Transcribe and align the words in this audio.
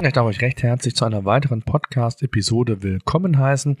Ich 0.00 0.12
darf 0.12 0.26
euch 0.26 0.40
recht 0.40 0.62
herzlich 0.62 0.96
zu 0.96 1.04
einer 1.04 1.24
weiteren 1.24 1.62
Podcast-Episode 1.62 2.82
willkommen 2.82 3.38
heißen. 3.38 3.76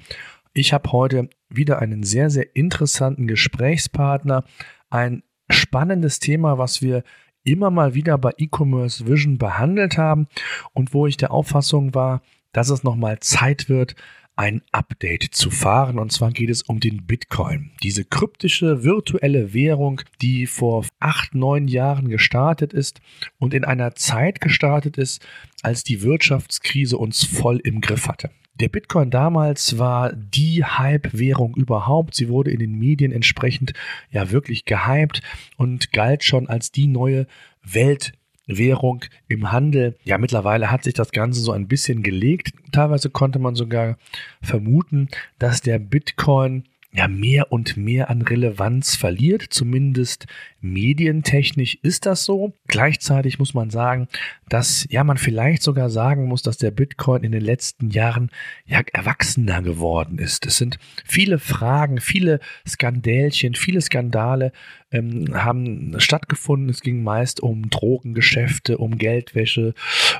Ich 0.52 0.72
habe 0.72 0.92
heute 0.92 1.30
wieder 1.48 1.78
einen 1.78 2.02
sehr, 2.02 2.28
sehr 2.28 2.54
interessanten 2.54 3.26
Gesprächspartner, 3.26 4.44
ein 4.90 5.22
spannendes 5.48 6.20
Thema, 6.20 6.58
was 6.58 6.82
wir 6.82 7.02
immer 7.44 7.70
mal 7.70 7.94
wieder 7.94 8.18
bei 8.18 8.32
E-Commerce 8.36 9.06
Vision 9.06 9.38
behandelt 9.38 9.96
haben 9.96 10.28
und 10.74 10.92
wo 10.92 11.06
ich 11.06 11.16
der 11.16 11.30
Auffassung 11.30 11.94
war, 11.94 12.20
dass 12.52 12.68
es 12.68 12.82
nochmal 12.82 13.20
Zeit 13.20 13.68
wird, 13.70 13.94
ein 14.38 14.62
Update 14.70 15.24
zu 15.32 15.50
fahren. 15.50 15.98
Und 15.98 16.12
zwar 16.12 16.30
geht 16.30 16.48
es 16.48 16.62
um 16.62 16.78
den 16.78 17.04
Bitcoin. 17.06 17.72
Diese 17.82 18.04
kryptische 18.04 18.84
virtuelle 18.84 19.52
Währung, 19.52 20.00
die 20.22 20.46
vor 20.46 20.86
acht, 21.00 21.34
neun 21.34 21.66
Jahren 21.66 22.08
gestartet 22.08 22.72
ist 22.72 23.00
und 23.38 23.52
in 23.52 23.64
einer 23.64 23.96
Zeit 23.96 24.40
gestartet 24.40 24.96
ist, 24.96 25.26
als 25.62 25.82
die 25.82 26.02
Wirtschaftskrise 26.02 26.96
uns 26.96 27.24
voll 27.24 27.58
im 27.64 27.80
Griff 27.80 28.06
hatte. 28.06 28.30
Der 28.54 28.68
Bitcoin 28.68 29.10
damals 29.10 29.78
war 29.78 30.12
die 30.12 30.64
Hype-Währung 30.64 31.54
überhaupt. 31.56 32.14
Sie 32.14 32.28
wurde 32.28 32.50
in 32.50 32.58
den 32.60 32.78
Medien 32.78 33.12
entsprechend 33.12 33.72
ja 34.10 34.30
wirklich 34.30 34.64
gehypt 34.64 35.20
und 35.56 35.92
galt 35.92 36.24
schon 36.24 36.48
als 36.48 36.72
die 36.72 36.86
neue 36.86 37.26
Welt 37.62 38.12
Währung 38.48 39.04
im 39.28 39.52
Handel. 39.52 39.96
Ja, 40.04 40.18
mittlerweile 40.18 40.70
hat 40.70 40.84
sich 40.84 40.94
das 40.94 41.12
Ganze 41.12 41.40
so 41.40 41.52
ein 41.52 41.68
bisschen 41.68 42.02
gelegt. 42.02 42.52
Teilweise 42.72 43.10
konnte 43.10 43.38
man 43.38 43.54
sogar 43.54 43.96
vermuten, 44.42 45.08
dass 45.38 45.60
der 45.60 45.78
Bitcoin 45.78 46.64
ja 46.90 47.06
mehr 47.06 47.52
und 47.52 47.76
mehr 47.76 48.08
an 48.08 48.22
Relevanz 48.22 48.96
verliert. 48.96 49.44
Zumindest 49.50 50.26
medientechnisch 50.60 51.78
ist 51.82 52.06
das 52.06 52.24
so. 52.24 52.54
Gleichzeitig 52.66 53.38
muss 53.38 53.52
man 53.52 53.70
sagen, 53.70 54.08
dass 54.48 54.86
ja 54.88 55.04
man 55.04 55.18
vielleicht 55.18 55.62
sogar 55.62 55.90
sagen 55.90 56.26
muss, 56.26 56.42
dass 56.42 56.56
der 56.56 56.70
Bitcoin 56.70 57.24
in 57.24 57.32
den 57.32 57.42
letzten 57.42 57.90
Jahren 57.90 58.30
ja 58.64 58.80
erwachsener 58.92 59.62
geworden 59.62 60.18
ist. 60.18 60.46
Es 60.46 60.56
sind 60.56 60.78
viele 61.04 61.38
Fragen, 61.38 62.00
viele 62.00 62.40
Skandälchen, 62.66 63.54
viele 63.54 63.82
Skandale 63.82 64.52
ähm, 64.90 65.34
haben 65.34 65.94
stattgefunden. 65.98 66.68
Es 66.68 66.80
ging 66.80 67.02
meist 67.02 67.40
um 67.40 67.68
Drogengeschäfte, 67.70 68.78
um 68.78 68.98
Geldwäsche 68.98 69.74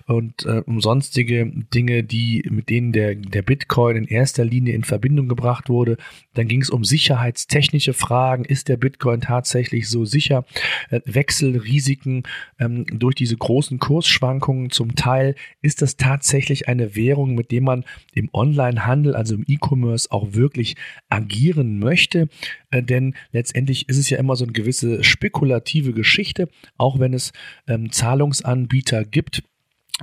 und 0.07 0.45
äh, 0.45 0.63
um 0.67 0.81
sonstige 0.81 1.47
Dinge, 1.75 2.05
die 2.05 2.45
mit 2.51 2.69
denen 2.69 2.93
der, 2.93 3.15
der 3.15 3.43
Bitcoin 3.43 3.97
in 3.97 4.05
erster 4.07 4.45
Linie 4.45 4.75
in 4.75 4.85
Verbindung 4.85 5.29
gebracht 5.29 5.69
wurde. 5.69 5.97
Dann 6.35 6.49
ging 6.49 6.61
es 6.61 6.71
um 6.71 6.85
sicherheitstechnische 6.85 7.93
Fragen. 7.95 8.45
Ist 8.45 8.69
der 8.69 8.77
Bitcoin 8.77 9.21
tatsächlich 9.21 9.89
so 9.89 10.05
sicher? 10.05 10.45
Äh, 10.91 11.01
Wechselrisiken 11.05 12.25
ähm, 12.59 12.85
durch 12.87 13.15
diese 13.15 13.37
großen 13.37 13.79
Kursschwankungen 13.79 14.71
zum 14.71 14.95
Teil. 14.95 15.35
Ist 15.63 15.83
das 15.83 15.97
tatsächlich 15.97 16.69
eine 16.69 16.95
Währung, 16.95 17.35
mit 17.35 17.51
der 17.51 17.63
man 17.63 17.85
im 18.13 18.29
Onlinehandel, 18.33 19.17
also 19.17 19.35
im 19.35 19.45
E-Commerce 19.47 20.11
auch 20.11 20.35
wirklich 20.35 20.77
agieren 21.09 21.79
möchte? 21.79 22.29
Äh, 22.71 22.83
denn 22.83 23.15
letztendlich 23.33 23.89
ist 23.89 23.99
es 23.99 24.11
ja 24.11 24.19
immer 24.19 24.37
so 24.37 24.45
eine 24.45 24.53
gewisse 24.53 25.03
spekulative 25.05 25.93
Geschichte, 25.93 26.49
auch 26.77 26.99
wenn 26.99 27.15
es 27.15 27.33
ähm, 27.67 27.93
Zahlungsanbieter 27.93 29.05
gibt, 29.05 29.43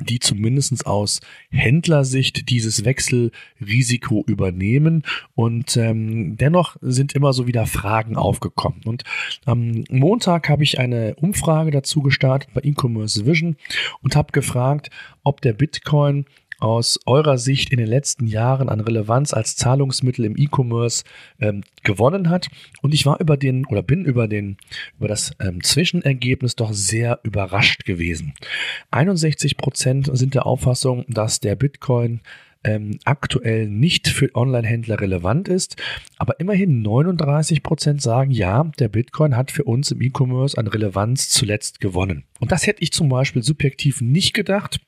die 0.02 0.19
zumindest 0.19 0.85
aus 0.85 1.22
Händlersicht 1.52 2.49
dieses 2.49 2.83
Wechselrisiko 2.83 4.23
übernehmen. 4.27 5.03
Und 5.35 5.77
ähm, 5.77 6.35
dennoch 6.35 6.75
sind 6.81 7.13
immer 7.13 7.31
so 7.31 7.47
wieder 7.47 7.66
Fragen 7.66 8.17
aufgekommen. 8.17 8.81
Und 8.85 9.03
am 9.45 9.85
Montag 9.89 10.50
habe 10.50 10.63
ich 10.63 10.79
eine 10.79 11.16
Umfrage 11.16 11.72
dazu 11.72 12.02
gestartet 12.02 12.50
bei 12.53 12.61
E-Commerce 12.63 13.25
Vision 13.25 13.55
und 14.01 14.16
habe 14.16 14.34
gefragt, 14.34 14.89
ob 15.23 15.41
der 15.41 15.53
Bitcoin 15.53 16.25
aus 16.65 16.99
eurer 17.05 17.37
Sicht 17.37 17.71
in 17.71 17.77
den 17.77 17.85
letzten 17.85 18.25
Jahren 18.25 18.69
an 18.69 18.79
Relevanz 18.79 19.35
als 19.35 19.55
Zahlungsmittel 19.55 20.25
im 20.25 20.35
E-Commerce 20.35 21.03
ähm, 21.39 21.61
gewonnen 21.83 22.31
hat. 22.31 22.47
Und 22.81 22.95
ich 22.95 23.05
war 23.05 23.19
über 23.19 23.37
den 23.37 23.67
oder 23.67 23.83
bin 23.83 24.03
über 24.03 24.27
den 24.27 24.57
über 24.97 25.07
das 25.07 25.33
ähm, 25.39 25.61
Zwischenergebnis 25.61 26.55
doch 26.55 26.73
sehr 26.73 27.19
überrascht 27.21 27.85
gewesen. 27.85 28.33
61 28.89 29.57
Prozent 29.57 30.09
sind 30.11 30.33
der 30.33 30.47
Auffassung, 30.47 31.05
dass 31.07 31.39
der 31.39 31.55
Bitcoin 31.55 32.21
ähm, 32.63 32.97
aktuell 33.05 33.69
nicht 33.69 34.07
für 34.07 34.33
Online-Händler 34.33 34.99
relevant 34.99 35.47
ist, 35.47 35.75
aber 36.17 36.39
immerhin 36.39 36.81
39 36.81 37.61
Prozent 37.61 38.01
sagen, 38.01 38.31
ja, 38.31 38.63
der 38.79 38.87
Bitcoin 38.87 39.37
hat 39.37 39.51
für 39.51 39.65
uns 39.65 39.91
im 39.91 40.01
E-Commerce 40.01 40.57
an 40.57 40.65
Relevanz 40.65 41.29
zuletzt 41.29 41.79
gewonnen. 41.79 42.23
Und 42.39 42.51
das 42.51 42.65
hätte 42.65 42.81
ich 42.81 42.91
zum 42.91 43.07
Beispiel 43.07 43.43
subjektiv 43.43 44.01
nicht 44.01 44.33
gedacht. 44.33 44.79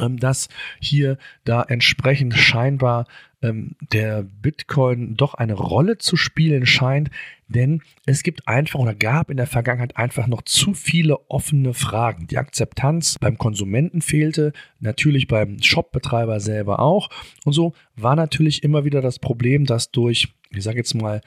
Ähm, 0.00 0.18
dass 0.18 0.48
hier 0.80 1.18
da 1.44 1.62
entsprechend 1.62 2.34
scheinbar 2.34 3.06
ähm, 3.42 3.76
der 3.92 4.22
Bitcoin 4.22 5.16
doch 5.16 5.34
eine 5.34 5.54
Rolle 5.54 5.98
zu 5.98 6.16
spielen 6.16 6.64
scheint, 6.64 7.10
denn 7.48 7.82
es 8.06 8.22
gibt 8.22 8.48
einfach 8.48 8.78
oder 8.78 8.94
gab 8.94 9.28
in 9.28 9.36
der 9.36 9.46
Vergangenheit 9.46 9.96
einfach 9.96 10.26
noch 10.26 10.42
zu 10.42 10.72
viele 10.72 11.18
offene 11.28 11.74
Fragen. 11.74 12.26
Die 12.28 12.38
Akzeptanz 12.38 13.18
beim 13.18 13.36
Konsumenten 13.36 14.00
fehlte, 14.00 14.52
natürlich 14.80 15.28
beim 15.28 15.62
Shopbetreiber 15.62 16.40
selber 16.40 16.80
auch. 16.80 17.10
Und 17.44 17.52
so 17.52 17.74
war 17.94 18.16
natürlich 18.16 18.62
immer 18.62 18.84
wieder 18.84 19.02
das 19.02 19.18
Problem, 19.18 19.66
dass 19.66 19.90
durch, 19.90 20.28
ich 20.50 20.62
sage 20.62 20.78
jetzt 20.78 20.94
mal, 20.94 21.20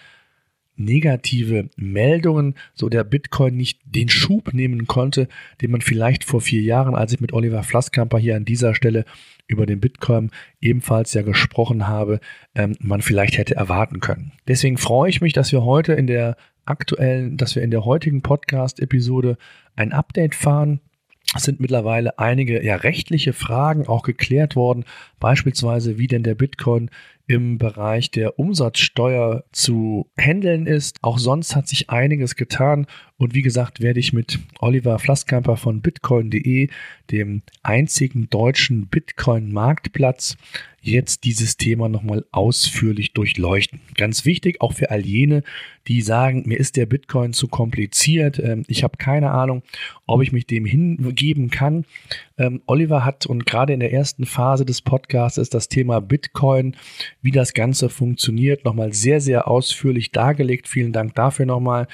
negative 0.76 1.70
Meldungen, 1.76 2.56
so 2.74 2.90
der 2.90 3.04
Bitcoin 3.04 3.56
nicht 3.56 3.80
den 3.86 4.10
Schub 4.10 4.54
nehmen 4.54 4.88
konnte, 4.88 5.28
den 5.62 5.72
man 5.72 5.82
vielleicht 5.82 6.24
vor 6.24 6.42
vier 6.42 6.62
Jahren, 6.62 6.96
als 6.96 7.14
ich 7.14 7.22
mit 7.22 7.34
Oliver 7.34 7.64
Flasskamper 7.64 8.18
hier 8.18 8.36
an 8.36 8.46
dieser 8.46 8.76
Stelle 8.76 9.06
über 9.48 9.66
den 9.66 9.80
Bitcoin 9.80 10.32
ebenfalls 10.62 11.14
ja 11.14 11.22
gesprochen 11.22 11.88
habe, 11.88 12.20
ähm, 12.56 12.76
man 12.80 13.02
vielleicht 13.02 13.38
hätte 13.38 13.56
erwarten 13.56 14.00
können. 14.00 14.32
Deswegen 14.48 14.78
freue 14.78 15.10
ich 15.10 15.22
mich, 15.22 15.34
dass 15.34 15.52
wir 15.52 15.64
heute 15.64 15.94
in 15.94 16.08
der 16.08 16.36
aktuellen, 16.66 17.38
dass 17.38 17.56
wir 17.56 17.62
in 17.62 17.72
der 17.72 17.86
heutigen 17.86 18.22
Podcast-Episode 18.22 19.38
ein 19.76 19.94
Update 19.94 20.34
fahren 20.34 20.80
es 21.36 21.44
sind 21.44 21.60
mittlerweile 21.60 22.18
einige 22.20 22.64
ja, 22.64 22.76
rechtliche 22.76 23.34
Fragen 23.34 23.88
auch 23.88 24.04
geklärt 24.04 24.56
worden, 24.56 24.86
beispielsweise 25.26 25.98
wie 25.98 26.06
denn 26.06 26.22
der 26.22 26.36
Bitcoin 26.36 26.92
im 27.26 27.58
Bereich 27.58 28.12
der 28.12 28.38
Umsatzsteuer 28.38 29.44
zu 29.52 30.08
handeln 30.16 30.68
ist. 30.68 31.00
Auch 31.02 31.18
sonst 31.18 31.56
hat 31.56 31.68
sich 31.68 31.90
einiges 31.90 32.36
getan 32.36 32.86
und 33.18 33.34
wie 33.34 33.42
gesagt 33.42 33.82
werde 33.82 34.00
ich 34.00 34.14
mit 34.14 34.40
Oliver 34.60 35.00
Flasskamper 35.00 35.58
von 35.58 35.82
bitcoin.de, 35.82 36.70
dem 37.10 37.42
einzigen 37.64 38.30
deutschen 38.30 38.88
Bitcoin-Marktplatz, 38.88 40.38
jetzt 40.82 41.24
dieses 41.24 41.58
Thema 41.58 41.90
nochmal 41.90 42.26
ausführlich 42.32 43.14
durchleuchten. 43.14 43.80
Ganz 43.96 44.26
wichtig, 44.26 44.62
auch 44.62 44.74
für 44.74 44.92
all 44.92 45.04
jene, 45.04 45.42
die 45.88 46.02
sagen, 46.02 46.44
mir 46.46 46.60
ist 46.60 46.78
der 46.78 46.86
Bitcoin 46.86 47.34
zu 47.34 47.48
kompliziert, 47.48 48.38
ähm, 48.38 48.66
ich 48.68 48.84
habe 48.84 48.98
keine 48.98 49.32
Ahnung, 49.32 49.64
ob 50.06 50.22
ich 50.22 50.32
mich 50.32 50.46
dem 50.46 50.66
hingeben 50.66 51.50
kann. 51.50 51.86
Ähm, 52.38 52.62
Oliver 52.68 53.04
hat 53.04 53.26
und 53.26 53.46
gerade 53.46 53.74
in 53.74 53.80
der 53.80 53.94
ersten 53.94 54.26
Phase 54.26 54.66
des 54.66 54.82
Podcasts 54.82 55.15
ist 55.38 55.54
das 55.54 55.70
Thema 55.70 56.02
Bitcoin, 56.02 56.76
wie 57.22 57.32
das 57.32 57.54
Ganze 57.54 57.90
funktioniert, 57.90 58.66
nochmal 58.66 58.94
sehr, 58.94 59.22
sehr 59.22 59.48
ausführlich 59.48 60.12
dargelegt. 60.12 60.68
Vielen 60.68 60.94
Dank 60.94 61.16
dafür 61.16 61.46
nochmal. 61.46 61.88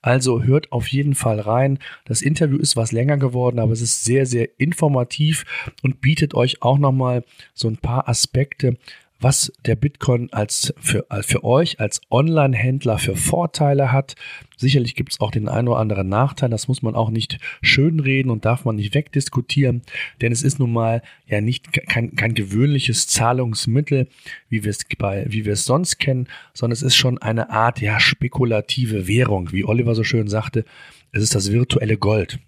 Also 0.00 0.42
hört 0.42 0.72
auf 0.72 0.88
jeden 0.88 1.14
Fall 1.14 1.40
rein. 1.40 1.78
Das 2.04 2.22
Interview 2.22 2.58
ist 2.58 2.76
was 2.76 2.92
länger 2.92 3.18
geworden, 3.18 3.58
aber 3.58 3.72
es 3.72 3.80
ist 3.80 4.04
sehr, 4.04 4.26
sehr 4.26 4.48
informativ 4.58 5.44
und 5.82 6.00
bietet 6.00 6.34
euch 6.34 6.62
auch 6.62 6.78
nochmal 6.78 7.24
so 7.54 7.68
ein 7.68 7.76
paar 7.76 8.08
Aspekte 8.08 8.76
was 9.22 9.52
der 9.64 9.76
Bitcoin 9.76 10.32
als 10.32 10.74
für, 10.80 11.06
für 11.22 11.44
euch 11.44 11.80
als 11.80 12.00
Online-Händler 12.10 12.98
für 12.98 13.16
Vorteile 13.16 13.92
hat. 13.92 14.14
Sicherlich 14.56 14.94
gibt 14.94 15.12
es 15.12 15.20
auch 15.20 15.30
den 15.30 15.48
einen 15.48 15.68
oder 15.68 15.78
anderen 15.78 16.08
Nachteil, 16.08 16.50
das 16.50 16.68
muss 16.68 16.82
man 16.82 16.94
auch 16.94 17.10
nicht 17.10 17.38
schönreden 17.62 18.30
und 18.30 18.44
darf 18.44 18.64
man 18.64 18.76
nicht 18.76 18.94
wegdiskutieren, 18.94 19.82
denn 20.20 20.32
es 20.32 20.42
ist 20.42 20.58
nun 20.58 20.72
mal 20.72 21.02
ja 21.26 21.40
nicht 21.40 21.72
kein, 21.72 22.14
kein 22.14 22.34
gewöhnliches 22.34 23.06
Zahlungsmittel, 23.08 24.08
wie 24.48 24.64
wir 24.64 24.70
es 24.70 24.84
bei, 24.98 25.24
wie 25.28 25.44
wir 25.44 25.54
es 25.54 25.64
sonst 25.64 25.98
kennen, 25.98 26.28
sondern 26.54 26.74
es 26.74 26.82
ist 26.82 26.96
schon 26.96 27.18
eine 27.18 27.50
Art 27.50 27.80
ja 27.80 27.98
spekulative 27.98 29.08
Währung, 29.08 29.52
wie 29.52 29.64
Oliver 29.64 29.94
so 29.94 30.04
schön 30.04 30.28
sagte, 30.28 30.64
es 31.12 31.22
ist 31.22 31.34
das 31.34 31.52
virtuelle 31.52 31.96
Gold. 31.96 32.38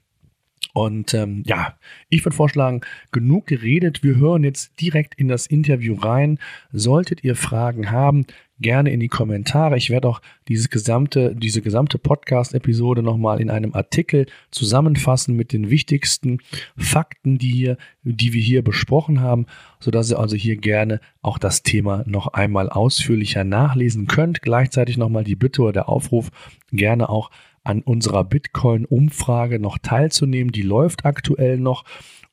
Und 0.74 1.14
ähm, 1.14 1.44
ja, 1.46 1.76
ich 2.08 2.24
würde 2.24 2.34
vorschlagen, 2.34 2.80
genug 3.12 3.46
geredet. 3.46 4.02
Wir 4.02 4.16
hören 4.16 4.42
jetzt 4.42 4.80
direkt 4.80 5.14
in 5.14 5.28
das 5.28 5.46
Interview 5.46 5.94
rein. 5.94 6.40
Solltet 6.72 7.22
ihr 7.22 7.36
Fragen 7.36 7.92
haben, 7.92 8.26
gerne 8.58 8.90
in 8.90 8.98
die 8.98 9.08
Kommentare. 9.08 9.76
Ich 9.76 9.90
werde 9.90 10.08
auch 10.08 10.20
dieses 10.48 10.70
gesamte, 10.70 11.36
diese 11.36 11.62
gesamte 11.62 11.96
Podcast-Episode 11.96 13.04
nochmal 13.04 13.40
in 13.40 13.50
einem 13.50 13.72
Artikel 13.72 14.26
zusammenfassen 14.50 15.36
mit 15.36 15.52
den 15.52 15.70
wichtigsten 15.70 16.38
Fakten, 16.76 17.38
die 17.38 17.52
hier, 17.52 17.76
die 18.02 18.32
wir 18.32 18.42
hier 18.42 18.64
besprochen 18.64 19.20
haben, 19.20 19.46
sodass 19.78 20.10
ihr 20.10 20.18
also 20.18 20.34
hier 20.34 20.56
gerne 20.56 21.00
auch 21.22 21.38
das 21.38 21.62
Thema 21.62 22.02
noch 22.06 22.26
einmal 22.28 22.68
ausführlicher 22.68 23.44
nachlesen 23.44 24.08
könnt. 24.08 24.42
Gleichzeitig 24.42 24.96
nochmal 24.96 25.22
die 25.22 25.36
Bitte 25.36 25.62
oder 25.62 25.72
der 25.72 25.88
Aufruf, 25.88 26.30
gerne 26.72 27.08
auch 27.08 27.30
an 27.64 27.82
unserer 27.82 28.24
Bitcoin-Umfrage 28.24 29.58
noch 29.58 29.78
teilzunehmen. 29.78 30.52
Die 30.52 30.62
läuft 30.62 31.04
aktuell 31.04 31.58
noch. 31.58 31.84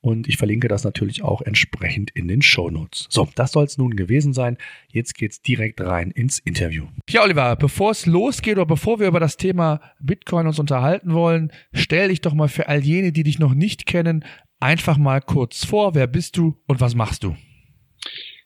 Und 0.02 0.28
ich 0.28 0.38
verlinke 0.38 0.68
das 0.68 0.84
natürlich 0.84 1.22
auch 1.24 1.42
entsprechend 1.42 2.10
in 2.12 2.28
den 2.28 2.42
Show 2.42 2.72
Notes. 2.72 3.06
So, 3.10 3.30
das 3.36 3.52
soll 3.52 3.66
es 3.66 3.78
nun 3.78 3.96
gewesen 3.96 4.34
sein. 4.34 4.58
Jetzt 4.92 5.14
geht's 5.14 5.44
direkt 5.44 5.80
rein 5.80 6.10
ins 6.10 6.40
Interview. 6.40 6.88
Ja, 7.08 7.24
Oliver, 7.24 7.56
bevor 7.56 7.92
es 7.92 8.08
losgeht 8.08 8.58
oder 8.58 8.66
bevor 8.66 9.00
wir 9.00 9.08
über 9.08 9.20
das 9.20 9.38
Thema 9.38 9.80
Bitcoin 10.00 10.48
uns 10.48 10.58
unterhalten 10.58 11.14
wollen, 11.14 11.52
stell 11.72 12.10
dich 12.10 12.22
doch 12.22 12.34
mal 12.34 12.50
für 12.50 12.68
all 12.68 12.84
jene, 12.84 13.12
die 13.12 13.24
dich 13.24 13.38
noch 13.38 13.54
nicht 13.54 13.86
kennen, 13.86 14.26
einfach 14.60 14.98
mal 14.98 15.22
kurz 15.22 15.66
vor. 15.66 15.94
Wer 15.94 16.08
bist 16.08 16.36
du 16.36 16.58
und 16.66 16.82
was 16.82 16.96
machst 16.96 17.24
du? 17.24 17.36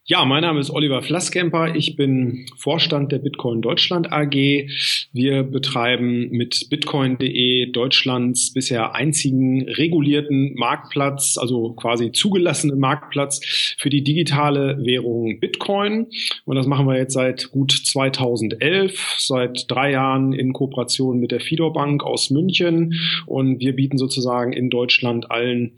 Ja, 0.08 0.24
mein 0.24 0.44
Name 0.44 0.60
ist 0.60 0.70
Oliver 0.70 1.02
Flasskemper. 1.02 1.74
Ich 1.74 1.96
bin 1.96 2.46
Vorstand 2.58 3.12
der 3.12 3.18
Bitcoin 3.18 3.64
Deutschland 3.64 4.14
AG. 4.14 4.36
Wir 5.14 5.42
betreiben 5.42 6.30
mit 6.30 6.70
bitcoin.de 6.70 7.72
Deutschlands 7.72 8.54
bisher 8.54 8.94
einzigen 8.94 9.68
regulierten 9.68 10.54
Marktplatz, 10.54 11.40
also 11.40 11.74
quasi 11.74 12.12
zugelassenen 12.12 12.80
Marktplatz 12.80 13.76
für 13.80 13.90
die 13.90 14.04
digitale 14.04 14.78
Währung 14.86 15.40
Bitcoin. 15.40 16.06
Und 16.46 16.56
das 16.56 16.68
machen 16.68 16.86
wir 16.86 16.98
jetzt 16.98 17.14
seit 17.14 17.50
gut 17.50 17.72
2011, 17.72 19.16
seit 19.18 19.66
drei 19.72 19.90
Jahren 19.90 20.34
in 20.34 20.54
Kooperation 20.54 21.20
mit 21.20 21.32
der 21.32 21.40
Fidor 21.40 21.74
Bank 21.74 22.04
aus 22.04 22.30
München. 22.30 22.94
Und 23.26 23.60
wir 23.60 23.76
bieten 23.76 23.98
sozusagen 23.98 24.54
in 24.54 24.70
Deutschland 24.70 25.32
allen 25.32 25.72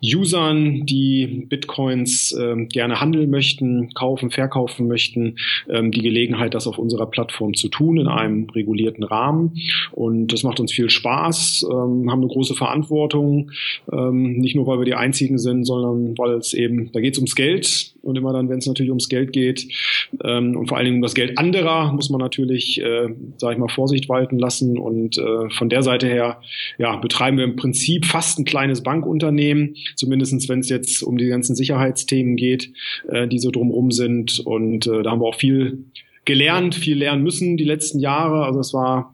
Usern, 0.00 0.86
die 0.86 1.46
Bitcoins 1.48 2.30
äh, 2.30 2.66
gerne 2.66 3.00
handeln 3.00 3.28
möchten, 3.28 3.71
kaufen, 3.94 4.30
verkaufen 4.30 4.88
möchten, 4.88 5.36
ähm, 5.68 5.90
die 5.92 6.02
Gelegenheit, 6.02 6.54
das 6.54 6.66
auf 6.66 6.78
unserer 6.78 7.06
Plattform 7.06 7.54
zu 7.54 7.68
tun 7.68 7.98
in 7.98 8.08
einem 8.08 8.48
regulierten 8.50 9.04
Rahmen. 9.04 9.52
Und 9.92 10.28
das 10.28 10.42
macht 10.42 10.60
uns 10.60 10.72
viel 10.72 10.90
Spaß, 10.90 11.66
ähm, 11.70 12.10
haben 12.10 12.20
eine 12.20 12.28
große 12.28 12.54
Verantwortung, 12.54 13.50
ähm, 13.92 14.38
nicht 14.38 14.54
nur 14.54 14.66
weil 14.66 14.78
wir 14.78 14.84
die 14.84 14.94
Einzigen 14.94 15.38
sind, 15.38 15.64
sondern 15.64 16.16
weil 16.18 16.34
es 16.34 16.52
eben, 16.52 16.90
da 16.92 17.00
geht 17.00 17.14
es 17.14 17.18
ums 17.18 17.34
Geld 17.34 17.94
und 18.02 18.16
immer 18.16 18.32
dann, 18.32 18.48
wenn 18.48 18.58
es 18.58 18.66
natürlich 18.66 18.90
ums 18.90 19.08
Geld 19.08 19.32
geht 19.32 19.66
ähm, 20.24 20.56
und 20.56 20.68
vor 20.68 20.76
allen 20.76 20.86
Dingen 20.86 20.96
um 20.96 21.02
das 21.02 21.14
Geld 21.14 21.38
anderer, 21.38 21.92
muss 21.92 22.10
man 22.10 22.20
natürlich, 22.20 22.80
äh, 22.80 23.08
sage 23.36 23.54
ich 23.54 23.58
mal, 23.58 23.68
Vorsicht 23.68 24.08
walten 24.08 24.38
lassen. 24.38 24.78
Und 24.78 25.18
äh, 25.18 25.50
von 25.50 25.68
der 25.68 25.82
Seite 25.82 26.06
her, 26.06 26.40
ja, 26.78 26.96
betreiben 26.96 27.36
wir 27.36 27.44
im 27.44 27.56
Prinzip 27.56 28.06
fast 28.06 28.38
ein 28.38 28.44
kleines 28.44 28.82
Bankunternehmen, 28.82 29.76
zumindestens 29.94 30.48
wenn 30.48 30.60
es 30.60 30.68
jetzt 30.68 31.02
um 31.02 31.18
die 31.18 31.28
ganzen 31.28 31.54
Sicherheitsthemen 31.54 32.36
geht, 32.36 32.72
äh, 33.08 33.28
die 33.28 33.38
so 33.38 33.50
drumherum 33.62 33.90
sind. 33.90 34.40
Und 34.40 34.86
äh, 34.86 35.02
da 35.02 35.10
haben 35.10 35.20
wir 35.20 35.26
auch 35.26 35.34
viel 35.34 35.84
gelernt, 36.24 36.74
viel 36.74 36.98
lernen 36.98 37.22
müssen 37.22 37.56
die 37.56 37.64
letzten 37.64 37.98
Jahre. 37.98 38.44
Also 38.44 38.60
es 38.60 38.74
war 38.74 39.11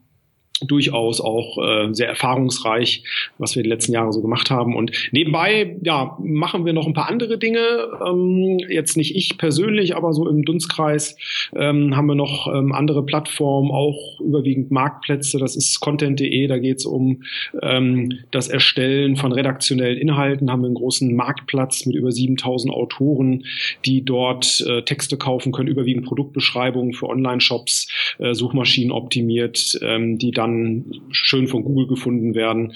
durchaus 0.67 1.21
auch 1.21 1.59
äh, 1.59 1.93
sehr 1.93 2.09
erfahrungsreich, 2.09 3.03
was 3.39 3.55
wir 3.55 3.63
die 3.63 3.69
letzten 3.69 3.93
Jahre 3.93 4.13
so 4.13 4.23
gemacht 4.23 4.51
haben. 4.51 4.75
Und 4.75 4.93
nebenbei, 5.13 5.77
ja, 5.83 6.17
machen 6.21 6.65
wir 6.65 6.73
noch 6.73 6.87
ein 6.87 6.95
paar 6.95 7.09
andere 7.09 7.39
Dinge. 7.39 7.61
Ähm, 8.07 8.59
jetzt 8.69 8.97
nicht 8.97 9.15
ich 9.15 9.39
persönlich, 9.39 9.97
aber 9.97 10.13
so 10.13 10.29
im 10.29 10.45
Dunstkreis 10.45 11.17
ähm, 11.55 11.97
haben 11.97 12.07
wir 12.07 12.15
noch 12.15 12.53
ähm, 12.53 12.73
andere 12.73 13.05
Plattformen, 13.05 13.71
auch 13.71 14.21
überwiegend 14.21 14.71
Marktplätze. 14.71 15.39
Das 15.39 15.57
ist 15.57 15.81
content.de, 15.81 16.47
da 16.47 16.59
geht 16.59 16.79
es 16.79 16.87
um 16.87 17.23
ähm, 17.63 18.19
das 18.31 18.49
Erstellen 18.49 19.17
von 19.17 19.33
redaktionellen 19.33 19.99
Inhalten. 19.99 20.51
Haben 20.51 20.63
wir 20.63 20.67
einen 20.67 20.75
großen 20.75 21.15
Marktplatz 21.15 21.87
mit 21.87 21.95
über 21.95 22.11
7000 22.11 22.73
Autoren, 22.73 23.45
die 23.85 24.05
dort 24.05 24.61
äh, 24.67 24.83
Texte 24.83 25.17
kaufen 25.17 25.53
können, 25.53 25.69
überwiegend 25.69 26.07
Produktbeschreibungen 26.07 26.93
für 26.95 27.09
Online-Shops, 27.09 28.17
äh, 28.19 28.35
Suchmaschinen 28.35 28.93
optimiert, 28.93 29.79
ähm, 29.83 30.19
die 30.19 30.31
dann 30.31 30.48
dann 30.49 30.85
schön 31.11 31.47
von 31.47 31.63
Google 31.65 31.87
gefunden 31.87 32.35
werden 32.35 32.73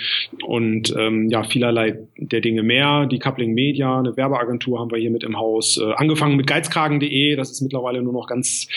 und 0.46 0.94
ähm, 0.96 1.28
ja, 1.28 1.42
vielerlei 1.42 1.98
der 2.16 2.40
Dinge 2.40 2.62
mehr. 2.62 3.06
Die 3.06 3.18
Coupling 3.18 3.54
Media, 3.54 3.98
eine 3.98 4.16
Werbeagentur 4.16 4.78
haben 4.78 4.90
wir 4.90 4.98
hier 4.98 5.10
mit 5.10 5.24
im 5.24 5.38
Haus. 5.38 5.78
Äh, 5.78 5.92
angefangen 5.94 6.36
mit 6.36 6.46
geizkragen.de, 6.46 7.36
das 7.36 7.50
ist 7.50 7.62
mittlerweile 7.62 8.02
nur 8.02 8.12
noch 8.12 8.26
ganz, 8.26 8.68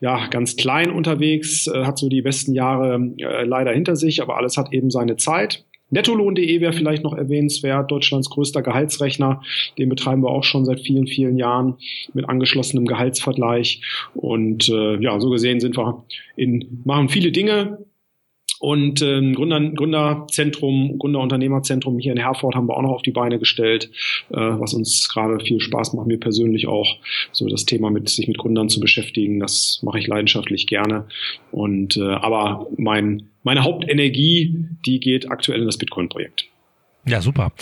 ja, 0.00 0.26
ganz 0.28 0.56
klein 0.56 0.90
unterwegs, 0.90 1.66
äh, 1.66 1.84
hat 1.84 1.98
so 1.98 2.08
die 2.08 2.22
besten 2.22 2.54
Jahre 2.54 3.12
äh, 3.18 3.44
leider 3.44 3.72
hinter 3.72 3.96
sich, 3.96 4.22
aber 4.22 4.36
alles 4.36 4.56
hat 4.56 4.72
eben 4.72 4.90
seine 4.90 5.16
Zeit. 5.16 5.64
Nettolohn.de 5.90 6.60
wäre 6.60 6.72
vielleicht 6.72 7.04
noch 7.04 7.14
erwähnenswert, 7.14 7.90
Deutschlands 7.90 8.28
größter 8.30 8.62
Gehaltsrechner. 8.62 9.42
Den 9.78 9.88
betreiben 9.88 10.22
wir 10.22 10.30
auch 10.30 10.42
schon 10.42 10.64
seit 10.64 10.80
vielen, 10.80 11.06
vielen 11.06 11.38
Jahren 11.38 11.76
mit 12.12 12.28
angeschlossenem 12.28 12.86
Gehaltsvergleich. 12.86 13.82
Und 14.14 14.68
äh, 14.68 14.96
ja, 15.00 15.20
so 15.20 15.30
gesehen 15.30 15.60
sind 15.60 15.76
wir 15.76 16.04
in, 16.34 16.82
machen 16.84 17.08
viele 17.08 17.30
Dinge, 17.30 17.78
und 18.58 19.02
ähm, 19.02 19.34
Gründer, 19.34 19.60
Gründerzentrum, 19.60 20.98
Gründerunternehmerzentrum 20.98 21.98
hier 21.98 22.12
in 22.12 22.18
Herford 22.18 22.54
haben 22.54 22.68
wir 22.68 22.76
auch 22.76 22.82
noch 22.82 22.90
auf 22.90 23.02
die 23.02 23.12
Beine 23.12 23.38
gestellt, 23.38 23.90
äh, 24.30 24.36
was 24.36 24.74
uns 24.74 25.08
gerade 25.08 25.44
viel 25.44 25.60
Spaß 25.60 25.92
macht, 25.94 26.06
mir 26.06 26.18
persönlich 26.18 26.66
auch, 26.66 26.96
so 27.32 27.48
das 27.48 27.64
Thema 27.64 27.90
mit 27.90 28.08
sich 28.08 28.28
mit 28.28 28.38
Gründern 28.38 28.68
zu 28.68 28.80
beschäftigen. 28.80 29.40
Das 29.40 29.80
mache 29.82 29.98
ich 29.98 30.06
leidenschaftlich 30.06 30.66
gerne. 30.66 31.06
Und 31.52 31.96
äh, 31.96 32.02
aber 32.02 32.66
mein, 32.76 33.28
meine 33.42 33.64
Hauptenergie, 33.64 34.54
die 34.86 35.00
geht 35.00 35.30
aktuell 35.30 35.60
in 35.60 35.66
das 35.66 35.78
Bitcoin-Projekt. 35.78 36.46
Ja, 37.08 37.20
super. 37.20 37.52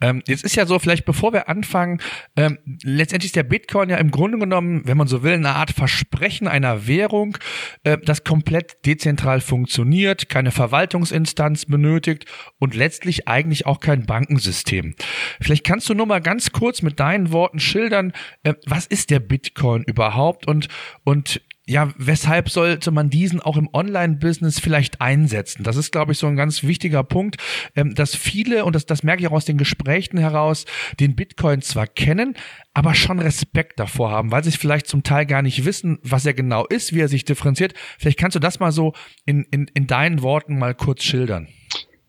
Ähm, 0.00 0.22
jetzt 0.26 0.44
ist 0.44 0.56
ja 0.56 0.64
so, 0.64 0.78
vielleicht 0.78 1.04
bevor 1.04 1.34
wir 1.34 1.50
anfangen, 1.50 2.00
ähm, 2.36 2.58
letztendlich 2.82 3.28
ist 3.28 3.36
der 3.36 3.42
Bitcoin 3.42 3.90
ja 3.90 3.98
im 3.98 4.10
Grunde 4.10 4.38
genommen, 4.38 4.80
wenn 4.86 4.96
man 4.96 5.08
so 5.08 5.22
will, 5.22 5.34
eine 5.34 5.50
Art 5.50 5.72
Versprechen 5.72 6.48
einer 6.48 6.86
Währung, 6.86 7.36
äh, 7.82 7.98
das 7.98 8.24
komplett 8.24 8.86
dezentral 8.86 9.42
funktioniert, 9.42 10.30
keine 10.30 10.52
Verwaltungsinstanz 10.52 11.66
benötigt 11.66 12.24
und 12.58 12.74
letztlich 12.74 13.28
eigentlich 13.28 13.66
auch 13.66 13.80
kein 13.80 14.06
Bankensystem. 14.06 14.94
Vielleicht 15.38 15.64
kannst 15.64 15.86
du 15.90 15.94
nur 15.94 16.06
mal 16.06 16.22
ganz 16.22 16.52
kurz 16.52 16.80
mit 16.80 16.98
deinen 16.98 17.30
Worten 17.30 17.60
schildern, 17.60 18.14
äh, 18.42 18.54
was 18.64 18.86
ist 18.86 19.10
der 19.10 19.20
Bitcoin 19.20 19.82
überhaupt 19.82 20.46
und, 20.46 20.68
und 21.04 21.42
ja, 21.66 21.92
weshalb 21.96 22.50
sollte 22.50 22.90
man 22.90 23.08
diesen 23.08 23.40
auch 23.40 23.56
im 23.56 23.70
Online-Business 23.72 24.60
vielleicht 24.60 25.00
einsetzen? 25.00 25.64
Das 25.64 25.76
ist, 25.76 25.92
glaube 25.92 26.12
ich, 26.12 26.18
so 26.18 26.26
ein 26.26 26.36
ganz 26.36 26.62
wichtiger 26.62 27.02
Punkt, 27.02 27.36
ähm, 27.74 27.94
dass 27.94 28.14
viele, 28.14 28.64
und 28.66 28.74
das, 28.74 28.84
das 28.84 29.02
merke 29.02 29.22
ich 29.22 29.28
auch 29.28 29.32
aus 29.32 29.46
den 29.46 29.56
Gesprächen 29.56 30.18
heraus, 30.18 30.66
den 31.00 31.16
Bitcoin 31.16 31.62
zwar 31.62 31.86
kennen, 31.86 32.34
aber 32.74 32.94
schon 32.94 33.18
Respekt 33.18 33.80
davor 33.80 34.10
haben, 34.10 34.30
weil 34.30 34.44
sie 34.44 34.50
vielleicht 34.50 34.86
zum 34.88 35.04
Teil 35.04 35.24
gar 35.24 35.40
nicht 35.40 35.64
wissen, 35.64 35.98
was 36.02 36.26
er 36.26 36.34
genau 36.34 36.66
ist, 36.66 36.92
wie 36.92 37.00
er 37.00 37.08
sich 37.08 37.24
differenziert. 37.24 37.72
Vielleicht 37.98 38.18
kannst 38.18 38.34
du 38.34 38.40
das 38.40 38.60
mal 38.60 38.72
so 38.72 38.92
in, 39.24 39.44
in, 39.50 39.66
in 39.72 39.86
deinen 39.86 40.20
Worten 40.20 40.58
mal 40.58 40.74
kurz 40.74 41.02
schildern. 41.02 41.48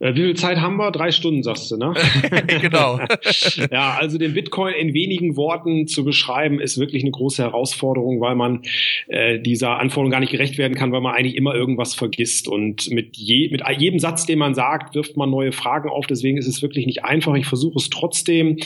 Äh, 0.06 0.16
wie 0.16 0.22
viel 0.22 0.36
Zeit 0.36 0.62
haben 0.62 0.78
wir? 0.78 0.92
Drei 0.92 1.12
Stunden, 1.12 1.42
sagst 1.42 1.72
du, 1.72 1.78
ne? 1.78 1.94
genau. 2.62 3.00
ja, 3.72 3.98
also 4.00 4.18
den 4.20 4.34
Bitcoin 4.34 4.76
in 4.76 4.94
wenigen 4.94 5.36
Worten 5.36 5.88
zu 5.88 6.06
beschreiben, 6.06 6.60
ist 6.60 6.78
wirklich 6.78 7.02
eine 7.02 7.12
große 7.12 7.42
Herausforderung, 7.42 8.22
weil 8.22 8.36
man 8.36 8.62
äh, 9.08 9.40
dieser 9.40 9.80
Anforderung 9.80 10.12
gar 10.12 10.20
nicht 10.20 10.32
gerecht 10.32 10.60
werden 10.60 10.76
kann, 10.76 10.92
weil 10.92 11.02
man 11.02 11.16
eigentlich 11.16 11.36
immer 11.36 11.56
irgendwas 11.56 11.96
vergisst. 11.96 12.48
Und 12.48 12.92
mit, 12.92 13.18
je, 13.18 13.50
mit 13.50 13.64
jedem 13.78 14.00
Satz, 14.00 14.28
den 14.28 14.38
man 14.38 14.54
sagt, 14.54 14.94
wirft 14.94 15.18
man 15.18 15.32
neue 15.32 15.52
Fragen 15.52 15.90
auf. 15.90 16.06
Deswegen 16.06 16.38
ist 16.38 16.48
es 16.48 16.62
wirklich 16.62 16.86
nicht 16.86 17.04
einfach. 17.04 17.34
Ich 17.36 17.48
versuche 17.48 17.78
es 17.78 17.90
trotzdem. 17.90 18.58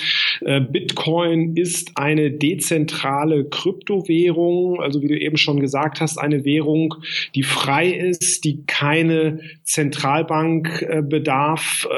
Äh, 0.41 0.60
Bitcoin 0.60 1.55
ist 1.55 1.91
eine 1.96 2.31
dezentrale 2.31 3.46
Kryptowährung, 3.46 4.81
also 4.81 5.01
wie 5.01 5.08
du 5.08 5.17
eben 5.17 5.38
schon 5.38 5.62
gesagt 5.62 6.01
hast, 6.01 6.17
eine 6.17 6.43
Währung, 6.43 6.96
die 7.34 7.43
frei 7.43 7.88
ist, 7.88 8.43
die 8.43 8.65
keine 8.65 9.39
Zentralbank 9.63 10.81
äh, 10.81 11.01
bedarf 11.01 11.28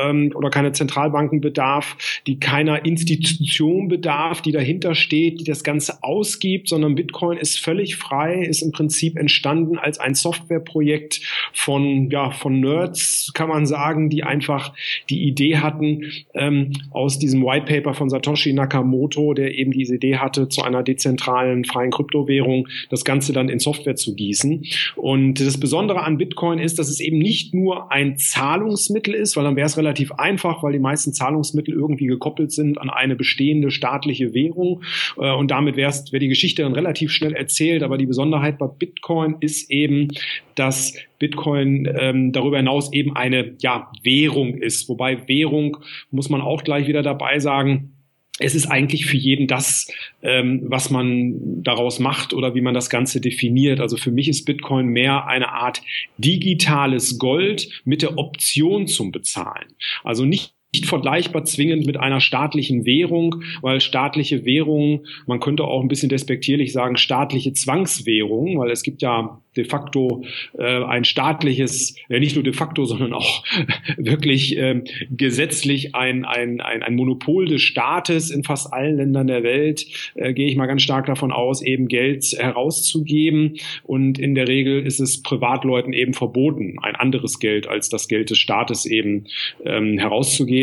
ähm, 0.02 0.32
oder 0.36 0.50
keine 0.50 0.72
Zentralbanken 0.72 1.42
bedarf, 1.42 1.98
die 2.28 2.40
keiner 2.40 2.86
Institution 2.86 3.88
bedarf, 3.88 4.42
die 4.42 4.52
dahinter 4.52 4.96
steht, 4.96 5.40
die 5.40 5.44
das 5.44 5.64
Ganze 5.64 6.04
ausgibt, 6.04 6.70
sondern 6.70 6.96
Bitcoin 6.96 7.38
ist 7.38 7.60
völlig 7.60 7.96
frei, 7.96 8.44
ist 8.44 8.62
im 8.62 8.72
Prinzip 8.72 9.18
entstanden 9.18 9.78
als 9.78 10.00
ein 10.00 10.16
Softwareprojekt 10.16 11.22
von, 11.54 12.10
ja, 12.10 12.32
von 12.32 12.60
Nerds, 12.60 13.32
kann 13.34 13.50
man 13.50 13.66
sagen, 13.66 14.10
die 14.10 14.24
einfach 14.24 14.74
die 15.10 15.24
Idee 15.24 15.58
hatten, 15.58 16.12
ähm, 16.34 16.74
aus 16.92 17.20
diesem 17.20 17.44
White 17.44 17.66
Paper 17.66 17.94
von 17.94 18.10
Satoshi 18.10 18.54
Nakamoto, 18.54 19.34
der 19.34 19.56
eben 19.56 19.72
diese 19.72 19.96
Idee 19.96 20.18
hatte, 20.18 20.50
zu 20.50 20.64
einer 20.64 20.84
dezentralen 20.84 21.66
freien 21.66 21.92
Kryptowährung 21.92 22.68
das 22.90 23.06
Ganze 23.06 23.34
dann 23.34 23.50
in 23.50 23.60
Software 23.60 23.96
zu 23.96 24.16
gießen. 24.16 24.66
Und 24.96 25.40
das 25.40 25.60
Besondere 25.60 26.04
an 26.04 26.18
Bitcoin 26.18 26.60
ist, 26.60 26.80
dass 26.80 26.90
es 26.90 27.00
eben 27.00 27.18
nicht 27.18 27.54
nur 27.54 27.92
ein 27.92 28.18
Zahlungsmittel 28.18 29.11
ist, 29.14 29.38
weil 29.38 29.44
dann 29.44 29.56
wäre 29.56 29.66
es 29.66 29.78
relativ 29.78 30.12
einfach, 30.14 30.64
weil 30.64 30.74
die 30.74 30.80
meisten 30.80 31.14
Zahlungsmittel 31.14 31.74
irgendwie 31.74 32.06
gekoppelt 32.06 32.52
sind 32.52 32.80
an 32.80 32.90
eine 32.90 33.16
bestehende 33.16 33.72
staatliche 33.72 34.34
Währung. 34.34 34.84
Äh, 35.18 35.34
und 35.34 35.52
damit 35.52 35.76
wäre 35.76 35.92
die 35.92 36.28
Geschichte 36.28 36.64
dann 36.64 36.74
relativ 36.74 37.12
schnell 37.12 37.34
erzählt. 37.34 37.84
Aber 37.84 37.98
die 37.98 38.06
Besonderheit 38.06 38.58
bei 38.58 38.68
Bitcoin 38.68 39.38
ist 39.40 39.70
eben, 39.72 40.10
dass 40.56 40.96
Bitcoin 41.20 41.88
ähm, 42.00 42.32
darüber 42.32 42.58
hinaus 42.58 42.92
eben 42.94 43.16
eine 43.16 43.54
ja, 43.60 43.92
Währung 44.04 44.56
ist. 44.56 44.90
Wobei 44.90 45.28
Währung 45.28 45.78
muss 46.10 46.30
man 46.30 46.42
auch 46.42 46.64
gleich 46.64 46.88
wieder 46.88 47.04
dabei 47.04 47.40
sagen, 47.40 47.94
es 48.42 48.56
ist 48.56 48.68
eigentlich 48.68 49.06
für 49.06 49.18
jeden 49.18 49.48
das, 49.48 49.88
ähm, 50.22 50.62
was 50.66 50.90
man 50.90 51.64
daraus 51.64 52.00
macht 52.00 52.34
oder 52.34 52.56
wie 52.56 52.62
man 52.62 52.74
das 52.74 52.90
Ganze 52.90 53.22
definiert. 53.22 53.80
Also 53.80 53.98
für 53.98 54.12
mich 54.12 54.28
ist 54.28 54.46
Bitcoin 54.46 54.88
mehr 54.88 55.28
eine 55.28 55.50
Art 55.50 55.82
digitales 56.18 57.18
Gold 57.18 57.82
mit 57.86 58.02
der 58.02 58.18
Option 58.18 58.88
zum 58.88 59.12
Bezahlen. 59.12 59.74
Also 60.04 60.26
nicht 60.26 60.54
nicht 60.74 60.86
vergleichbar 60.86 61.44
zwingend 61.44 61.86
mit 61.86 61.98
einer 61.98 62.22
staatlichen 62.22 62.86
Währung, 62.86 63.44
weil 63.62 63.82
staatliche 63.82 64.46
Währungen, 64.46 65.06
man 65.28 65.42
könnte 65.42 65.66
auch 65.66 65.82
ein 65.82 65.90
bisschen 65.90 66.08
despektierlich 66.08 66.72
sagen, 66.72 66.96
staatliche 66.96 67.52
Zwangswährung, 67.52 68.58
weil 68.58 68.72
es 68.72 68.84
gibt 68.84 69.02
ja 69.02 69.42
de 69.58 69.66
facto 69.66 70.24
äh, 70.58 70.84
ein 70.84 71.04
staatliches, 71.04 71.98
äh, 72.08 72.22
nicht 72.22 72.36
nur 72.36 72.44
de 72.44 72.54
facto, 72.54 72.86
sondern 72.86 73.12
auch 73.12 73.44
wirklich 73.98 74.58
äh, 74.58 74.82
gesetzlich 75.10 75.94
ein, 75.94 76.24
ein, 76.24 76.62
ein, 76.62 76.84
ein 76.84 76.96
Monopol 76.96 77.48
des 77.48 77.62
Staates 77.62 78.32
in 78.32 78.44
fast 78.44 78.72
allen 78.72 78.96
Ländern 78.96 79.28
der 79.28 79.44
Welt, 79.44 79.86
äh, 80.16 80.34
gehe 80.34 80.48
ich 80.48 80.56
mal 80.56 80.68
ganz 80.68 80.84
stark 80.84 81.06
davon 81.06 81.34
aus, 81.34 81.62
eben 81.62 81.90
Geld 81.90 82.24
herauszugeben. 82.38 83.58
Und 83.84 84.20
in 84.20 84.36
der 84.36 84.48
Regel 84.48 84.86
ist 84.86 85.02
es 85.02 85.22
Privatleuten 85.22 85.92
eben 85.92 86.14
verboten, 86.14 86.78
ein 86.82 86.96
anderes 86.96 87.40
Geld 87.40 87.68
als 87.68 87.90
das 87.90 88.08
Geld 88.08 88.30
des 88.30 88.38
Staates 88.38 88.86
eben 88.86 89.26
ähm, 89.66 89.98
herauszugeben. 89.98 90.61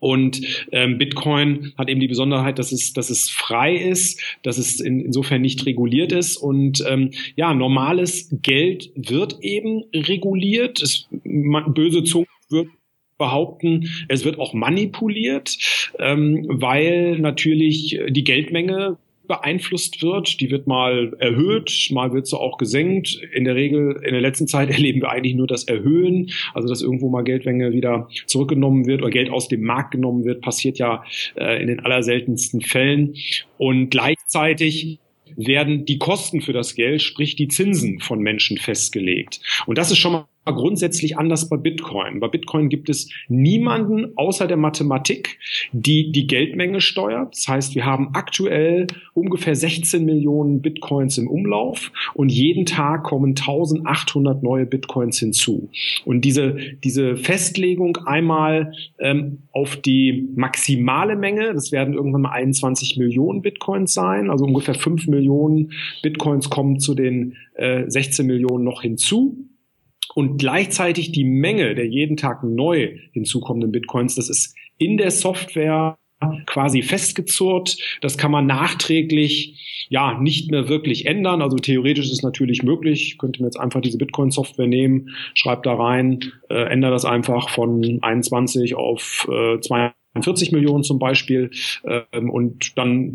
Und 0.00 0.40
ähm, 0.72 0.98
Bitcoin 0.98 1.72
hat 1.76 1.90
eben 1.90 2.00
die 2.00 2.08
Besonderheit, 2.08 2.58
dass 2.58 2.72
es, 2.72 2.94
dass 2.94 3.10
es 3.10 3.28
frei 3.28 3.76
ist, 3.76 4.20
dass 4.42 4.56
es 4.56 4.80
in, 4.80 5.00
insofern 5.00 5.42
nicht 5.42 5.66
reguliert 5.66 6.12
ist. 6.12 6.38
Und 6.38 6.82
ähm, 6.88 7.10
ja, 7.36 7.52
normales 7.52 8.28
Geld 8.42 8.90
wird 8.94 9.38
eben 9.42 9.84
reguliert. 9.94 10.80
Es, 10.82 11.06
man, 11.22 11.74
böse 11.74 12.02
Zungen 12.02 12.26
wird 12.48 12.68
behaupten, 13.18 13.90
es 14.08 14.24
wird 14.24 14.38
auch 14.38 14.54
manipuliert, 14.54 15.58
ähm, 15.98 16.46
weil 16.48 17.18
natürlich 17.18 18.00
die 18.08 18.24
Geldmenge 18.24 18.96
beeinflusst 19.30 20.02
wird. 20.02 20.40
Die 20.40 20.50
wird 20.50 20.66
mal 20.66 21.14
erhöht, 21.18 21.88
mal 21.92 22.12
wird 22.12 22.26
sie 22.26 22.36
auch 22.36 22.58
gesenkt. 22.58 23.14
In 23.32 23.44
der 23.44 23.54
Regel, 23.54 24.00
in 24.04 24.12
der 24.12 24.20
letzten 24.20 24.48
Zeit 24.48 24.68
erleben 24.70 25.00
wir 25.00 25.10
eigentlich 25.10 25.34
nur 25.34 25.46
das 25.46 25.64
Erhöhen, 25.64 26.30
also 26.52 26.68
dass 26.68 26.82
irgendwo 26.82 27.08
mal 27.08 27.22
Geldmenge 27.22 27.72
wieder 27.72 28.08
zurückgenommen 28.26 28.86
wird 28.86 29.02
oder 29.02 29.10
Geld 29.10 29.30
aus 29.30 29.48
dem 29.48 29.62
Markt 29.62 29.92
genommen 29.92 30.24
wird, 30.24 30.42
passiert 30.42 30.78
ja 30.78 31.04
äh, 31.36 31.62
in 31.62 31.68
den 31.68 31.80
allerseltensten 31.80 32.60
Fällen. 32.60 33.14
Und 33.56 33.90
gleichzeitig 33.90 34.98
werden 35.36 35.84
die 35.84 35.98
Kosten 35.98 36.40
für 36.40 36.52
das 36.52 36.74
Geld, 36.74 37.00
sprich 37.00 37.36
die 37.36 37.46
Zinsen 37.46 38.00
von 38.00 38.18
Menschen 38.20 38.58
festgelegt. 38.58 39.40
Und 39.66 39.78
das 39.78 39.92
ist 39.92 39.98
schon 39.98 40.12
mal 40.12 40.26
grundsätzlich 40.44 41.18
anders 41.18 41.48
bei 41.48 41.56
Bitcoin. 41.56 42.20
Bei 42.20 42.28
Bitcoin 42.28 42.68
gibt 42.68 42.88
es 42.88 43.10
niemanden 43.28 44.16
außer 44.16 44.46
der 44.46 44.56
Mathematik, 44.56 45.38
die 45.72 46.12
die 46.12 46.26
Geldmenge 46.26 46.80
steuert. 46.80 47.34
Das 47.34 47.46
heißt, 47.46 47.74
wir 47.74 47.84
haben 47.84 48.10
aktuell 48.14 48.86
ungefähr 49.12 49.54
16 49.54 50.04
Millionen 50.04 50.62
Bitcoins 50.62 51.18
im 51.18 51.28
Umlauf 51.28 51.92
und 52.14 52.30
jeden 52.30 52.64
Tag 52.64 53.04
kommen 53.04 53.30
1800 53.30 54.42
neue 54.42 54.66
Bitcoins 54.66 55.18
hinzu. 55.18 55.70
Und 56.04 56.24
diese, 56.24 56.56
diese 56.82 57.16
Festlegung 57.16 57.98
einmal 58.06 58.72
ähm, 58.98 59.42
auf 59.52 59.76
die 59.76 60.28
maximale 60.34 61.16
Menge, 61.16 61.52
das 61.52 61.70
werden 61.70 61.94
irgendwann 61.94 62.22
mal 62.22 62.32
21 62.32 62.96
Millionen 62.96 63.42
Bitcoins 63.42 63.92
sein, 63.92 64.30
also 64.30 64.46
ungefähr 64.46 64.74
5 64.74 65.06
Millionen 65.08 65.72
Bitcoins 66.02 66.48
kommen 66.48 66.80
zu 66.80 66.94
den 66.94 67.36
äh, 67.54 67.84
16 67.88 68.26
Millionen 68.26 68.64
noch 68.64 68.82
hinzu 68.82 69.49
und 70.14 70.38
gleichzeitig 70.38 71.12
die 71.12 71.24
Menge 71.24 71.74
der 71.74 71.86
jeden 71.86 72.16
Tag 72.16 72.42
neu 72.42 72.98
hinzukommenden 73.12 73.72
Bitcoins, 73.72 74.14
das 74.14 74.28
ist 74.28 74.56
in 74.78 74.96
der 74.96 75.10
Software 75.10 75.96
quasi 76.46 76.82
festgezurrt. 76.82 77.76
Das 78.00 78.18
kann 78.18 78.30
man 78.30 78.46
nachträglich 78.46 79.86
ja 79.88 80.20
nicht 80.20 80.50
mehr 80.50 80.68
wirklich 80.68 81.06
ändern. 81.06 81.42
Also 81.42 81.56
theoretisch 81.56 82.06
ist 82.06 82.12
es 82.12 82.22
natürlich 82.22 82.62
möglich. 82.62 83.08
Ich 83.08 83.18
könnte 83.18 83.40
mir 83.42 83.48
jetzt 83.48 83.58
einfach 83.58 83.80
diese 83.80 83.98
Bitcoin-Software 83.98 84.66
nehmen, 84.66 85.10
schreibe 85.34 85.62
da 85.64 85.74
rein, 85.74 86.20
äh, 86.48 86.70
ändere 86.70 86.92
das 86.92 87.04
einfach 87.04 87.48
von 87.50 87.98
21 88.02 88.74
auf 88.74 89.26
äh, 89.30 89.60
2 89.60 89.92
40 90.14 90.52
Millionen 90.52 90.82
zum 90.82 90.98
Beispiel 90.98 91.50
ähm, 91.84 92.30
und 92.30 92.76
dann 92.76 93.12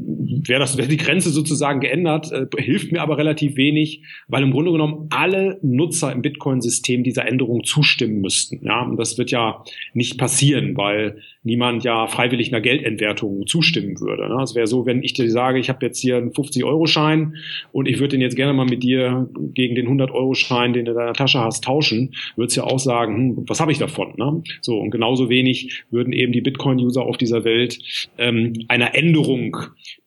wäre 0.48 0.60
das 0.60 0.78
wäre 0.78 0.88
die 0.88 0.98
Grenze 0.98 1.30
sozusagen 1.30 1.80
geändert, 1.80 2.32
äh, 2.32 2.48
hilft 2.58 2.92
mir 2.92 3.02
aber 3.02 3.18
relativ 3.18 3.58
wenig, 3.58 4.02
weil 4.28 4.44
im 4.44 4.52
Grunde 4.52 4.72
genommen 4.72 5.08
alle 5.10 5.60
Nutzer 5.62 6.12
im 6.12 6.22
Bitcoin-System 6.22 7.04
dieser 7.04 7.28
Änderung 7.28 7.64
zustimmen 7.64 8.22
müssten. 8.22 8.66
Ja, 8.66 8.84
und 8.84 8.98
das 8.98 9.18
wird 9.18 9.32
ja 9.32 9.64
nicht 9.94 10.18
passieren, 10.18 10.78
weil 10.78 11.22
niemand 11.46 11.84
ja 11.84 12.08
freiwillig 12.08 12.52
einer 12.52 12.62
Geldentwertung 12.62 13.46
zustimmen 13.46 14.00
würde. 14.00 14.28
Ne? 14.28 14.42
Es 14.42 14.56
wäre 14.56 14.68
so, 14.68 14.86
wenn 14.86 15.04
ich 15.04 15.14
dir 15.14 15.30
sage, 15.30 15.60
ich 15.60 15.70
habe 15.70 15.86
jetzt 15.86 16.00
hier 16.00 16.18
einen 16.18 16.32
50-Euro-Schein 16.32 17.36
und 17.72 17.88
ich 17.88 18.00
würde 18.00 18.10
den 18.10 18.22
jetzt 18.22 18.36
gerne 18.36 18.54
mal 18.54 18.66
mit 18.66 18.84
dir 18.84 19.30
gegen 19.54 19.76
den 19.76 19.88
100-Euro-Schein, 19.88 20.74
den 20.74 20.86
du 20.86 20.92
in 20.92 20.98
deiner 20.98 21.14
Tasche 21.14 21.40
hast, 21.40 21.64
tauschen, 21.64 22.16
würdest 22.36 22.58
ja 22.58 22.64
auch 22.64 22.80
sagen, 22.80 23.16
hm, 23.16 23.44
was 23.48 23.60
habe 23.60 23.72
ich 23.72 23.78
davon? 23.78 24.14
Ne? 24.18 24.42
So, 24.62 24.80
und 24.80 24.90
genauso 24.90 25.30
wenig 25.30 25.84
würden 25.92 26.14
eben 26.14 26.32
die 26.32 26.42
Bitcoin-User 26.86 27.02
auf 27.02 27.18
dieser 27.18 27.44
Welt 27.44 27.80
ähm, 28.18 28.54
einer 28.68 28.96
Änderung 28.96 29.58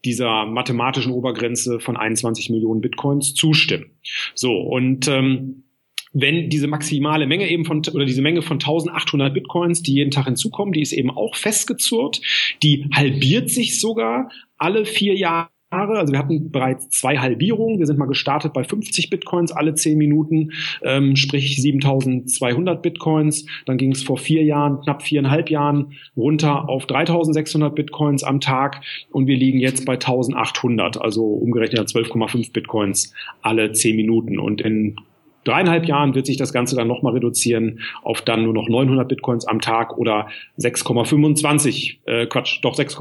dieser 0.05 0.47
mathematischen 0.47 1.13
Obergrenze 1.13 1.81
von 1.81 1.97
21 1.97 2.51
Millionen 2.51 2.81
Bitcoins 2.81 3.35
zustimmen. 3.35 3.91
So, 4.35 4.53
und 4.53 5.09
ähm, 5.09 5.65
wenn 6.13 6.49
diese 6.49 6.69
maximale 6.69 7.27
Menge 7.27 7.49
eben 7.49 7.65
von, 7.65 7.83
oder 7.93 8.07
diese 8.07 8.23
Menge 8.23 8.43
von 8.43 8.57
1800 8.57 9.35
Bitcoins, 9.35 9.83
die 9.83 9.93
jeden 9.93 10.11
Tag 10.11 10.25
hinzukommen, 10.25 10.73
die 10.73 10.81
ist 10.81 10.93
eben 10.93 11.11
auch 11.11 11.37
festgezurrt, 11.37 12.21
die 12.63 12.87
halbiert 12.95 13.51
sich 13.51 13.79
sogar 13.81 14.31
alle 14.57 14.85
vier 14.85 15.15
Jahre. 15.15 15.51
Also 15.71 16.13
wir 16.13 16.19
hatten 16.19 16.51
bereits 16.51 16.89
zwei 16.89 17.19
Halbierungen. 17.19 17.79
Wir 17.79 17.87
sind 17.87 17.99
mal 17.99 18.07
gestartet 18.09 18.55
bei 18.55 18.65
50 18.65 19.11
Bitcoins 19.11 19.53
alle 19.53 19.75
zehn 19.75 19.99
Minuten, 19.99 20.53
ähm, 20.83 21.15
sprich 21.15 21.61
7200 21.61 22.81
Bitcoins. 22.81 23.45
Dann 23.67 23.77
ging 23.77 23.93
es 23.93 24.03
vor 24.03 24.17
vier 24.17 24.43
Jahren, 24.45 24.81
knapp 24.81 25.03
viereinhalb 25.03 25.51
Jahren, 25.51 25.93
runter 26.17 26.71
auf 26.71 26.87
3600 26.87 27.75
Bitcoins 27.75 28.25
am 28.25 28.41
Tag. 28.41 28.81
Und 29.11 29.27
wir 29.27 29.37
liegen 29.37 29.59
jetzt 29.59 29.85
bei 29.85 29.95
1800, 29.95 31.01
also 31.03 31.25
umgerechnet 31.25 31.87
12,5 31.87 32.53
Bitcoins 32.53 33.13
alle 33.43 33.73
zehn 33.73 33.97
Minuten. 33.97 34.39
Und 34.39 34.63
in 34.63 34.97
dreieinhalb 35.45 35.87
Jahren 35.87 36.15
wird 36.15 36.25
sich 36.25 36.39
das 36.39 36.55
Ganze 36.55 36.77
dann 36.77 36.89
nochmal 36.89 37.13
reduzieren 37.13 37.81
auf 38.03 38.23
dann 38.23 38.45
nur 38.45 38.55
noch 38.55 38.69
900 38.69 39.07
Bitcoins 39.07 39.47
am 39.47 39.61
Tag 39.61 39.99
oder 39.99 40.29
6,25, 40.59 41.99
äh, 42.07 42.27
Quatsch, 42.27 42.61
doch 42.63 42.75
6, 42.75 42.97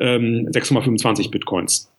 ähm, 0.00 0.48
6,25 0.50 1.30
Bitcoins 1.30 1.90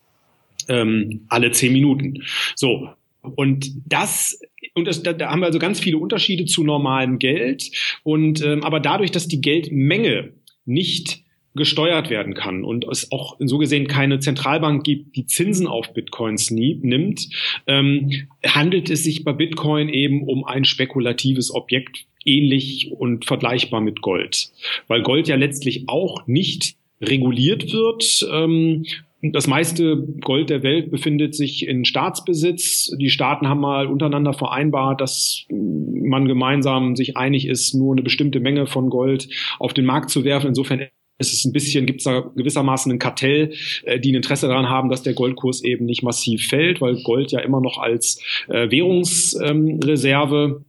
ähm, 0.67 1.25
alle 1.29 1.51
zehn 1.51 1.73
Minuten. 1.73 2.23
So. 2.55 2.89
Und 3.21 3.71
das 3.85 4.39
und 4.73 4.87
das, 4.87 5.03
da, 5.03 5.13
da 5.13 5.29
haben 5.29 5.41
wir 5.41 5.47
also 5.47 5.59
ganz 5.59 5.79
viele 5.79 5.97
Unterschiede 5.97 6.45
zu 6.45 6.63
normalem 6.63 7.19
Geld. 7.19 7.71
Und 8.03 8.41
ähm, 8.43 8.63
aber 8.63 8.79
dadurch, 8.79 9.11
dass 9.11 9.27
die 9.27 9.41
Geldmenge 9.41 10.33
nicht 10.65 11.23
gesteuert 11.53 12.09
werden 12.09 12.33
kann 12.33 12.63
und 12.63 12.85
es 12.89 13.11
auch 13.11 13.35
so 13.39 13.57
gesehen 13.57 13.87
keine 13.87 14.19
Zentralbank 14.19 14.85
gibt, 14.85 15.17
die 15.17 15.25
Zinsen 15.25 15.67
auf 15.67 15.93
Bitcoins 15.93 16.49
nie, 16.49 16.79
nimmt, 16.81 17.27
ähm, 17.67 18.27
handelt 18.45 18.89
es 18.89 19.03
sich 19.03 19.25
bei 19.25 19.33
Bitcoin 19.33 19.89
eben 19.89 20.23
um 20.23 20.45
ein 20.45 20.63
spekulatives 20.63 21.53
Objekt, 21.53 22.05
ähnlich 22.23 22.91
und 22.91 23.25
vergleichbar 23.25 23.81
mit 23.81 24.01
Gold, 24.01 24.51
weil 24.87 25.01
Gold 25.01 25.27
ja 25.27 25.35
letztlich 25.35 25.89
auch 25.89 26.25
nicht 26.27 26.75
reguliert 27.01 27.73
wird. 27.73 28.27
Ähm, 28.31 28.85
das 29.23 29.45
meiste 29.45 29.97
Gold 30.21 30.49
der 30.49 30.63
Welt 30.63 30.89
befindet 30.89 31.35
sich 31.35 31.67
in 31.67 31.85
Staatsbesitz. 31.85 32.91
Die 32.97 33.11
Staaten 33.11 33.47
haben 33.47 33.61
mal 33.61 33.85
untereinander 33.85 34.33
vereinbart, 34.33 34.99
dass 34.99 35.45
man 35.49 36.27
gemeinsam 36.27 36.95
sich 36.95 37.17
einig 37.17 37.47
ist, 37.47 37.75
nur 37.75 37.93
eine 37.93 38.01
bestimmte 38.01 38.39
Menge 38.39 38.65
von 38.65 38.89
Gold 38.89 39.29
auf 39.59 39.73
den 39.73 39.85
Markt 39.85 40.09
zu 40.09 40.23
werfen. 40.23 40.47
Insofern 40.47 40.87
es 41.19 41.33
ist 41.33 41.45
ein 41.45 41.53
bisschen, 41.53 41.85
gibt 41.85 41.99
es 41.99 42.05
da 42.05 42.31
gewissermaßen 42.35 42.91
ein 42.91 42.97
Kartell, 42.97 43.53
äh, 43.83 43.99
die 43.99 44.11
ein 44.11 44.15
Interesse 44.15 44.47
daran 44.47 44.69
haben, 44.69 44.89
dass 44.89 45.03
der 45.03 45.13
Goldkurs 45.13 45.63
eben 45.63 45.85
nicht 45.85 46.01
massiv 46.01 46.47
fällt, 46.47 46.81
weil 46.81 47.01
Gold 47.03 47.31
ja 47.31 47.41
immer 47.41 47.61
noch 47.61 47.77
als 47.77 48.19
äh, 48.49 48.71
Währungsreserve 48.71 50.65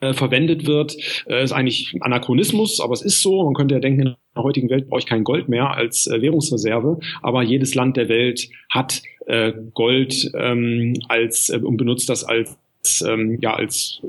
äh, 0.00 0.12
verwendet 0.12 0.66
wird, 0.66 0.94
ist 1.24 1.52
eigentlich 1.52 1.94
ein 1.94 2.02
Anachronismus, 2.02 2.80
aber 2.80 2.92
es 2.92 3.00
ist 3.00 3.22
so. 3.22 3.44
Man 3.44 3.54
könnte 3.54 3.76
ja 3.76 3.80
denken, 3.80 4.16
der 4.36 4.44
heutigen 4.44 4.70
Welt 4.70 4.88
brauche 4.88 5.00
ich 5.00 5.06
kein 5.06 5.24
Gold 5.24 5.48
mehr 5.48 5.70
als 5.70 6.06
äh, 6.06 6.20
Währungsreserve, 6.20 7.00
aber 7.22 7.42
jedes 7.42 7.74
Land 7.74 7.96
der 7.96 8.08
Welt 8.08 8.48
hat 8.70 9.02
äh, 9.26 9.52
Gold 9.74 10.30
ähm, 10.34 10.94
als 11.08 11.48
äh, 11.50 11.58
und 11.58 11.76
benutzt 11.76 12.08
das 12.08 12.24
als 12.24 12.56
ähm, 13.04 13.38
ja 13.40 13.54
als 13.54 14.00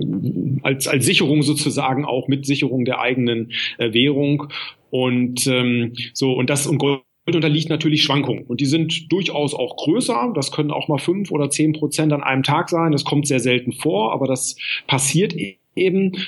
als 0.62 0.88
als 0.88 1.06
Sicherung 1.06 1.42
sozusagen 1.42 2.06
auch 2.06 2.28
mit 2.28 2.46
Sicherung 2.46 2.86
der 2.86 3.00
eigenen 3.00 3.52
äh, 3.78 3.94
Währung 3.94 4.48
und 4.90 5.48
ähm, 5.48 5.94
so 6.14 6.34
und 6.34 6.50
das 6.50 6.68
und 6.68 6.78
Gold 6.78 7.02
unterliegt 7.26 7.70
natürlich 7.70 8.04
Schwankungen 8.04 8.46
und 8.46 8.62
die 8.62 8.66
sind 8.66 9.12
durchaus 9.12 9.54
auch 9.54 9.76
größer. 9.76 10.32
Das 10.34 10.52
können 10.52 10.72
auch 10.72 10.88
mal 10.88 10.98
fünf 10.98 11.32
oder 11.32 11.50
zehn 11.50 11.74
Prozent 11.74 12.14
an 12.14 12.24
einem 12.24 12.44
Tag 12.44 12.70
sein. 12.70 12.94
Das 12.94 13.04
kommt 13.04 13.28
sehr 13.28 13.42
selten 13.42 13.74
vor, 13.74 14.14
aber 14.14 14.28
das 14.28 14.56
passiert 14.88 15.34
eben 15.34 15.58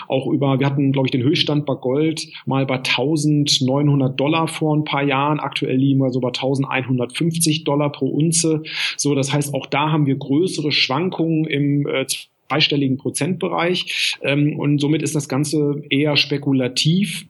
auch 0.08 0.28
über, 0.28 0.60
wir 0.60 0.66
hatten, 0.66 0.92
glaube 0.92 1.08
ich, 1.08 1.12
den 1.12 1.24
Höchststand 1.24 1.66
bei 1.66 1.76
Gold 1.76 2.28
mal 2.46 2.66
bei 2.66 2.78
1900 2.78 4.20
Dollar 4.20 4.48
vor 4.48 4.76
ein 4.76 4.84
paar 4.84 5.04
Jahren. 5.04 5.40
Aktuell 5.40 5.78
liegen 5.78 6.00
wir 6.00 6.10
so 6.12 6.20
bei 6.20 6.30
1150 6.30 7.64
Dollar 7.64 7.92
pro 7.92 8.08
Unze. 8.08 8.64
So, 8.98 9.16
das 9.16 9.34
heißt, 9.34 9.54
auch 9.54 9.66
da 9.66 9.92
haben 9.92 10.06
wir 10.06 10.16
größere 10.16 10.72
Schwankungen 10.72 11.46
im 11.46 11.88
äh, 11.88 12.06
zweistelligen 12.48 12.98
Prozentbereich. 12.98 14.18
Ähm, 14.24 14.60
und 14.60 14.80
somit 14.80 15.02
ist 15.02 15.16
das 15.16 15.30
Ganze 15.30 15.84
eher 15.90 16.18
spekulativ, 16.18 17.28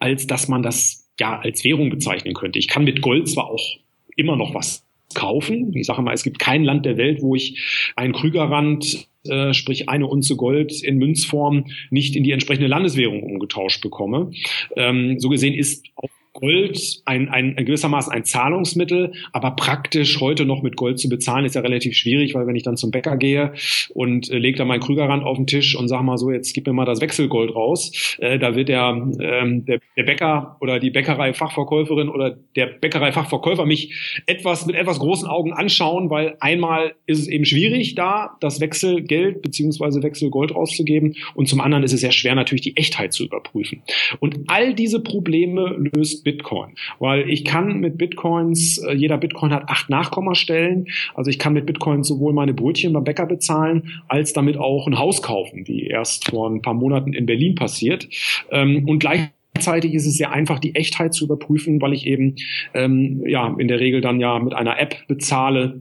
als 0.00 0.26
dass 0.26 0.48
man 0.48 0.62
das 0.62 1.08
ja 1.18 1.38
als 1.38 1.64
Währung 1.64 1.90
bezeichnen 1.90 2.34
könnte. 2.34 2.58
Ich 2.58 2.68
kann 2.68 2.84
mit 2.84 3.02
Gold 3.02 3.28
zwar 3.28 3.50
auch 3.50 3.76
immer 4.16 4.36
noch 4.36 4.54
was 4.54 4.87
kaufen. 5.14 5.74
Ich 5.74 5.86
sage 5.86 6.02
mal, 6.02 6.14
es 6.14 6.22
gibt 6.22 6.38
kein 6.38 6.64
Land 6.64 6.86
der 6.86 6.96
Welt, 6.96 7.22
wo 7.22 7.34
ich 7.34 7.92
einen 7.96 8.12
Krügerrand, 8.12 9.08
äh, 9.26 9.52
sprich 9.52 9.88
eine 9.88 10.06
Unze 10.06 10.36
Gold 10.36 10.82
in 10.82 10.98
Münzform, 10.98 11.66
nicht 11.90 12.16
in 12.16 12.24
die 12.24 12.32
entsprechende 12.32 12.68
Landeswährung 12.68 13.22
umgetauscht 13.22 13.82
bekomme. 13.82 14.30
Ähm, 14.76 15.18
so 15.18 15.28
gesehen 15.28 15.54
ist 15.54 15.86
auch 15.96 16.08
Gold 16.40 17.02
ein, 17.04 17.28
ein, 17.28 17.56
ein 17.58 17.64
gewissermaßen 17.64 18.12
ein 18.12 18.24
Zahlungsmittel, 18.24 19.12
aber 19.32 19.52
praktisch 19.52 20.20
heute 20.20 20.44
noch 20.44 20.62
mit 20.62 20.76
Gold 20.76 21.00
zu 21.00 21.08
bezahlen, 21.08 21.44
ist 21.44 21.56
ja 21.56 21.62
relativ 21.62 21.96
schwierig, 21.96 22.34
weil 22.34 22.46
wenn 22.46 22.54
ich 22.54 22.62
dann 22.62 22.76
zum 22.76 22.92
Bäcker 22.92 23.16
gehe 23.16 23.52
und 23.90 24.30
äh, 24.30 24.38
lege 24.38 24.58
da 24.58 24.64
meinen 24.64 24.80
Krügerrand 24.80 25.24
auf 25.24 25.36
den 25.36 25.48
Tisch 25.48 25.74
und 25.74 25.88
sag 25.88 26.02
mal 26.02 26.16
so, 26.16 26.30
jetzt 26.30 26.52
gib 26.52 26.66
mir 26.66 26.72
mal 26.72 26.84
das 26.84 27.00
Wechselgold 27.00 27.54
raus, 27.54 28.16
äh, 28.20 28.38
da 28.38 28.54
wird 28.54 28.68
der, 28.68 29.10
ähm, 29.20 29.64
der, 29.64 29.80
der 29.96 30.02
Bäcker 30.04 30.56
oder 30.60 30.78
die 30.78 30.90
Bäckerei-Fachverkäuferin 30.90 32.08
oder 32.08 32.38
der 32.54 32.66
Bäckerei-Fachverkäufer 32.66 33.66
mich 33.66 34.20
etwas 34.26 34.64
mit 34.66 34.76
etwas 34.76 35.00
großen 35.00 35.26
Augen 35.26 35.52
anschauen, 35.52 36.08
weil 36.08 36.36
einmal 36.38 36.94
ist 37.06 37.18
es 37.18 37.26
eben 37.26 37.46
schwierig, 37.46 37.96
da 37.96 38.36
das 38.40 38.60
Wechselgeld 38.60 39.42
beziehungsweise 39.42 40.04
Wechselgold 40.04 40.54
rauszugeben 40.54 41.16
und 41.34 41.48
zum 41.48 41.60
anderen 41.60 41.82
ist 41.82 41.92
es 41.92 42.00
sehr 42.00 42.12
schwer, 42.12 42.36
natürlich 42.36 42.62
die 42.62 42.76
Echtheit 42.76 43.12
zu 43.12 43.24
überprüfen. 43.24 43.82
Und 44.20 44.38
all 44.46 44.74
diese 44.74 45.00
Probleme 45.00 45.90
löst 45.94 46.24
Bitcoin. 46.28 46.74
Weil 46.98 47.28
ich 47.28 47.44
kann 47.44 47.80
mit 47.80 47.98
Bitcoins, 47.98 48.78
äh, 48.78 48.92
jeder 48.92 49.18
Bitcoin 49.18 49.52
hat 49.52 49.68
acht 49.68 49.90
Nachkommastellen. 49.90 50.86
Also 51.14 51.30
ich 51.30 51.38
kann 51.38 51.54
mit 51.54 51.66
Bitcoins 51.66 52.08
sowohl 52.08 52.32
meine 52.32 52.54
Brötchen 52.54 52.92
beim 52.92 53.04
Bäcker 53.04 53.26
bezahlen, 53.26 54.00
als 54.08 54.32
damit 54.32 54.56
auch 54.56 54.86
ein 54.86 54.98
Haus 54.98 55.22
kaufen, 55.22 55.66
wie 55.66 55.86
erst 55.86 56.30
vor 56.30 56.48
ein 56.48 56.62
paar 56.62 56.74
Monaten 56.74 57.12
in 57.12 57.26
Berlin 57.26 57.54
passiert. 57.54 58.08
Ähm, 58.50 58.88
und 58.88 58.98
Gleichzeitig 59.58 59.94
ist 59.94 60.06
es 60.06 60.14
sehr 60.14 60.30
einfach, 60.30 60.58
die 60.58 60.74
Echtheit 60.74 61.14
zu 61.14 61.24
überprüfen, 61.24 61.80
weil 61.80 61.92
ich 61.92 62.06
eben 62.06 62.36
ähm, 62.74 63.22
ja 63.26 63.54
in 63.58 63.66
der 63.66 63.80
Regel 63.80 64.00
dann 64.00 64.20
ja 64.20 64.38
mit 64.38 64.54
einer 64.54 64.78
App 64.78 64.96
bezahle, 65.08 65.80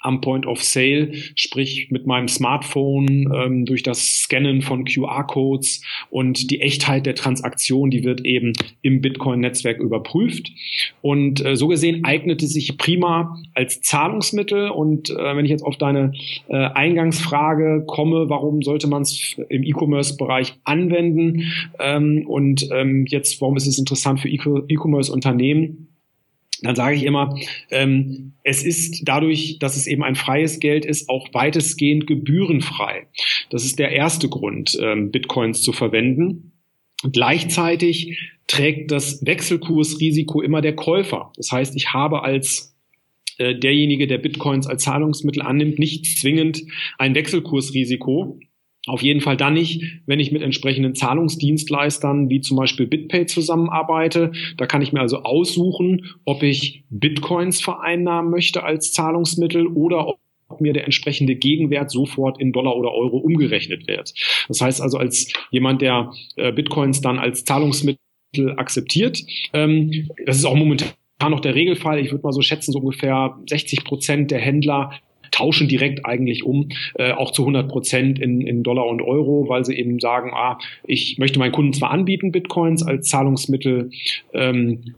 am 0.00 0.20
Point 0.20 0.46
of 0.46 0.62
Sale, 0.62 1.12
sprich 1.34 1.88
mit 1.90 2.06
meinem 2.06 2.28
Smartphone 2.28 3.32
ähm, 3.34 3.64
durch 3.66 3.82
das 3.82 4.20
Scannen 4.20 4.62
von 4.62 4.84
QR-Codes 4.84 5.82
und 6.10 6.50
die 6.50 6.60
Echtheit 6.60 7.06
der 7.06 7.14
Transaktion, 7.14 7.90
die 7.90 8.04
wird 8.04 8.24
eben 8.24 8.52
im 8.82 9.00
Bitcoin-Netzwerk 9.00 9.78
überprüft. 9.78 10.50
Und 11.02 11.44
äh, 11.44 11.56
so 11.56 11.68
gesehen 11.68 12.04
eignet 12.04 12.42
es 12.42 12.52
sich 12.52 12.78
prima 12.78 13.38
als 13.54 13.82
Zahlungsmittel. 13.82 14.70
Und 14.70 15.10
äh, 15.10 15.36
wenn 15.36 15.44
ich 15.44 15.50
jetzt 15.50 15.64
auf 15.64 15.76
deine 15.76 16.12
äh, 16.48 16.56
Eingangsfrage 16.56 17.84
komme, 17.86 18.30
warum 18.30 18.62
sollte 18.62 18.88
man 18.88 19.02
es 19.02 19.36
im 19.48 19.62
E-Commerce-Bereich 19.62 20.54
anwenden? 20.64 21.52
Ähm, 21.78 22.26
und 22.26 22.68
ähm, 22.72 23.04
jetzt, 23.06 23.40
warum 23.40 23.56
ist 23.56 23.66
es 23.66 23.78
interessant 23.78 24.20
für 24.20 24.28
E-Commerce-Unternehmen? 24.28 25.89
Dann 26.62 26.76
sage 26.76 26.96
ich 26.96 27.04
immer, 27.04 27.34
ähm, 27.70 28.32
es 28.44 28.62
ist 28.62 29.02
dadurch, 29.04 29.58
dass 29.58 29.76
es 29.76 29.86
eben 29.86 30.02
ein 30.02 30.14
freies 30.14 30.60
Geld 30.60 30.84
ist, 30.84 31.08
auch 31.08 31.28
weitestgehend 31.32 32.06
gebührenfrei. 32.06 33.06
Das 33.50 33.64
ist 33.64 33.78
der 33.78 33.92
erste 33.92 34.28
Grund, 34.28 34.78
ähm, 34.80 35.10
Bitcoins 35.10 35.62
zu 35.62 35.72
verwenden. 35.72 36.52
Gleichzeitig 37.12 38.18
trägt 38.46 38.90
das 38.90 39.24
Wechselkursrisiko 39.24 40.42
immer 40.42 40.60
der 40.60 40.74
Käufer. 40.74 41.32
Das 41.36 41.50
heißt, 41.50 41.76
ich 41.76 41.94
habe 41.94 42.22
als 42.22 42.76
äh, 43.38 43.54
derjenige, 43.54 44.06
der 44.06 44.18
Bitcoins 44.18 44.66
als 44.66 44.82
Zahlungsmittel 44.82 45.40
annimmt, 45.40 45.78
nicht 45.78 46.18
zwingend 46.18 46.62
ein 46.98 47.14
Wechselkursrisiko, 47.14 48.38
auf 48.90 49.02
jeden 49.02 49.20
Fall 49.20 49.36
dann 49.36 49.54
nicht, 49.54 50.00
wenn 50.06 50.20
ich 50.20 50.32
mit 50.32 50.42
entsprechenden 50.42 50.94
Zahlungsdienstleistern 50.94 52.28
wie 52.28 52.40
zum 52.40 52.56
Beispiel 52.56 52.86
BitPay 52.86 53.26
zusammenarbeite. 53.26 54.32
Da 54.56 54.66
kann 54.66 54.82
ich 54.82 54.92
mir 54.92 55.00
also 55.00 55.22
aussuchen, 55.22 56.06
ob 56.24 56.42
ich 56.42 56.84
Bitcoins 56.90 57.60
vereinnahmen 57.60 58.30
möchte 58.30 58.64
als 58.64 58.92
Zahlungsmittel 58.92 59.66
oder 59.66 60.08
ob 60.08 60.60
mir 60.60 60.72
der 60.72 60.84
entsprechende 60.84 61.36
Gegenwert 61.36 61.90
sofort 61.90 62.40
in 62.40 62.52
Dollar 62.52 62.76
oder 62.76 62.92
Euro 62.92 63.18
umgerechnet 63.18 63.86
wird. 63.86 64.12
Das 64.48 64.60
heißt 64.60 64.80
also 64.80 64.98
als 64.98 65.32
jemand, 65.50 65.80
der 65.80 66.12
äh, 66.36 66.52
Bitcoins 66.52 67.00
dann 67.00 67.18
als 67.18 67.44
Zahlungsmittel 67.44 67.98
akzeptiert, 68.56 69.22
ähm, 69.52 70.08
das 70.26 70.36
ist 70.36 70.44
auch 70.44 70.56
momentan 70.56 70.90
noch 71.28 71.40
der 71.40 71.54
Regelfall. 71.54 72.00
Ich 72.00 72.10
würde 72.10 72.24
mal 72.24 72.32
so 72.32 72.42
schätzen, 72.42 72.72
so 72.72 72.80
ungefähr 72.80 73.38
60 73.48 73.84
Prozent 73.84 74.30
der 74.30 74.40
Händler 74.40 74.92
tauschen 75.30 75.68
direkt 75.68 76.06
eigentlich 76.06 76.44
um, 76.44 76.68
äh, 76.94 77.12
auch 77.12 77.32
zu 77.32 77.42
100 77.42 77.68
Prozent 77.68 78.18
in, 78.18 78.40
in 78.40 78.62
Dollar 78.62 78.86
und 78.86 79.02
Euro, 79.02 79.48
weil 79.48 79.64
sie 79.64 79.76
eben 79.76 79.98
sagen, 80.00 80.32
ah, 80.34 80.58
ich 80.84 81.18
möchte 81.18 81.38
meinen 81.38 81.52
Kunden 81.52 81.72
zwar 81.72 81.90
anbieten, 81.90 82.32
Bitcoins 82.32 82.82
als 82.82 83.08
Zahlungsmittel 83.08 83.90
ähm, 84.32 84.94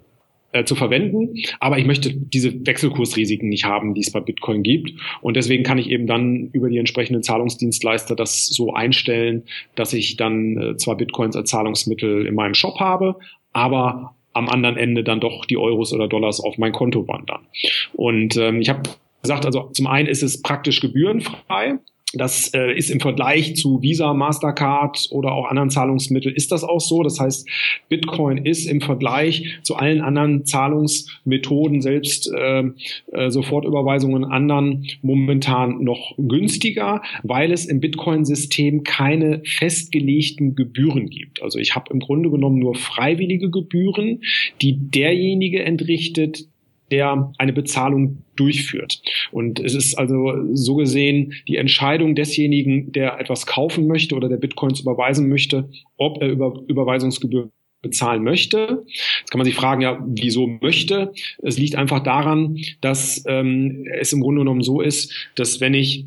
äh, 0.53 0.65
zu 0.65 0.75
verwenden, 0.75 1.43
aber 1.61 1.79
ich 1.79 1.87
möchte 1.87 2.13
diese 2.13 2.67
Wechselkursrisiken 2.67 3.49
nicht 3.49 3.65
haben, 3.65 3.95
die 3.95 4.03
es 4.03 4.13
bei 4.13 4.21
Bitcoin 4.21 4.63
gibt. 4.63 4.93
Und 5.21 5.37
deswegen 5.37 5.63
kann 5.63 5.79
ich 5.79 5.89
eben 5.89 6.07
dann 6.07 6.51
über 6.53 6.69
die 6.69 6.79
entsprechenden 6.79 7.23
Zahlungsdienstleister 7.23 8.15
das 8.15 8.47
so 8.47 8.75
einstellen, 8.75 9.45
dass 9.75 9.93
ich 9.93 10.17
dann 10.17 10.57
äh, 10.59 10.77
zwar 10.77 10.97
Bitcoins 10.97 11.37
als 11.37 11.51
Zahlungsmittel 11.51 12.27
in 12.27 12.35
meinem 12.35 12.55
Shop 12.55 12.81
habe, 12.81 13.17
aber 13.53 14.15
am 14.35 14.49
anderen 14.49 14.77
Ende 14.77 15.05
dann 15.05 15.21
doch 15.21 15.45
die 15.45 15.59
Euros 15.59 15.93
oder 15.93 16.09
Dollars 16.09 16.41
auf 16.41 16.59
mein 16.59 16.73
Konto 16.73 17.07
wandern. 17.07 17.47
Und 17.93 18.37
ähm, 18.37 18.61
ich 18.61 18.69
habe 18.69 18.83
sagt 19.23 19.47
also, 19.47 19.71
zum 19.73 19.87
einen 19.87 20.09
ist 20.09 20.23
es 20.23 20.43
praktisch 20.43 20.81
gebührenfrei. 20.81 21.79
Das 22.15 22.53
äh, 22.53 22.77
ist 22.77 22.91
im 22.91 23.01
Vergleich 23.01 23.57
zu 23.57 23.81
Visa, 23.81 24.13
Mastercard 24.13 25.09
oder 25.11 25.33
auch 25.33 25.47
anderen 25.47 25.71
Zahlungsmitteln 25.71 26.35
ist 26.35 26.53
das 26.53 26.63
auch 26.63 26.81
so. 26.81 27.03
Das 27.03 27.19
heißt, 27.19 27.49
Bitcoin 27.89 28.39
ist 28.39 28.67
im 28.67 28.81
Vergleich 28.81 29.59
zu 29.63 29.77
allen 29.77 30.03
anderen 30.03 30.45
Zahlungsmethoden, 30.45 31.81
selbst 31.81 32.31
äh, 32.31 32.65
äh, 33.13 33.31
Sofortüberweisungen 33.31 34.25
anderen, 34.25 34.87
momentan 35.01 35.83
noch 35.83 36.15
günstiger, 36.19 37.03
weil 37.23 37.51
es 37.51 37.65
im 37.65 37.81
Bitcoin-System 37.81 38.83
keine 38.83 39.41
festgelegten 39.45 40.55
Gebühren 40.55 41.09
gibt. 41.09 41.43
Also 41.43 41.59
ich 41.59 41.75
habe 41.75 41.93
im 41.93 42.01
Grunde 42.01 42.31
genommen 42.31 42.59
nur 42.59 42.75
freiwillige 42.75 43.51
Gebühren, 43.51 44.21
die 44.61 44.77
derjenige 44.77 45.63
entrichtet, 45.63 46.47
der 46.93 47.33
eine 47.39 47.53
Bezahlung 47.53 48.23
durchführt. 48.37 49.03
Und 49.33 49.59
es 49.59 49.75
ist 49.75 49.97
also 49.97 50.33
so 50.53 50.77
gesehen 50.77 51.35
die 51.49 51.57
Entscheidung 51.57 52.15
desjenigen, 52.15 52.93
der 52.93 53.19
etwas 53.19 53.47
kaufen 53.47 53.87
möchte 53.87 54.15
oder 54.15 54.29
der 54.29 54.37
Bitcoins 54.37 54.81
überweisen 54.81 55.29
möchte, 55.29 55.69
ob 55.97 56.23
er 56.23 56.29
über 56.29 56.63
Überweisungsgebühr 56.69 57.51
bezahlen 57.81 58.23
möchte. 58.23 58.85
Jetzt 59.19 59.31
kann 59.31 59.39
man 59.39 59.45
sich 59.45 59.57
fragen, 59.57 59.83
ja, 59.83 59.99
wieso 60.07 60.47
möchte? 60.47 61.13
Es 61.43 61.59
liegt 61.59 61.75
einfach 61.75 62.01
daran, 62.01 62.59
dass 62.81 63.25
ähm, 63.27 63.87
es 63.99 64.13
im 64.13 64.21
Grunde 64.21 64.43
genommen 64.43 64.63
so 64.63 64.81
ist, 64.81 65.31
dass 65.35 65.61
wenn 65.61 65.75
ich 65.75 66.07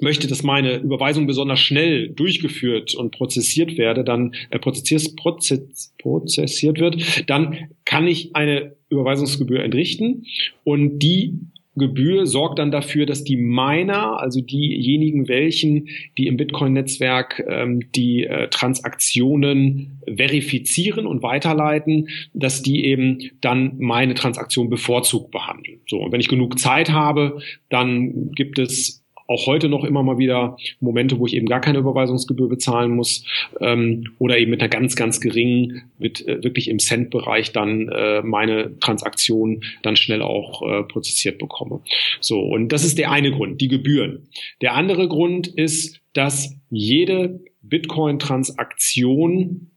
möchte, 0.00 0.26
dass 0.26 0.42
meine 0.42 0.76
Überweisung 0.76 1.26
besonders 1.26 1.60
schnell 1.60 2.08
durchgeführt 2.08 2.94
und 2.94 3.12
prozessiert 3.12 3.76
werde, 3.76 4.04
dann 4.04 4.34
äh, 4.50 4.58
prozessiert, 4.58 5.14
prozess, 5.16 5.94
prozessiert 5.98 6.80
wird, 6.80 7.28
dann 7.28 7.68
kann 7.84 8.06
ich 8.06 8.34
eine 8.34 8.74
Überweisungsgebühr 8.94 9.62
entrichten 9.62 10.24
und 10.64 10.98
die 10.98 11.38
Gebühr 11.76 12.26
sorgt 12.26 12.60
dann 12.60 12.70
dafür, 12.70 13.04
dass 13.04 13.24
die 13.24 13.36
Miner, 13.36 14.20
also 14.20 14.40
diejenigen 14.40 15.26
welchen, 15.26 15.88
die 16.16 16.28
im 16.28 16.36
Bitcoin-Netzwerk 16.36 17.44
ähm, 17.48 17.90
die 17.94 18.24
äh, 18.24 18.48
Transaktionen 18.48 20.00
verifizieren 20.06 21.06
und 21.06 21.22
weiterleiten, 21.22 22.08
dass 22.32 22.62
die 22.62 22.84
eben 22.84 23.30
dann 23.40 23.74
meine 23.78 24.14
Transaktion 24.14 24.70
bevorzugt 24.70 25.32
behandeln. 25.32 25.80
So, 25.88 25.98
und 25.98 26.12
wenn 26.12 26.20
ich 26.20 26.28
genug 26.28 26.58
Zeit 26.58 26.92
habe, 26.92 27.40
dann 27.70 28.30
gibt 28.32 28.58
es 28.60 29.03
auch 29.26 29.46
heute 29.46 29.68
noch 29.68 29.84
immer 29.84 30.02
mal 30.02 30.18
wieder 30.18 30.56
Momente, 30.80 31.18
wo 31.18 31.26
ich 31.26 31.34
eben 31.34 31.46
gar 31.46 31.60
keine 31.60 31.78
Überweisungsgebühr 31.78 32.48
bezahlen 32.48 32.94
muss 32.94 33.24
ähm, 33.60 34.12
oder 34.18 34.38
eben 34.38 34.50
mit 34.50 34.60
einer 34.60 34.68
ganz, 34.68 34.96
ganz 34.96 35.20
geringen, 35.20 35.90
mit 35.98 36.26
äh, 36.26 36.42
wirklich 36.42 36.68
im 36.68 36.78
Cent-Bereich 36.78 37.52
dann 37.52 37.88
äh, 37.88 38.22
meine 38.22 38.78
Transaktion 38.80 39.62
dann 39.82 39.96
schnell 39.96 40.22
auch 40.22 40.62
äh, 40.62 40.82
prozessiert 40.82 41.38
bekomme. 41.38 41.80
So, 42.20 42.40
und 42.40 42.68
das 42.68 42.84
ist 42.84 42.98
der 42.98 43.10
eine 43.10 43.30
Grund, 43.30 43.60
die 43.60 43.68
Gebühren. 43.68 44.28
Der 44.60 44.74
andere 44.74 45.08
Grund 45.08 45.46
ist, 45.46 46.00
dass 46.12 46.56
jede 46.70 47.40
Bitcoin-Transaktion 47.62 49.70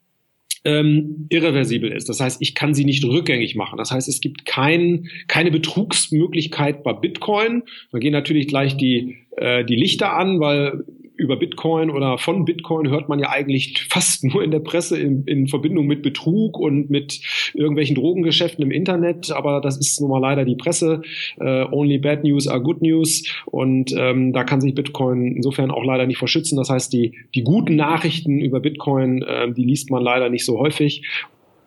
ähm, 0.68 1.28
irreversibel 1.30 1.94
ist. 1.94 2.10
Das 2.10 2.20
heißt, 2.20 2.42
ich 2.42 2.54
kann 2.54 2.74
sie 2.74 2.84
nicht 2.84 3.06
rückgängig 3.06 3.56
machen. 3.56 3.78
Das 3.78 3.92
heißt, 3.92 4.10
es 4.10 4.20
gibt 4.20 4.46
kein, 4.46 5.08
keine 5.28 5.50
Betrugsmöglichkeit 5.50 6.84
bei 6.84 6.92
Bitcoin. 6.92 7.64
Man 7.94 8.02
gehen 8.02 8.12
natürlich 8.12 8.50
gleich 8.50 8.76
die, 8.76 9.16
äh, 9.38 9.64
die 9.64 9.78
Lichter 9.78 10.14
an, 10.14 10.42
weil 10.42 10.84
über 11.18 11.36
Bitcoin 11.36 11.90
oder 11.90 12.18
von 12.18 12.46
Bitcoin 12.46 12.90
hört 12.90 13.10
man 13.10 13.20
ja 13.20 13.30
eigentlich 13.30 13.86
fast 13.90 14.24
nur 14.24 14.44
in 14.44 14.52
der 14.52 14.60
Presse 14.60 14.98
in, 15.00 15.24
in 15.26 15.48
Verbindung 15.48 15.88
mit 15.88 16.02
Betrug 16.02 16.58
und 16.58 16.90
mit 16.90 17.20
irgendwelchen 17.54 17.96
Drogengeschäften 17.96 18.64
im 18.64 18.72
Internet. 18.72 19.32
Aber 19.32 19.62
das 19.62 19.78
ist 19.78 20.00
nun 20.00 20.10
mal 20.10 20.20
leider 20.20 20.46
die 20.46 20.56
Presse. 20.56 21.02
Uh, 21.40 21.66
only 21.72 21.98
bad 21.98 22.24
news 22.24 22.48
are 22.48 22.62
good 22.62 22.82
news. 22.82 23.24
Und 23.46 23.94
ähm, 23.98 24.34
da 24.34 24.44
kann 24.44 24.62
sich 24.62 24.76
Bitcoin 24.76 25.36
insofern 25.36 25.72
auch 25.72 25.84
leider 25.84 26.06
nicht 26.06 26.18
verschützen. 26.18 26.58
Das 26.58 26.70
heißt, 26.70 26.94
die, 26.94 27.14
die 27.36 27.44
guten 27.44 27.76
Nachrichten 27.76 28.40
über 28.40 28.60
Bitcoin, 28.60 29.22
äh, 29.24 29.52
die 29.52 29.64
liest 29.64 29.92
man 29.92 30.04
leider 30.04 30.30
nicht 30.30 30.46
so 30.46 30.60
häufig. 30.60 31.04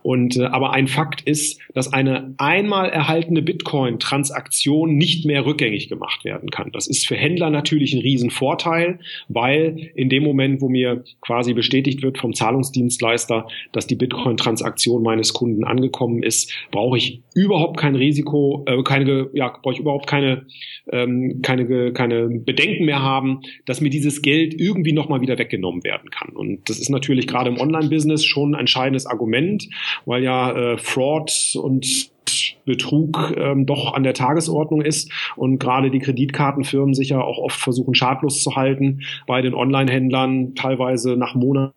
Und 0.03 0.37
äh, 0.37 0.45
aber 0.45 0.73
ein 0.73 0.89
Fakt 0.89 1.23
ist, 1.23 1.61
dass 1.75 1.93
eine 1.93 2.35
einmal 2.39 2.89
erhaltene 2.91 3.43
Bitcoin-Transaktion 3.43 4.95
nicht 4.97 5.27
mehr 5.27 5.45
rückgängig 5.45 5.89
gemacht 5.89 6.25
werden 6.25 6.51
kann. 6.51 6.71
Das 6.73 6.87
ist 6.87 7.07
für 7.07 7.17
Händler 7.17 7.51
natürlich 7.51 7.93
ein 7.93 8.01
Riesenvorteil, 8.01 8.99
weil 9.29 9.91
in 9.95 10.09
dem 10.09 10.23
Moment, 10.23 10.61
wo 10.61 10.69
mir 10.69 11.05
quasi 11.21 11.53
bestätigt 11.53 12.03
wird 12.03 12.19
vom 12.19 12.33
Zahlungsdienstleister, 12.33 13.47
dass 13.73 13.87
die 13.87 13.97
Bitcoin-Transaktion 13.97 15.03
meines 15.03 15.33
Kunden 15.33 15.65
angekommen 15.65 16.23
ist, 16.23 16.53
brauche 16.71 16.97
ich 16.97 17.23
überhaupt 17.35 17.79
kein 17.79 17.95
Risiko, 17.95 18.65
äh, 18.67 18.83
keine, 18.83 19.29
ja, 19.35 19.49
brauche 19.63 19.75
ich 19.75 19.81
überhaupt 19.81 20.07
keine, 20.07 20.47
ähm, 20.91 21.41
keine, 21.43 21.93
keine 21.93 22.29
Bedenken 22.29 22.87
mehr 22.87 23.03
haben, 23.03 23.41
dass 23.67 23.81
mir 23.81 23.91
dieses 23.91 24.23
Geld 24.23 24.59
irgendwie 24.59 24.93
nochmal 24.93 25.21
wieder 25.21 25.39
weggenommen 25.39 25.85
werden 25.85 26.11
kann. 26.11 26.31
Und 26.31 26.69
das 26.69 26.79
ist 26.79 26.89
natürlich 26.89 27.27
gerade 27.27 27.51
im 27.51 27.59
Online-Business 27.59 28.25
schon 28.25 28.55
ein 28.55 28.61
entscheidendes 28.61 29.07
Argument 29.07 29.69
weil 30.07 30.23
ja 30.23 30.53
äh, 30.53 30.79
Fraud 30.79 31.55
und 31.55 32.11
Betrug 32.65 33.35
ähm, 33.37 33.67
doch 33.67 33.95
an 33.95 34.03
der 34.03 34.15
Tagesordnung 34.15 34.83
ist 34.83 35.11
und 35.37 35.59
gerade 35.59 35.91
die 35.91 35.99
Kreditkartenfirmen 35.99 36.95
sich 36.95 37.11
ja 37.11 37.21
auch 37.21 37.39
oft 37.39 37.59
versuchen 37.59 37.95
schadlos 37.95 38.43
zu 38.43 38.57
halten 38.57 39.01
bei 39.27 39.43
den 39.43 39.55
Online-Händlern 39.55 40.55
teilweise 40.55 41.17
nach 41.17 41.35
Monaten 41.35 41.73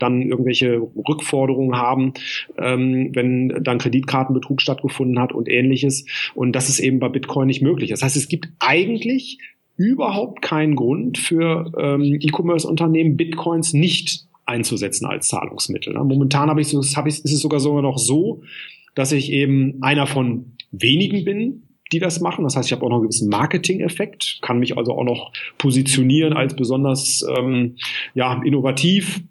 dann 0.00 0.22
irgendwelche 0.22 0.80
Rückforderungen 1.08 1.76
haben, 1.76 2.12
ähm, 2.56 3.10
wenn 3.14 3.60
dann 3.62 3.78
Kreditkartenbetrug 3.78 4.60
stattgefunden 4.60 5.20
hat 5.20 5.32
und 5.32 5.48
ähnliches. 5.48 6.06
Und 6.34 6.52
das 6.52 6.68
ist 6.68 6.80
eben 6.80 6.98
bei 6.98 7.08
Bitcoin 7.08 7.46
nicht 7.46 7.62
möglich. 7.62 7.90
Das 7.90 8.02
heißt, 8.02 8.16
es 8.16 8.28
gibt 8.28 8.48
eigentlich 8.58 9.38
überhaupt 9.76 10.42
keinen 10.42 10.74
Grund 10.74 11.18
für 11.18 11.72
ähm, 11.78 12.18
E-Commerce-Unternehmen, 12.20 13.16
Bitcoins 13.16 13.72
nicht 13.74 14.27
einzusetzen 14.48 15.06
als 15.06 15.28
Zahlungsmittel. 15.28 15.94
Ne? 15.94 16.04
Momentan 16.04 16.48
habe 16.50 16.60
ich, 16.60 16.74
hab 16.74 17.06
ich, 17.06 17.24
ist 17.24 17.32
es 17.32 17.40
sogar 17.40 17.60
sogar 17.60 17.82
noch 17.82 17.98
so, 17.98 18.42
dass 18.94 19.12
ich 19.12 19.30
eben 19.30 19.82
einer 19.82 20.06
von 20.06 20.56
wenigen 20.72 21.24
bin, 21.24 21.62
die 21.92 21.98
das 21.98 22.20
machen. 22.20 22.44
Das 22.44 22.56
heißt, 22.56 22.68
ich 22.68 22.72
habe 22.72 22.84
auch 22.84 22.90
noch 22.90 22.96
einen 22.96 23.04
gewissen 23.04 23.28
Marketing-Effekt, 23.28 24.38
kann 24.42 24.58
mich 24.58 24.76
also 24.76 24.92
auch 24.92 25.04
noch 25.04 25.32
positionieren 25.56 26.32
als 26.32 26.54
besonders 26.54 27.24
ähm, 27.36 27.76
ja, 28.14 28.42
innovativ 28.42 29.22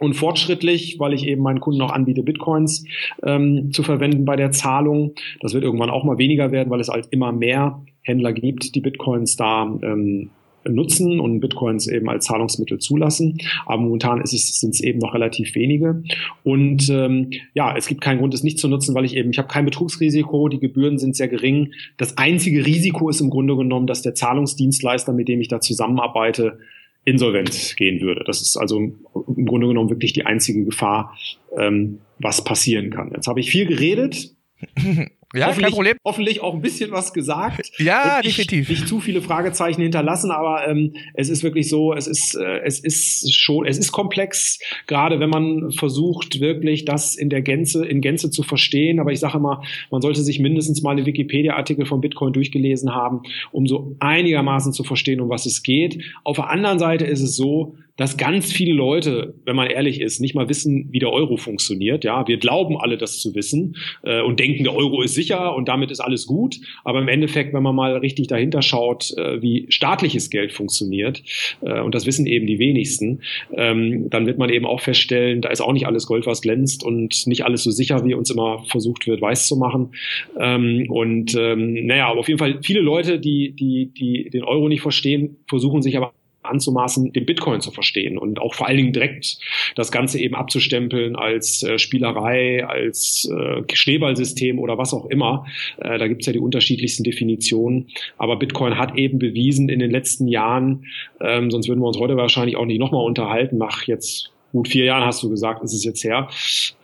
und 0.00 0.14
fortschrittlich, 0.14 0.98
weil 0.98 1.12
ich 1.12 1.26
eben 1.26 1.42
meinen 1.42 1.60
Kunden 1.60 1.80
auch 1.82 1.92
anbiete, 1.92 2.22
Bitcoins 2.22 2.84
ähm, 3.22 3.70
zu 3.72 3.82
verwenden 3.82 4.24
bei 4.24 4.36
der 4.36 4.50
Zahlung. 4.50 5.14
Das 5.40 5.54
wird 5.54 5.62
irgendwann 5.62 5.90
auch 5.90 6.04
mal 6.04 6.18
weniger 6.18 6.50
werden, 6.50 6.70
weil 6.70 6.80
es 6.80 6.88
halt 6.88 7.08
immer 7.10 7.32
mehr 7.32 7.82
Händler 8.02 8.32
gibt, 8.32 8.74
die 8.74 8.80
Bitcoins 8.80 9.36
da 9.36 9.62
ähm, 9.82 10.30
nutzen 10.68 11.20
und 11.20 11.40
Bitcoins 11.40 11.86
eben 11.86 12.08
als 12.08 12.26
Zahlungsmittel 12.26 12.78
zulassen. 12.78 13.38
Aber 13.66 13.82
momentan 13.82 14.20
ist 14.20 14.32
es, 14.32 14.60
sind 14.60 14.74
es 14.74 14.80
eben 14.80 14.98
noch 14.98 15.14
relativ 15.14 15.54
wenige. 15.54 16.02
Und 16.42 16.88
ähm, 16.90 17.30
ja, 17.54 17.76
es 17.76 17.86
gibt 17.86 18.00
keinen 18.00 18.18
Grund, 18.18 18.34
es 18.34 18.42
nicht 18.42 18.58
zu 18.58 18.68
nutzen, 18.68 18.94
weil 18.94 19.04
ich 19.04 19.16
eben, 19.16 19.30
ich 19.30 19.38
habe 19.38 19.48
kein 19.48 19.64
Betrugsrisiko, 19.64 20.48
die 20.48 20.60
Gebühren 20.60 20.98
sind 20.98 21.16
sehr 21.16 21.28
gering. 21.28 21.72
Das 21.96 22.18
einzige 22.18 22.64
Risiko 22.64 23.08
ist 23.08 23.20
im 23.20 23.30
Grunde 23.30 23.56
genommen, 23.56 23.86
dass 23.86 24.02
der 24.02 24.14
Zahlungsdienstleister, 24.14 25.12
mit 25.12 25.28
dem 25.28 25.40
ich 25.40 25.48
da 25.48 25.60
zusammenarbeite, 25.60 26.58
insolvent 27.04 27.74
gehen 27.76 28.00
würde. 28.00 28.24
Das 28.24 28.40
ist 28.40 28.56
also 28.56 28.78
im 28.78 29.46
Grunde 29.46 29.68
genommen 29.68 29.90
wirklich 29.90 30.12
die 30.12 30.24
einzige 30.24 30.64
Gefahr, 30.64 31.16
ähm, 31.56 31.98
was 32.18 32.44
passieren 32.44 32.90
kann. 32.90 33.12
Jetzt 33.14 33.26
habe 33.26 33.40
ich 33.40 33.50
viel 33.50 33.66
geredet. 33.66 34.34
Ja, 35.34 35.52
kein 35.52 35.72
Problem. 35.72 35.96
Hoffentlich 36.04 36.40
auch 36.40 36.54
ein 36.54 36.60
bisschen 36.60 36.90
was 36.90 37.12
gesagt. 37.12 37.72
Ja, 37.84 38.20
nicht, 38.22 38.38
definitiv. 38.38 38.68
Nicht 38.70 38.88
zu 38.88 39.00
viele 39.00 39.20
Fragezeichen 39.20 39.82
hinterlassen, 39.82 40.30
aber 40.30 40.66
ähm, 40.66 40.94
es 41.12 41.28
ist 41.28 41.42
wirklich 41.42 41.68
so, 41.68 41.92
es 41.92 42.06
ist, 42.06 42.34
äh, 42.34 42.60
es 42.64 42.78
ist 42.78 43.34
schon, 43.34 43.66
es 43.66 43.78
ist 43.78 43.90
komplex, 43.92 44.58
gerade 44.86 45.18
wenn 45.18 45.28
man 45.28 45.72
versucht, 45.72 46.40
wirklich 46.40 46.84
das 46.84 47.16
in 47.16 47.30
der 47.30 47.42
Gänze, 47.42 47.84
in 47.84 48.00
Gänze 48.00 48.30
zu 48.30 48.42
verstehen. 48.42 49.00
Aber 49.00 49.12
ich 49.12 49.20
sage 49.20 49.38
immer, 49.38 49.62
man 49.90 50.00
sollte 50.02 50.22
sich 50.22 50.38
mindestens 50.38 50.82
mal 50.82 50.92
eine 50.92 51.04
Wikipedia-Artikel 51.04 51.84
von 51.84 52.00
Bitcoin 52.00 52.32
durchgelesen 52.32 52.94
haben, 52.94 53.22
um 53.50 53.66
so 53.66 53.96
einigermaßen 53.98 54.72
zu 54.72 54.84
verstehen, 54.84 55.20
um 55.20 55.28
was 55.28 55.46
es 55.46 55.62
geht. 55.62 56.02
Auf 56.22 56.36
der 56.36 56.48
anderen 56.48 56.78
Seite 56.78 57.04
ist 57.04 57.20
es 57.20 57.36
so, 57.36 57.76
dass 57.96 58.16
ganz 58.16 58.52
viele 58.52 58.72
Leute, 58.72 59.34
wenn 59.44 59.54
man 59.54 59.68
ehrlich 59.68 60.00
ist, 60.00 60.20
nicht 60.20 60.34
mal 60.34 60.48
wissen, 60.48 60.88
wie 60.90 60.98
der 60.98 61.12
Euro 61.12 61.36
funktioniert. 61.36 62.04
Ja, 62.04 62.26
wir 62.26 62.38
glauben 62.38 62.76
alle, 62.76 62.98
das 62.98 63.20
zu 63.20 63.34
wissen 63.34 63.76
äh, 64.02 64.20
und 64.20 64.40
denken, 64.40 64.64
der 64.64 64.74
Euro 64.74 65.02
ist 65.02 65.14
sicher 65.14 65.54
und 65.54 65.68
damit 65.68 65.90
ist 65.90 66.00
alles 66.00 66.26
gut. 66.26 66.56
Aber 66.84 67.00
im 67.00 67.08
Endeffekt, 67.08 67.54
wenn 67.54 67.62
man 67.62 67.74
mal 67.74 67.96
richtig 67.96 68.26
dahinter 68.26 68.62
schaut, 68.62 69.16
äh, 69.16 69.40
wie 69.40 69.66
staatliches 69.68 70.30
Geld 70.30 70.52
funktioniert, 70.52 71.22
äh, 71.60 71.80
und 71.80 71.94
das 71.94 72.06
wissen 72.06 72.26
eben 72.26 72.46
die 72.46 72.58
wenigsten, 72.58 73.20
ähm, 73.56 74.10
dann 74.10 74.26
wird 74.26 74.38
man 74.38 74.50
eben 74.50 74.66
auch 74.66 74.80
feststellen, 74.80 75.40
da 75.40 75.50
ist 75.50 75.60
auch 75.60 75.72
nicht 75.72 75.86
alles 75.86 76.06
Gold, 76.06 76.26
was 76.26 76.42
glänzt 76.42 76.84
und 76.84 77.26
nicht 77.26 77.44
alles 77.44 77.62
so 77.62 77.70
sicher, 77.70 78.04
wie 78.04 78.14
uns 78.14 78.30
immer 78.30 78.64
versucht 78.66 79.06
wird, 79.06 79.20
weiß 79.20 79.46
zu 79.46 79.56
machen. 79.56 79.92
Ähm, 80.38 80.86
und 80.88 81.34
ähm, 81.36 81.86
naja, 81.86 82.08
aber 82.08 82.20
auf 82.20 82.28
jeden 82.28 82.38
Fall 82.38 82.58
viele 82.62 82.80
Leute, 82.80 83.20
die, 83.20 83.52
die, 83.52 83.92
die 83.94 84.30
den 84.30 84.42
Euro 84.42 84.68
nicht 84.68 84.80
verstehen, 84.80 85.36
versuchen 85.46 85.82
sich 85.82 85.96
aber 85.96 86.12
anzumaßen, 86.44 87.12
den 87.12 87.26
Bitcoin 87.26 87.60
zu 87.60 87.70
verstehen 87.70 88.18
und 88.18 88.40
auch 88.40 88.54
vor 88.54 88.68
allen 88.68 88.76
Dingen 88.76 88.92
direkt 88.92 89.38
das 89.74 89.90
Ganze 89.90 90.18
eben 90.18 90.34
abzustempeln 90.34 91.16
als 91.16 91.62
äh, 91.62 91.78
Spielerei, 91.78 92.64
als 92.66 93.30
äh, 93.30 93.62
Schneeballsystem 93.72 94.58
oder 94.58 94.78
was 94.78 94.92
auch 94.92 95.06
immer. 95.06 95.46
Äh, 95.78 95.98
da 95.98 96.08
gibt's 96.08 96.26
ja 96.26 96.32
die 96.32 96.38
unterschiedlichsten 96.38 97.04
Definitionen. 97.04 97.88
Aber 98.18 98.36
Bitcoin 98.36 98.78
hat 98.78 98.96
eben 98.96 99.18
bewiesen 99.18 99.68
in 99.68 99.78
den 99.78 99.90
letzten 99.90 100.28
Jahren, 100.28 100.86
ähm, 101.20 101.50
sonst 101.50 101.68
würden 101.68 101.80
wir 101.80 101.88
uns 101.88 101.98
heute 101.98 102.16
wahrscheinlich 102.16 102.56
auch 102.56 102.66
nicht 102.66 102.78
nochmal 102.78 103.04
unterhalten, 103.04 103.58
nach 103.58 103.84
jetzt 103.84 104.30
gut 104.54 104.68
vier 104.68 104.84
Jahren 104.84 105.04
hast 105.04 105.22
du 105.22 105.28
gesagt, 105.28 105.64
ist 105.64 105.74
es 105.74 105.84
jetzt 105.84 106.04
her. 106.04 106.28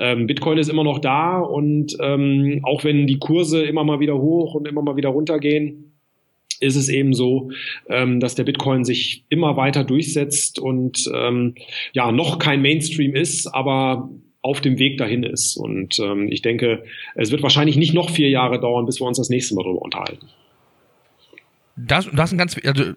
Ähm, 0.00 0.26
Bitcoin 0.26 0.58
ist 0.58 0.68
immer 0.68 0.82
noch 0.82 0.98
da 0.98 1.38
und 1.38 1.96
ähm, 2.00 2.60
auch 2.64 2.82
wenn 2.82 3.06
die 3.06 3.18
Kurse 3.18 3.62
immer 3.62 3.84
mal 3.84 4.00
wieder 4.00 4.18
hoch 4.18 4.54
und 4.54 4.66
immer 4.66 4.82
mal 4.82 4.96
wieder 4.96 5.10
runtergehen, 5.10 5.89
ist 6.60 6.76
es 6.76 6.88
eben 6.88 7.14
so, 7.14 7.50
ähm, 7.88 8.20
dass 8.20 8.34
der 8.34 8.44
Bitcoin 8.44 8.84
sich 8.84 9.24
immer 9.28 9.56
weiter 9.56 9.84
durchsetzt 9.84 10.58
und 10.58 11.10
ähm, 11.14 11.54
ja 11.92 12.12
noch 12.12 12.38
kein 12.38 12.62
Mainstream 12.62 13.14
ist, 13.14 13.46
aber 13.48 14.10
auf 14.42 14.60
dem 14.60 14.78
Weg 14.78 14.98
dahin 14.98 15.22
ist. 15.22 15.56
Und 15.56 15.98
ähm, 15.98 16.28
ich 16.30 16.42
denke, 16.42 16.84
es 17.14 17.30
wird 17.30 17.42
wahrscheinlich 17.42 17.76
nicht 17.76 17.94
noch 17.94 18.10
vier 18.10 18.28
Jahre 18.28 18.60
dauern, 18.60 18.86
bis 18.86 19.00
wir 19.00 19.06
uns 19.06 19.18
das 19.18 19.28
nächste 19.28 19.54
Mal 19.54 19.64
darüber 19.64 19.82
unterhalten. 19.82 20.28
Das, 21.86 22.08
das 22.12 22.30
sind 22.30 22.38
ganz, 22.38 22.56
also, 22.62 22.92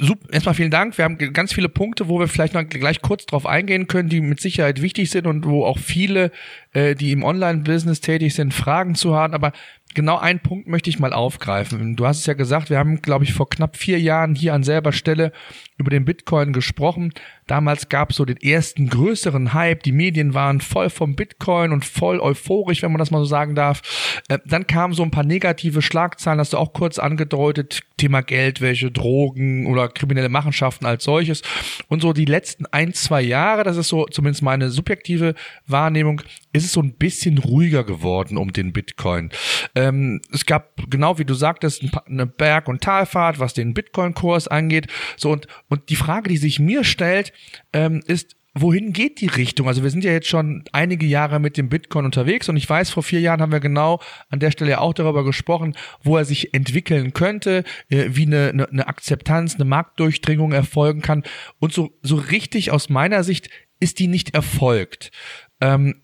super, 0.00 0.32
erstmal 0.32 0.54
vielen 0.54 0.70
Dank. 0.70 0.98
Wir 0.98 1.04
haben 1.04 1.16
ganz 1.32 1.52
viele 1.52 1.68
Punkte, 1.68 2.08
wo 2.08 2.18
wir 2.18 2.28
vielleicht 2.28 2.52
noch 2.52 2.66
gleich 2.68 3.00
kurz 3.00 3.24
drauf 3.26 3.46
eingehen 3.46 3.86
können, 3.86 4.08
die 4.08 4.20
mit 4.20 4.40
Sicherheit 4.40 4.82
wichtig 4.82 5.10
sind 5.10 5.26
und 5.26 5.46
wo 5.46 5.64
auch 5.64 5.78
viele, 5.78 6.30
äh, 6.72 6.94
die 6.94 7.12
im 7.12 7.22
Online-Business 7.22 8.00
tätig 8.00 8.34
sind, 8.34 8.52
Fragen 8.52 8.94
zu 8.96 9.14
haben. 9.14 9.34
Aber 9.34 9.52
genau 9.94 10.18
einen 10.18 10.40
Punkt 10.40 10.68
möchte 10.68 10.90
ich 10.90 10.98
mal 10.98 11.12
aufgreifen. 11.12 11.96
Du 11.96 12.06
hast 12.06 12.20
es 12.20 12.26
ja 12.26 12.34
gesagt, 12.34 12.70
wir 12.70 12.78
haben, 12.78 13.02
glaube 13.02 13.24
ich, 13.24 13.32
vor 13.32 13.48
knapp 13.48 13.76
vier 13.76 13.98
Jahren 14.00 14.34
hier 14.34 14.54
an 14.54 14.62
selber 14.62 14.92
Stelle 14.92 15.32
über 15.78 15.90
den 15.90 16.04
Bitcoin 16.04 16.52
gesprochen. 16.52 17.12
Damals 17.46 17.88
gab 17.88 18.10
es 18.10 18.16
so 18.16 18.24
den 18.24 18.36
ersten 18.36 18.88
größeren 18.88 19.54
Hype. 19.54 19.82
Die 19.82 19.92
Medien 19.92 20.34
waren 20.34 20.60
voll 20.60 20.90
vom 20.90 21.14
Bitcoin 21.14 21.72
und 21.72 21.84
voll 21.84 22.20
euphorisch, 22.20 22.82
wenn 22.82 22.92
man 22.92 22.98
das 22.98 23.10
mal 23.10 23.20
so 23.20 23.24
sagen 23.24 23.54
darf. 23.54 24.20
Äh, 24.28 24.38
dann 24.44 24.66
kamen 24.66 24.92
so 24.92 25.02
ein 25.02 25.10
paar 25.10 25.24
negative 25.24 25.80
Schlagzeilen, 25.80 26.40
hast 26.40 26.52
du 26.52 26.58
auch 26.58 26.72
kurz 26.72 26.98
angedeutet. 26.98 27.82
Thema 27.96 28.20
Geldwäsche, 28.22 28.90
Drogen 28.90 29.66
oder 29.66 29.88
kriminelle 29.88 30.28
Machenschaften 30.28 30.86
als 30.86 31.04
solches. 31.04 31.42
Und 31.88 32.02
so 32.02 32.12
die 32.12 32.26
letzten 32.26 32.66
ein, 32.66 32.92
zwei 32.92 33.22
Jahre, 33.22 33.64
das 33.64 33.76
ist 33.76 33.88
so 33.88 34.06
zumindest 34.06 34.42
meine 34.42 34.70
subjektive 34.70 35.34
Wahrnehmung, 35.66 36.22
ist 36.52 36.64
es 36.64 36.72
so 36.72 36.80
ein 36.80 36.92
bisschen 36.92 37.38
ruhiger 37.38 37.84
geworden 37.84 38.36
um 38.36 38.52
den 38.52 38.72
Bitcoin. 38.72 39.30
Ähm, 39.78 40.20
es 40.32 40.44
gab, 40.44 40.90
genau 40.90 41.18
wie 41.18 41.24
du 41.24 41.34
sagtest, 41.34 41.84
eine 42.06 42.26
Berg- 42.26 42.66
und 42.66 42.82
Talfahrt, 42.82 43.38
was 43.38 43.54
den 43.54 43.74
Bitcoin-Kurs 43.74 44.48
angeht. 44.48 44.88
So 45.16 45.30
und, 45.30 45.46
und 45.68 45.88
die 45.88 45.94
Frage, 45.94 46.28
die 46.28 46.36
sich 46.36 46.58
mir 46.58 46.82
stellt, 46.82 47.32
ähm, 47.72 48.02
ist, 48.04 48.34
wohin 48.54 48.92
geht 48.92 49.20
die 49.20 49.28
Richtung? 49.28 49.68
Also 49.68 49.84
wir 49.84 49.90
sind 49.90 50.02
ja 50.02 50.10
jetzt 50.10 50.26
schon 50.26 50.64
einige 50.72 51.06
Jahre 51.06 51.38
mit 51.38 51.56
dem 51.56 51.68
Bitcoin 51.68 52.06
unterwegs 52.06 52.48
und 52.48 52.56
ich 52.56 52.68
weiß, 52.68 52.90
vor 52.90 53.04
vier 53.04 53.20
Jahren 53.20 53.40
haben 53.40 53.52
wir 53.52 53.60
genau 53.60 54.00
an 54.30 54.40
der 54.40 54.50
Stelle 54.50 54.80
auch 54.80 54.94
darüber 54.94 55.22
gesprochen, 55.24 55.76
wo 56.02 56.16
er 56.16 56.24
sich 56.24 56.54
entwickeln 56.54 57.12
könnte, 57.12 57.62
äh, 57.88 58.06
wie 58.08 58.26
eine, 58.26 58.48
eine, 58.48 58.68
eine 58.68 58.88
Akzeptanz, 58.88 59.54
eine 59.54 59.64
Marktdurchdringung 59.64 60.50
erfolgen 60.50 61.02
kann. 61.02 61.22
Und 61.60 61.72
so, 61.72 61.92
so 62.02 62.16
richtig 62.16 62.72
aus 62.72 62.88
meiner 62.88 63.22
Sicht 63.22 63.48
ist 63.78 64.00
die 64.00 64.08
nicht 64.08 64.34
erfolgt. 64.34 65.12
Ähm, 65.60 66.02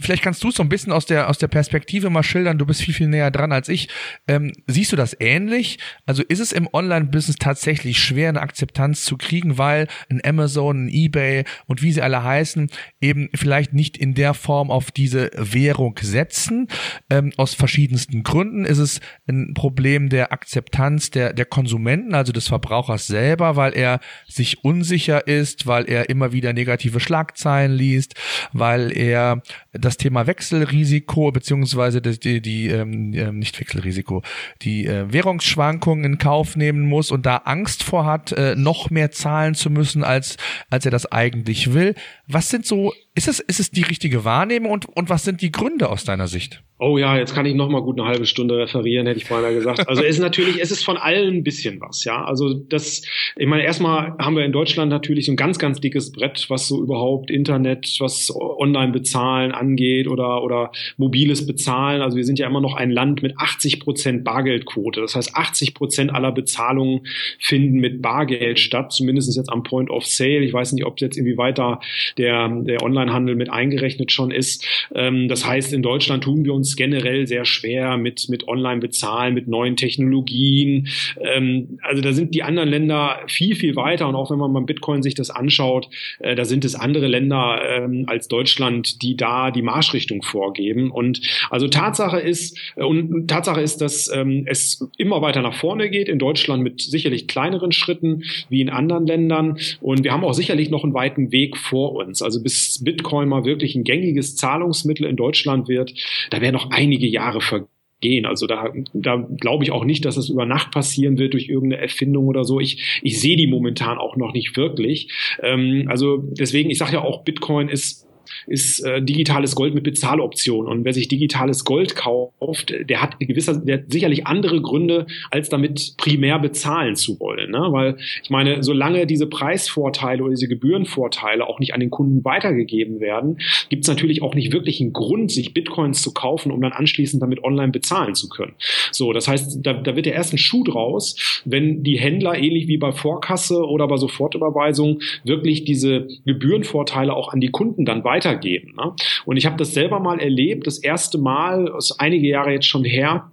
vielleicht 0.00 0.22
kannst 0.22 0.42
du 0.42 0.48
es 0.48 0.54
so 0.54 0.62
ein 0.62 0.68
bisschen 0.68 0.92
aus 0.92 1.06
der, 1.06 1.28
aus 1.28 1.38
der 1.38 1.48
Perspektive 1.48 2.10
mal 2.10 2.22
schildern. 2.22 2.58
Du 2.58 2.66
bist 2.66 2.82
viel, 2.82 2.94
viel 2.94 3.08
näher 3.08 3.30
dran 3.30 3.52
als 3.52 3.68
ich. 3.68 3.88
Ähm, 4.26 4.52
siehst 4.66 4.92
du 4.92 4.96
das 4.96 5.16
ähnlich? 5.18 5.78
Also 6.06 6.22
ist 6.22 6.40
es 6.40 6.52
im 6.52 6.68
Online-Business 6.72 7.36
tatsächlich 7.36 7.98
schwer, 7.98 8.30
eine 8.30 8.40
Akzeptanz 8.40 9.04
zu 9.04 9.16
kriegen, 9.16 9.58
weil 9.58 9.86
ein 10.08 10.20
Amazon, 10.24 10.86
ein 10.86 10.88
eBay 10.88 11.44
und 11.66 11.82
wie 11.82 11.92
sie 11.92 12.02
alle 12.02 12.22
heißen, 12.22 12.70
eben 13.00 13.28
vielleicht 13.34 13.72
nicht 13.72 13.96
in 13.96 14.14
der 14.14 14.34
Form 14.34 14.70
auf 14.70 14.90
diese 14.90 15.30
Währung 15.36 15.98
setzen? 16.00 16.68
Ähm, 17.08 17.32
aus 17.36 17.54
verschiedensten 17.54 18.22
Gründen 18.22 18.64
ist 18.64 18.78
es 18.78 19.00
ein 19.28 19.54
Problem 19.54 20.08
der 20.08 20.32
Akzeptanz 20.32 21.10
der, 21.10 21.32
der 21.32 21.44
Konsumenten, 21.44 22.14
also 22.14 22.32
des 22.32 22.48
Verbrauchers 22.48 23.06
selber, 23.06 23.56
weil 23.56 23.74
er 23.74 24.00
sich 24.26 24.64
unsicher 24.64 25.26
ist, 25.26 25.66
weil 25.66 25.88
er 25.88 26.08
immer 26.08 26.32
wieder 26.32 26.52
negative 26.52 27.00
Schlagzeilen 27.00 27.72
liest, 27.72 28.14
weil 28.52 28.96
er 28.96 29.42
das 29.72 29.89
das 29.90 29.96
Thema 29.96 30.28
Wechselrisiko 30.28 31.32
beziehungsweise 31.32 32.00
die, 32.00 32.40
die, 32.40 32.68
ähm, 32.68 33.12
ähm, 33.12 33.40
nicht 33.40 33.58
Wechselrisiko, 33.58 34.22
die 34.62 34.86
äh, 34.86 35.12
Währungsschwankungen 35.12 36.04
in 36.04 36.18
Kauf 36.18 36.54
nehmen 36.54 36.82
muss 36.82 37.10
und 37.10 37.26
da 37.26 37.38
Angst 37.38 37.82
vor 37.82 38.06
hat, 38.06 38.30
äh, 38.30 38.54
noch 38.54 38.90
mehr 38.90 39.10
zahlen 39.10 39.56
zu 39.56 39.68
müssen, 39.68 40.04
als, 40.04 40.36
als 40.70 40.84
er 40.84 40.92
das 40.92 41.10
eigentlich 41.10 41.72
will. 41.72 41.96
Was 42.28 42.50
sind 42.50 42.66
so, 42.66 42.92
ist 43.16 43.26
es, 43.26 43.40
ist 43.40 43.58
es 43.58 43.72
die 43.72 43.82
richtige 43.82 44.24
Wahrnehmung 44.24 44.70
und, 44.70 44.86
und 44.86 45.10
was 45.10 45.24
sind 45.24 45.42
die 45.42 45.50
Gründe 45.50 45.88
aus 45.88 46.04
deiner 46.04 46.28
Sicht? 46.28 46.62
Oh 46.82 46.96
ja, 46.96 47.18
jetzt 47.18 47.34
kann 47.34 47.44
ich 47.44 47.54
noch 47.54 47.68
mal 47.68 47.82
gut 47.82 48.00
eine 48.00 48.08
halbe 48.08 48.24
Stunde 48.24 48.56
referieren, 48.56 49.06
hätte 49.06 49.20
ich 49.20 49.28
beinahe 49.28 49.52
gesagt. 49.52 49.86
Also 49.86 50.02
es 50.02 50.16
ist 50.16 50.18
natürlich, 50.18 50.62
es 50.62 50.70
ist 50.70 50.82
von 50.82 50.96
allen 50.96 51.36
ein 51.36 51.44
bisschen 51.44 51.78
was, 51.78 52.04
ja. 52.04 52.24
Also 52.24 52.54
das, 52.54 53.02
ich 53.36 53.46
meine, 53.46 53.64
erstmal 53.64 54.14
haben 54.18 54.34
wir 54.34 54.46
in 54.46 54.52
Deutschland 54.52 54.90
natürlich 54.90 55.26
so 55.26 55.32
ein 55.32 55.36
ganz, 55.36 55.58
ganz 55.58 55.78
dickes 55.80 56.10
Brett, 56.10 56.46
was 56.48 56.68
so 56.68 56.82
überhaupt 56.82 57.30
Internet, 57.30 57.96
was 57.98 58.32
Online-Bezahlen 58.34 59.52
angeht 59.52 60.08
oder, 60.08 60.42
oder 60.42 60.72
mobiles 60.96 61.46
Bezahlen. 61.46 62.00
Also 62.00 62.16
wir 62.16 62.24
sind 62.24 62.38
ja 62.38 62.46
immer 62.46 62.62
noch 62.62 62.74
ein 62.74 62.90
Land 62.90 63.22
mit 63.22 63.34
80 63.36 63.80
Prozent 63.80 64.24
Bargeldquote. 64.24 65.02
Das 65.02 65.14
heißt, 65.14 65.36
80 65.36 65.74
Prozent 65.74 66.14
aller 66.14 66.32
Bezahlungen 66.32 67.02
finden 67.38 67.80
mit 67.80 68.00
Bargeld 68.00 68.58
statt, 68.58 68.90
zumindest 68.90 69.36
jetzt 69.36 69.52
am 69.52 69.64
Point 69.64 69.90
of 69.90 70.06
Sale. 70.06 70.40
Ich 70.40 70.54
weiß 70.54 70.72
nicht, 70.72 70.86
ob 70.86 70.98
jetzt 71.02 71.18
irgendwie 71.18 71.36
weiter 71.36 71.80
der, 72.16 72.48
der 72.48 72.82
Onlinehandel 72.82 73.36
mit 73.36 73.52
eingerechnet 73.52 74.12
schon 74.12 74.30
ist. 74.30 74.66
Ähm, 74.94 75.28
das 75.28 75.46
heißt, 75.46 75.74
in 75.74 75.82
Deutschland 75.82 76.24
tun 76.24 76.46
wir 76.46 76.54
uns 76.54 76.69
uns 76.70 76.76
generell 76.76 77.26
sehr 77.26 77.44
schwer 77.44 77.96
mit, 77.96 78.28
mit 78.28 78.46
Online-Bezahlen, 78.46 79.34
mit 79.34 79.48
neuen 79.48 79.76
Technologien. 79.76 80.88
Ähm, 81.20 81.78
also 81.82 82.00
da 82.00 82.12
sind 82.12 82.34
die 82.34 82.42
anderen 82.42 82.68
Länder 82.68 83.20
viel, 83.26 83.56
viel 83.56 83.76
weiter. 83.76 84.08
Und 84.08 84.14
auch 84.14 84.30
wenn 84.30 84.38
man 84.38 84.52
beim 84.52 84.66
Bitcoin 84.66 85.02
sich 85.02 85.14
das 85.14 85.30
anschaut, 85.30 85.88
äh, 86.20 86.34
da 86.34 86.44
sind 86.44 86.64
es 86.64 86.74
andere 86.74 87.08
Länder 87.08 87.60
ähm, 87.68 88.04
als 88.06 88.28
Deutschland, 88.28 89.02
die 89.02 89.16
da 89.16 89.50
die 89.50 89.62
Marschrichtung 89.62 90.22
vorgeben. 90.22 90.90
Und 90.90 91.20
also 91.50 91.66
Tatsache 91.66 92.20
ist, 92.20 92.56
äh, 92.76 92.84
und 92.84 93.28
Tatsache 93.28 93.60
ist, 93.60 93.80
dass 93.80 94.10
ähm, 94.14 94.44
es 94.46 94.86
immer 94.96 95.22
weiter 95.22 95.42
nach 95.42 95.54
vorne 95.54 95.90
geht. 95.90 96.08
In 96.08 96.18
Deutschland 96.18 96.62
mit 96.62 96.80
sicherlich 96.80 97.26
kleineren 97.26 97.72
Schritten 97.72 98.22
wie 98.48 98.60
in 98.60 98.70
anderen 98.70 99.06
Ländern. 99.06 99.58
Und 99.80 100.04
wir 100.04 100.12
haben 100.12 100.24
auch 100.24 100.34
sicherlich 100.34 100.70
noch 100.70 100.84
einen 100.84 100.94
weiten 100.94 101.32
Weg 101.32 101.56
vor 101.56 101.94
uns. 101.94 102.22
Also 102.22 102.42
bis 102.42 102.82
Bitcoin 102.84 103.28
mal 103.28 103.44
wirklich 103.44 103.74
ein 103.74 103.84
gängiges 103.84 104.36
Zahlungsmittel 104.36 105.06
in 105.06 105.16
Deutschland 105.16 105.68
wird, 105.68 105.94
da 106.30 106.40
werden 106.40 106.59
noch 106.60 106.70
einige 106.70 107.06
Jahre 107.06 107.40
vergehen. 107.40 108.26
Also 108.26 108.46
da, 108.46 108.72
da 108.92 109.16
glaube 109.16 109.64
ich 109.64 109.72
auch 109.72 109.84
nicht, 109.84 110.04
dass 110.04 110.16
es 110.16 110.28
über 110.28 110.46
Nacht 110.46 110.70
passieren 110.70 111.18
wird 111.18 111.34
durch 111.34 111.48
irgendeine 111.48 111.82
Erfindung 111.82 112.26
oder 112.26 112.44
so. 112.44 112.60
Ich, 112.60 113.00
ich 113.02 113.20
sehe 113.20 113.36
die 113.36 113.46
momentan 113.46 113.98
auch 113.98 114.16
noch 114.16 114.32
nicht 114.32 114.56
wirklich. 114.56 115.08
Ähm, 115.42 115.86
also 115.88 116.18
deswegen, 116.18 116.70
ich 116.70 116.78
sage 116.78 116.94
ja 116.94 117.02
auch, 117.02 117.24
Bitcoin 117.24 117.68
ist 117.68 118.06
ist 118.50 118.80
äh, 118.80 119.00
digitales 119.00 119.54
Gold 119.54 119.74
mit 119.74 119.84
Bezahloption. 119.84 120.66
Und 120.66 120.84
wer 120.84 120.92
sich 120.92 121.06
digitales 121.06 121.64
Gold 121.64 121.94
kauft, 121.94 122.74
der 122.88 123.00
hat 123.00 123.18
gewisser, 123.20 123.56
der 123.56 123.78
hat 123.78 123.84
sicherlich 123.88 124.26
andere 124.26 124.60
Gründe, 124.60 125.06
als 125.30 125.48
damit 125.48 125.94
primär 125.96 126.38
bezahlen 126.40 126.96
zu 126.96 127.20
wollen. 127.20 127.52
Ne? 127.52 127.68
Weil 127.70 127.96
ich 128.22 128.30
meine, 128.30 128.64
solange 128.64 129.06
diese 129.06 129.28
Preisvorteile 129.28 130.24
oder 130.24 130.32
diese 130.32 130.48
Gebührenvorteile 130.48 131.46
auch 131.46 131.60
nicht 131.60 131.74
an 131.74 131.80
den 131.80 131.90
Kunden 131.90 132.24
weitergegeben 132.24 132.98
werden, 132.98 133.38
gibt 133.68 133.84
es 133.84 133.88
natürlich 133.88 134.20
auch 134.20 134.34
nicht 134.34 134.52
wirklich 134.52 134.80
einen 134.80 134.92
Grund, 134.92 135.30
sich 135.30 135.54
Bitcoins 135.54 136.02
zu 136.02 136.12
kaufen, 136.12 136.50
um 136.50 136.60
dann 136.60 136.72
anschließend 136.72 137.22
damit 137.22 137.44
online 137.44 137.70
bezahlen 137.70 138.16
zu 138.16 138.28
können. 138.28 138.54
So, 138.90 139.12
das 139.12 139.28
heißt, 139.28 139.58
da, 139.62 139.74
da 139.74 139.94
wird 139.94 140.06
der 140.06 140.14
erste 140.14 140.38
Schuh 140.38 140.64
draus, 140.64 141.42
wenn 141.44 141.84
die 141.84 141.98
Händler 141.98 142.36
ähnlich 142.36 142.66
wie 142.66 142.78
bei 142.78 142.90
Vorkasse 142.90 143.64
oder 143.64 143.86
bei 143.86 143.96
Sofortüberweisung 143.96 145.00
wirklich 145.22 145.64
diese 145.64 146.08
Gebührenvorteile 146.26 147.14
auch 147.14 147.32
an 147.32 147.40
die 147.40 147.50
Kunden 147.50 147.84
dann 147.84 148.02
weiter 148.02 148.39
weitergeben. 148.40 148.74
Ne? 148.76 148.94
Und 149.24 149.36
ich 149.36 149.46
habe 149.46 149.56
das 149.56 149.74
selber 149.74 150.00
mal 150.00 150.20
erlebt, 150.20 150.66
das 150.66 150.78
erste 150.78 151.18
Mal, 151.18 151.72
ist 151.76 151.96
einige 151.98 152.26
Jahre 152.26 152.52
jetzt 152.52 152.66
schon 152.66 152.84
her, 152.84 153.30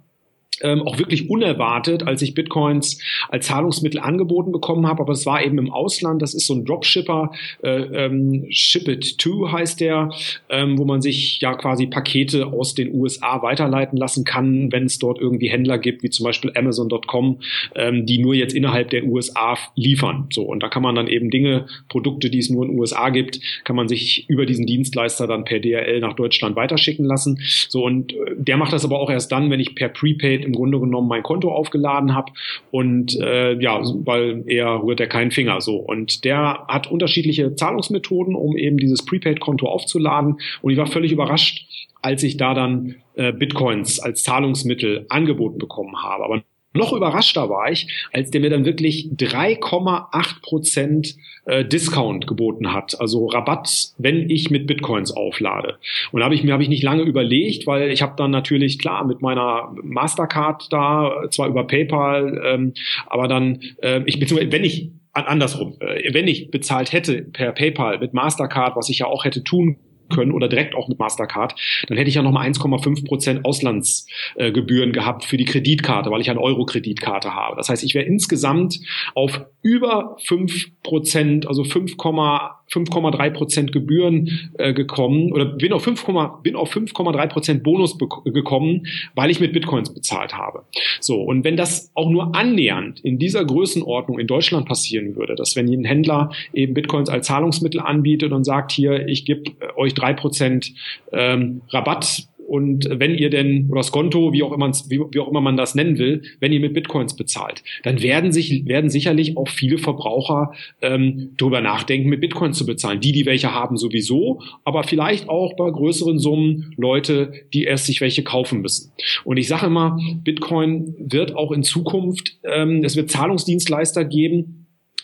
ähm, 0.62 0.82
auch 0.82 0.98
wirklich 0.98 1.30
unerwartet, 1.30 2.06
als 2.06 2.22
ich 2.22 2.34
Bitcoins 2.34 3.00
als 3.28 3.46
Zahlungsmittel 3.46 4.00
angeboten 4.00 4.52
bekommen 4.52 4.86
habe, 4.86 5.02
aber 5.02 5.12
es 5.12 5.26
war 5.26 5.44
eben 5.44 5.58
im 5.58 5.70
Ausland, 5.70 6.22
das 6.22 6.34
ist 6.34 6.46
so 6.46 6.54
ein 6.54 6.64
Dropshipper, 6.64 7.32
äh, 7.62 7.68
ähm, 7.70 8.46
Ship 8.50 8.86
It 8.88 9.20
2 9.20 9.52
heißt 9.52 9.80
der, 9.80 10.10
ähm, 10.48 10.78
wo 10.78 10.84
man 10.84 11.02
sich 11.02 11.40
ja 11.40 11.54
quasi 11.54 11.86
Pakete 11.86 12.46
aus 12.46 12.74
den 12.74 12.94
USA 12.94 13.42
weiterleiten 13.42 13.98
lassen 13.98 14.24
kann, 14.24 14.72
wenn 14.72 14.84
es 14.84 14.98
dort 14.98 15.20
irgendwie 15.20 15.48
Händler 15.48 15.78
gibt, 15.78 16.02
wie 16.02 16.10
zum 16.10 16.24
Beispiel 16.24 16.52
Amazon.com, 16.54 17.40
ähm, 17.74 18.06
die 18.06 18.18
nur 18.18 18.34
jetzt 18.34 18.54
innerhalb 18.54 18.90
der 18.90 19.04
USA 19.04 19.56
liefern. 19.74 20.26
So, 20.30 20.42
und 20.42 20.62
da 20.62 20.68
kann 20.68 20.82
man 20.82 20.94
dann 20.94 21.08
eben 21.08 21.30
Dinge, 21.30 21.66
Produkte, 21.88 22.30
die 22.30 22.38
es 22.38 22.50
nur 22.50 22.64
in 22.64 22.72
den 22.72 22.78
USA 22.78 23.10
gibt, 23.10 23.40
kann 23.64 23.76
man 23.76 23.88
sich 23.88 24.28
über 24.28 24.46
diesen 24.46 24.66
Dienstleister 24.66 25.26
dann 25.26 25.44
per 25.44 25.60
DRL 25.60 26.00
nach 26.00 26.14
Deutschland 26.14 26.56
weiterschicken 26.56 27.04
lassen. 27.04 27.40
So, 27.68 27.84
und 27.84 28.12
äh, 28.12 28.16
der 28.36 28.56
macht 28.56 28.72
das 28.72 28.84
aber 28.84 29.00
auch 29.00 29.10
erst 29.10 29.32
dann, 29.32 29.50
wenn 29.50 29.60
ich 29.60 29.74
per 29.74 29.88
Prepaid 29.88 30.37
im 30.44 30.52
Grunde 30.52 30.80
genommen 30.80 31.08
mein 31.08 31.22
Konto 31.22 31.50
aufgeladen 31.50 32.14
habe 32.14 32.32
und 32.70 33.18
äh, 33.20 33.58
ja, 33.60 33.80
weil 34.04 34.44
er 34.46 34.82
rührt 34.82 35.00
er 35.00 35.06
keinen 35.06 35.30
Finger 35.30 35.60
so. 35.60 35.76
Und 35.76 36.24
der 36.24 36.64
hat 36.68 36.90
unterschiedliche 36.90 37.54
Zahlungsmethoden, 37.54 38.34
um 38.34 38.56
eben 38.56 38.76
dieses 38.76 39.04
Prepaid-Konto 39.04 39.66
aufzuladen. 39.66 40.40
Und 40.62 40.72
ich 40.72 40.78
war 40.78 40.86
völlig 40.86 41.12
überrascht, 41.12 41.66
als 42.02 42.22
ich 42.22 42.36
da 42.36 42.54
dann 42.54 42.96
äh, 43.14 43.32
Bitcoins 43.32 44.00
als 44.00 44.22
Zahlungsmittel 44.22 45.06
angeboten 45.08 45.58
bekommen 45.58 46.02
habe. 46.02 46.24
Aber 46.24 46.42
noch 46.78 46.92
überraschter 46.92 47.50
war 47.50 47.70
ich, 47.70 47.88
als 48.12 48.30
der 48.30 48.40
mir 48.40 48.50
dann 48.50 48.64
wirklich 48.64 49.08
3,8 49.16 50.40
Prozent 50.42 51.16
äh, 51.44 51.64
Discount 51.64 52.26
geboten 52.26 52.72
hat, 52.72 53.00
also 53.00 53.26
Rabatt, 53.26 53.68
wenn 53.98 54.30
ich 54.30 54.50
mit 54.50 54.66
Bitcoins 54.66 55.10
auflade. 55.10 55.78
Und 56.12 56.22
habe 56.22 56.34
ich 56.34 56.42
mir 56.42 56.52
habe 56.52 56.62
ich 56.62 56.68
nicht 56.68 56.82
lange 56.82 57.02
überlegt, 57.02 57.66
weil 57.66 57.90
ich 57.90 58.02
habe 58.02 58.14
dann 58.16 58.30
natürlich 58.30 58.78
klar 58.78 59.04
mit 59.04 59.20
meiner 59.22 59.74
Mastercard 59.82 60.72
da, 60.72 61.28
zwar 61.30 61.48
über 61.48 61.66
PayPal, 61.66 62.42
ähm, 62.44 62.72
aber 63.06 63.28
dann 63.28 63.60
äh, 63.82 64.02
ich 64.06 64.18
beziehungsweise 64.18 64.52
wenn 64.52 64.64
ich 64.64 64.90
andersrum, 65.12 65.76
äh, 65.80 66.12
wenn 66.14 66.28
ich 66.28 66.50
bezahlt 66.50 66.92
hätte 66.92 67.22
per 67.22 67.52
PayPal 67.52 67.98
mit 67.98 68.14
Mastercard, 68.14 68.76
was 68.76 68.88
ich 68.88 69.00
ja 69.00 69.06
auch 69.06 69.24
hätte 69.24 69.42
tun 69.42 69.76
können 70.08 70.32
oder 70.32 70.48
direkt 70.48 70.74
auch 70.74 70.88
mit 70.88 70.98
Mastercard, 70.98 71.54
dann 71.88 71.96
hätte 71.96 72.08
ich 72.08 72.14
ja 72.14 72.22
nochmal 72.22 72.48
1,5 72.48 73.06
Prozent 73.06 73.44
Auslandsgebühren 73.44 74.92
gehabt 74.92 75.24
für 75.24 75.36
die 75.36 75.44
Kreditkarte, 75.44 76.10
weil 76.10 76.20
ich 76.20 76.30
eine 76.30 76.40
Euro-Kreditkarte 76.40 77.34
habe. 77.34 77.56
Das 77.56 77.68
heißt, 77.68 77.84
ich 77.84 77.94
wäre 77.94 78.04
insgesamt 78.04 78.80
auf 79.14 79.44
über 79.68 80.16
5 80.24 80.82
Prozent, 80.82 81.46
also 81.46 81.62
5,3 81.62 83.30
Prozent 83.30 83.70
Gebühren 83.70 84.50
äh, 84.56 84.72
gekommen 84.72 85.30
oder 85.30 85.44
bin 85.44 85.74
auf 85.74 85.84
5, 85.84 86.06
bin 86.42 86.56
auf 86.56 86.74
5,3 86.74 87.26
Prozent 87.26 87.62
Bonus 87.62 87.98
gekommen, 88.24 88.86
weil 89.14 89.30
ich 89.30 89.40
mit 89.40 89.52
Bitcoins 89.52 89.92
bezahlt 89.92 90.32
habe. 90.32 90.64
So, 91.00 91.20
und 91.20 91.44
wenn 91.44 91.58
das 91.58 91.90
auch 91.94 92.08
nur 92.08 92.34
annähernd 92.34 93.00
in 93.00 93.18
dieser 93.18 93.44
Größenordnung 93.44 94.18
in 94.18 94.26
Deutschland 94.26 94.66
passieren 94.66 95.16
würde, 95.16 95.34
dass 95.34 95.54
wenn 95.54 95.68
ein 95.70 95.84
Händler 95.84 96.30
eben 96.54 96.72
Bitcoins 96.72 97.10
als 97.10 97.26
Zahlungsmittel 97.26 97.82
anbietet 97.82 98.32
und 98.32 98.44
sagt, 98.44 98.72
hier, 98.72 99.06
ich 99.06 99.26
gebe 99.26 99.50
euch 99.76 99.92
drei 99.92 100.14
Prozent 100.14 100.72
ähm, 101.12 101.60
Rabatt 101.68 102.26
und 102.48 102.88
wenn 102.90 103.14
ihr 103.14 103.28
denn, 103.28 103.68
oder 103.70 103.82
Skonto, 103.82 104.32
wie 104.32 104.42
auch 104.42 104.52
immer, 104.52 104.72
wie, 104.88 105.00
wie 105.12 105.18
auch 105.20 105.28
immer 105.28 105.42
man 105.42 105.58
das 105.58 105.74
nennen 105.74 105.98
will, 105.98 106.22
wenn 106.40 106.50
ihr 106.50 106.60
mit 106.60 106.72
Bitcoins 106.72 107.14
bezahlt, 107.14 107.62
dann 107.82 108.00
werden 108.00 108.32
sich, 108.32 108.64
werden 108.64 108.88
sicherlich 108.88 109.36
auch 109.36 109.48
viele 109.48 109.76
Verbraucher 109.76 110.52
ähm, 110.80 111.34
darüber 111.36 111.60
nachdenken, 111.60 112.08
mit 112.08 112.22
Bitcoins 112.22 112.56
zu 112.56 112.64
bezahlen. 112.64 113.00
Die, 113.00 113.12
die 113.12 113.26
welche 113.26 113.52
haben, 113.52 113.76
sowieso, 113.76 114.40
aber 114.64 114.82
vielleicht 114.84 115.28
auch 115.28 115.56
bei 115.56 115.70
größeren 115.70 116.18
Summen 116.18 116.72
Leute, 116.78 117.32
die 117.52 117.64
erst 117.64 117.84
sich 117.84 118.00
welche 118.00 118.22
kaufen 118.22 118.62
müssen. 118.62 118.92
Und 119.24 119.36
ich 119.36 119.46
sage 119.46 119.66
immer, 119.66 119.98
Bitcoin 120.24 120.94
wird 120.98 121.36
auch 121.36 121.52
in 121.52 121.62
Zukunft, 121.62 122.38
ähm, 122.44 122.82
es 122.82 122.96
wird 122.96 123.10
Zahlungsdienstleister 123.10 124.06
geben, 124.06 124.57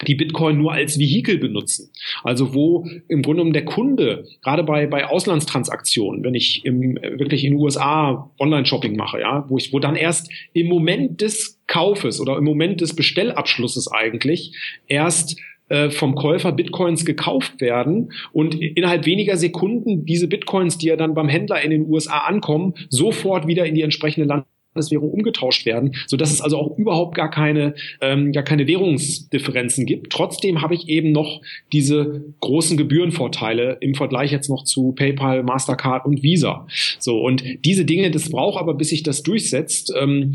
die 0.04 0.14
Bitcoin 0.14 0.58
nur 0.58 0.72
als 0.72 0.98
Vehikel 0.98 1.38
benutzen. 1.38 1.90
Also 2.22 2.54
wo 2.54 2.86
im 3.08 3.22
Grunde 3.22 3.38
genommen 3.38 3.52
der 3.52 3.64
Kunde, 3.64 4.26
gerade 4.42 4.62
bei, 4.62 4.86
bei 4.86 5.06
Auslandstransaktionen, 5.06 6.22
wenn 6.24 6.34
ich 6.34 6.64
im, 6.64 6.96
wirklich 6.96 7.44
in 7.44 7.52
den 7.52 7.60
USA 7.60 8.30
Online-Shopping 8.38 8.96
mache, 8.96 9.20
ja, 9.20 9.44
wo 9.48 9.58
ich, 9.58 9.72
wo 9.72 9.78
dann 9.78 9.96
erst 9.96 10.30
im 10.52 10.68
Moment 10.68 11.20
des 11.20 11.60
Kaufes 11.66 12.20
oder 12.20 12.36
im 12.36 12.44
Moment 12.44 12.80
des 12.80 12.94
Bestellabschlusses 12.94 13.90
eigentlich 13.90 14.54
erst 14.86 15.40
äh, 15.68 15.90
vom 15.90 16.14
Käufer 16.14 16.52
Bitcoins 16.52 17.04
gekauft 17.04 17.60
werden 17.60 18.12
und 18.32 18.54
innerhalb 18.54 19.06
weniger 19.06 19.36
Sekunden 19.36 20.04
diese 20.04 20.28
Bitcoins, 20.28 20.78
die 20.78 20.88
ja 20.88 20.96
dann 20.96 21.14
beim 21.14 21.28
Händler 21.28 21.62
in 21.62 21.70
den 21.70 21.88
USA 21.88 22.18
ankommen, 22.18 22.74
sofort 22.90 23.46
wieder 23.46 23.64
in 23.64 23.74
die 23.74 23.82
entsprechende 23.82 24.26
Land 24.26 24.44
Landeswährung 24.74 25.10
umgetauscht 25.10 25.66
werden, 25.66 25.94
so 26.06 26.16
es 26.32 26.40
also 26.40 26.58
auch 26.58 26.76
überhaupt 26.76 27.14
gar 27.14 27.30
keine, 27.30 27.74
ähm, 28.00 28.32
gar 28.32 28.42
keine 28.42 28.66
Währungsdifferenzen 28.66 29.86
gibt. 29.86 30.12
Trotzdem 30.12 30.62
habe 30.62 30.74
ich 30.74 30.88
eben 30.88 31.12
noch 31.12 31.40
diese 31.72 32.24
großen 32.40 32.76
Gebührenvorteile 32.76 33.78
im 33.80 33.94
Vergleich 33.94 34.32
jetzt 34.32 34.48
noch 34.48 34.64
zu 34.64 34.92
PayPal, 34.92 35.42
Mastercard 35.42 36.06
und 36.06 36.22
Visa. 36.22 36.66
So 36.98 37.20
und 37.20 37.44
diese 37.64 37.84
Dinge, 37.84 38.10
das 38.10 38.30
braucht 38.30 38.60
aber, 38.60 38.74
bis 38.74 38.88
sich 38.88 39.02
das 39.02 39.22
durchsetzt. 39.22 39.92
Ähm, 39.96 40.34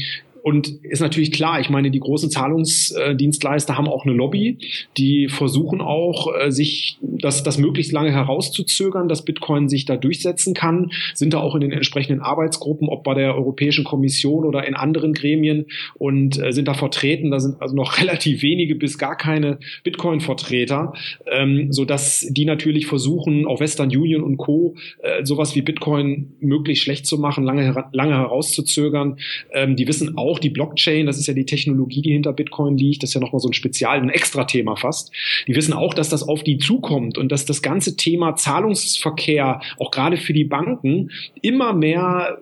und 0.50 0.84
ist 0.84 1.00
natürlich 1.00 1.32
klar, 1.32 1.60
ich 1.60 1.70
meine, 1.70 1.92
die 1.92 2.00
großen 2.00 2.32
Zahlungsdienstleister 2.32 3.78
haben 3.78 3.88
auch 3.88 4.04
eine 4.04 4.16
Lobby, 4.16 4.58
die 4.98 5.28
versuchen 5.28 5.80
auch, 5.80 6.34
äh, 6.36 6.52
sich 6.52 6.98
das, 7.02 7.44
das 7.44 7.60
möglichst 7.60 7.92
lange 7.92 8.12
herauszuzögern, 8.12 9.08
dass 9.08 9.26
Bitcoin 9.26 9.70
sich 9.70 9.86
da 9.86 9.96
durchsetzen 9.96 10.56
kann, 10.56 10.92
sind 11.14 11.36
da 11.36 11.40
auch 11.40 11.54
in 11.54 11.62
den 11.62 11.72
entsprechenden 11.72 12.22
Arbeitsgruppen, 12.22 12.90
ob 12.90 13.04
bei 13.04 13.14
der 13.14 13.36
Europäischen 13.36 13.84
Kommission 13.84 14.44
oder 14.44 14.66
in 14.66 14.74
anderen 14.74 15.14
Gremien 15.14 15.68
und 16.00 16.42
äh, 16.42 16.52
sind 16.52 16.68
da 16.68 16.74
vertreten. 16.74 17.30
Da 17.30 17.40
sind 17.40 17.62
also 17.62 17.76
noch 17.76 17.98
relativ 18.02 18.42
wenige 18.42 18.74
bis 18.74 18.98
gar 18.98 19.18
keine 19.18 19.60
Bitcoin-Vertreter, 19.84 20.94
ähm, 21.32 21.72
so 21.72 21.86
dass 21.86 22.26
die 22.28 22.46
natürlich 22.46 22.88
versuchen, 22.88 23.46
auch 23.46 23.60
Western 23.60 23.90
Union 23.90 24.24
und 24.24 24.38
Co. 24.38 24.74
Äh, 25.04 25.24
sowas 25.26 25.56
wie 25.56 25.62
Bitcoin 25.62 26.34
möglichst 26.40 26.84
schlecht 26.84 27.06
zu 27.06 27.20
machen, 27.20 27.44
lange, 27.44 27.86
lange 27.92 28.16
herauszuzögern. 28.16 29.18
Ähm, 29.54 29.76
die 29.76 29.88
wissen 29.88 30.18
auch, 30.18 30.39
auch 30.40 30.42
die 30.42 30.50
Blockchain, 30.50 31.06
das 31.06 31.18
ist 31.18 31.28
ja 31.28 31.34
die 31.34 31.46
Technologie, 31.46 32.02
die 32.02 32.14
hinter 32.14 32.34
Bitcoin 32.34 32.78
liegt, 32.78 33.04
das 33.04 33.12
ist 33.12 33.14
ja 33.16 33.22
nochmal 33.22 33.40
so 33.42 33.50
ein 33.50 33.54
Spezial, 33.54 34.00
ein 34.00 34.10
Extra-Thema 34.10 34.76
fast. 34.78 35.12
Die 35.48 35.56
wissen 35.56 35.74
auch, 35.74 35.94
dass 35.94 36.10
das 36.10 36.24
auf 36.24 36.44
die 36.44 36.58
zukommt 36.58 37.18
und 37.18 37.32
dass 37.32 37.46
das 37.46 37.62
ganze 37.62 37.98
Thema 37.98 38.36
Zahlungsverkehr, 38.36 39.62
auch 39.78 39.92
gerade 39.92 40.18
für 40.18 40.34
die 40.34 40.46
Banken, 40.46 41.12
immer 41.42 41.74
mehr 41.74 42.40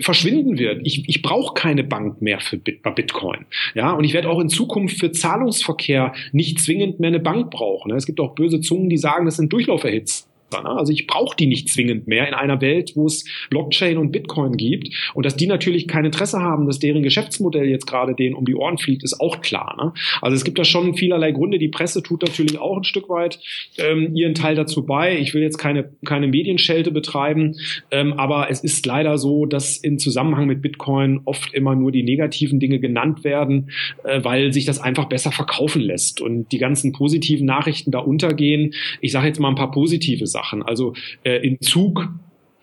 verschwinden 0.00 0.58
wird. 0.58 0.80
Ich, 0.84 1.06
ich 1.06 1.20
brauche 1.20 1.52
keine 1.52 1.84
Bank 1.84 2.22
mehr 2.22 2.40
für 2.40 2.56
Bitcoin. 2.56 3.44
Ja, 3.74 3.92
und 3.92 4.04
ich 4.04 4.14
werde 4.14 4.30
auch 4.30 4.40
in 4.40 4.48
Zukunft 4.48 4.98
für 4.98 5.12
Zahlungsverkehr 5.12 6.14
nicht 6.32 6.60
zwingend 6.60 6.98
mehr 6.98 7.08
eine 7.08 7.20
Bank 7.20 7.50
brauchen. 7.50 7.92
Es 7.92 8.06
gibt 8.06 8.18
auch 8.20 8.34
böse 8.34 8.60
Zungen, 8.60 8.88
die 8.88 8.96
sagen, 8.96 9.26
das 9.26 9.36
sind 9.36 9.52
Durchlauferhitzt. 9.52 10.31
Ne? 10.60 10.70
Also 10.70 10.92
ich 10.92 11.06
brauche 11.06 11.36
die 11.36 11.46
nicht 11.46 11.68
zwingend 11.68 12.06
mehr 12.06 12.28
in 12.28 12.34
einer 12.34 12.60
Welt, 12.60 12.92
wo 12.94 13.06
es 13.06 13.24
Blockchain 13.50 13.98
und 13.98 14.12
Bitcoin 14.12 14.56
gibt. 14.56 14.88
Und 15.14 15.24
dass 15.24 15.36
die 15.36 15.46
natürlich 15.46 15.88
kein 15.88 16.04
Interesse 16.04 16.40
haben, 16.40 16.66
dass 16.66 16.78
deren 16.78 17.02
Geschäftsmodell 17.02 17.68
jetzt 17.68 17.86
gerade 17.86 18.14
denen 18.14 18.34
um 18.34 18.44
die 18.44 18.54
Ohren 18.54 18.78
fliegt, 18.78 19.04
ist 19.04 19.20
auch 19.20 19.40
klar. 19.40 19.76
Ne? 19.82 19.92
Also 20.20 20.34
es 20.34 20.44
gibt 20.44 20.58
da 20.58 20.64
schon 20.64 20.94
vielerlei 20.94 21.32
Gründe. 21.32 21.58
Die 21.58 21.68
Presse 21.68 22.02
tut 22.02 22.22
natürlich 22.22 22.58
auch 22.58 22.76
ein 22.76 22.84
Stück 22.84 23.08
weit 23.08 23.38
ähm, 23.78 24.14
ihren 24.14 24.34
Teil 24.34 24.54
dazu 24.54 24.84
bei. 24.84 25.18
Ich 25.18 25.34
will 25.34 25.42
jetzt 25.42 25.58
keine, 25.58 25.90
keine 26.04 26.28
Medienschelte 26.28 26.90
betreiben, 26.90 27.56
ähm, 27.90 28.14
aber 28.14 28.50
es 28.50 28.60
ist 28.60 28.84
leider 28.86 29.18
so, 29.18 29.46
dass 29.46 29.76
in 29.76 29.98
Zusammenhang 29.98 30.46
mit 30.46 30.62
Bitcoin 30.62 31.20
oft 31.24 31.54
immer 31.54 31.74
nur 31.74 31.92
die 31.92 32.02
negativen 32.02 32.60
Dinge 32.60 32.78
genannt 32.78 33.24
werden, 33.24 33.70
äh, 34.04 34.22
weil 34.24 34.52
sich 34.52 34.64
das 34.64 34.80
einfach 34.80 35.06
besser 35.06 35.32
verkaufen 35.32 35.82
lässt 35.82 36.20
und 36.20 36.50
die 36.52 36.58
ganzen 36.58 36.92
positiven 36.92 37.46
Nachrichten 37.46 37.90
da 37.90 37.98
untergehen. 37.98 38.74
Ich 39.00 39.12
sage 39.12 39.28
jetzt 39.28 39.40
mal 39.40 39.48
ein 39.48 39.54
paar 39.54 39.70
positive 39.70 40.26
Sachen. 40.26 40.41
Sachen. 40.42 40.62
Also 40.62 40.94
äh, 41.24 41.46
in 41.46 41.60
Zug 41.60 42.08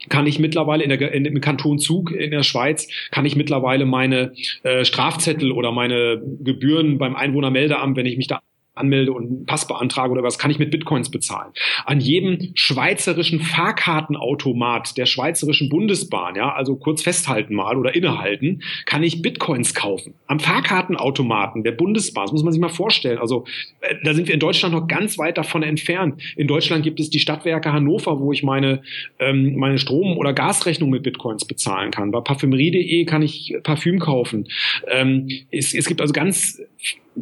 kann 0.07 0.27
ich 0.27 0.39
mittlerweile 0.39 0.83
in 0.83 0.89
der 0.89 1.11
in, 1.11 1.25
im 1.25 1.41
Kanton 1.41 1.77
Zug 1.77 2.11
in 2.11 2.31
der 2.31 2.43
Schweiz 2.43 2.87
kann 3.11 3.25
ich 3.25 3.35
mittlerweile 3.35 3.85
meine 3.85 4.33
äh, 4.63 4.85
Strafzettel 4.85 5.51
oder 5.51 5.71
meine 5.71 6.21
Gebühren 6.41 6.97
beim 6.97 7.15
Einwohnermeldeamt, 7.15 7.97
wenn 7.97 8.05
ich 8.05 8.17
mich 8.17 8.27
da 8.27 8.39
anmelde 8.79 9.11
und 9.11 9.25
einen 9.25 9.45
Pass 9.45 9.67
beantrage 9.67 10.11
oder 10.11 10.23
was, 10.23 10.39
kann 10.39 10.51
ich 10.51 10.59
mit 10.59 10.71
Bitcoins 10.71 11.09
bezahlen. 11.09 11.51
An 11.85 11.99
jedem 11.99 12.51
schweizerischen 12.55 13.39
Fahrkartenautomat 13.41 14.97
der 14.97 15.05
schweizerischen 15.05 15.69
Bundesbahn, 15.69 16.35
ja, 16.35 16.53
also 16.53 16.75
kurz 16.75 17.03
festhalten 17.03 17.55
mal 17.55 17.77
oder 17.77 17.95
innehalten, 17.95 18.61
kann 18.85 19.03
ich 19.03 19.21
Bitcoins 19.21 19.73
kaufen. 19.73 20.13
Am 20.27 20.39
Fahrkartenautomaten 20.39 21.63
der 21.63 21.71
Bundesbahn, 21.73 22.25
das 22.25 22.31
muss 22.31 22.43
man 22.43 22.53
sich 22.53 22.61
mal 22.61 22.69
vorstellen. 22.69 23.17
Also 23.17 23.45
äh, 23.81 23.95
da 24.03 24.13
sind 24.13 24.27
wir 24.27 24.33
in 24.33 24.39
Deutschland 24.39 24.73
noch 24.73 24.87
ganz 24.87 25.17
weit 25.17 25.37
davon 25.37 25.63
entfernt. 25.63 26.21
In 26.35 26.47
Deutschland 26.47 26.83
gibt 26.83 26.99
es 26.99 27.09
die 27.09 27.19
Stadtwerke 27.19 27.71
Hannover, 27.71 28.19
wo 28.19 28.31
ich 28.31 28.43
meine, 28.43 28.81
ähm, 29.19 29.55
meine 29.55 29.77
Strom- 29.77 30.17
oder 30.17 30.33
Gasrechnung 30.33 30.89
mit 30.89 31.03
Bitcoins 31.03 31.45
bezahlen 31.45 31.91
kann. 31.91 32.11
Bei 32.11 32.21
parfümerie.de 32.21 33.05
kann 33.05 33.21
ich 33.21 33.55
Parfüm 33.63 33.99
kaufen. 33.99 34.47
Ähm, 34.87 35.29
es, 35.51 35.73
es 35.73 35.85
gibt 35.85 36.01
also 36.01 36.13
ganz 36.13 36.61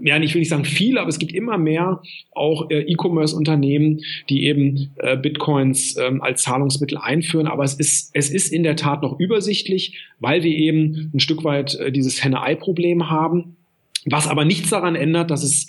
ja, 0.04 0.20
ich 0.22 0.34
will 0.34 0.40
nicht 0.40 0.50
sagen 0.50 0.66
viele, 0.66 1.00
aber 1.00 1.10
es 1.10 1.20
gibt 1.20 1.34
immer 1.34 1.58
mehr 1.58 2.02
auch 2.32 2.70
äh, 2.70 2.82
E-Commerce-Unternehmen, 2.82 4.02
die 4.30 4.46
eben 4.46 4.92
äh, 4.98 5.18
Bitcoins 5.18 5.98
ähm, 5.98 6.22
als 6.22 6.44
Zahlungsmittel 6.44 6.98
einführen. 6.98 7.48
Aber 7.48 7.64
es 7.64 7.74
ist, 7.74 8.12
es 8.14 8.30
ist 8.30 8.52
in 8.52 8.64
der 8.64 8.76
Tat 8.76 9.02
noch 9.02 9.20
übersichtlich, 9.20 9.98
weil 10.20 10.44
wir 10.44 10.56
eben 10.56 11.12
ein 11.14 11.20
Stück 11.20 11.44
weit 11.44 11.76
äh, 11.76 11.92
dieses 11.92 12.24
Henne-Ei-Problem 12.24 13.10
haben. 13.10 13.56
Was 14.06 14.28
aber 14.28 14.46
nichts 14.46 14.70
daran 14.70 14.96
ändert, 14.96 15.32
dass 15.32 15.44
es 15.44 15.68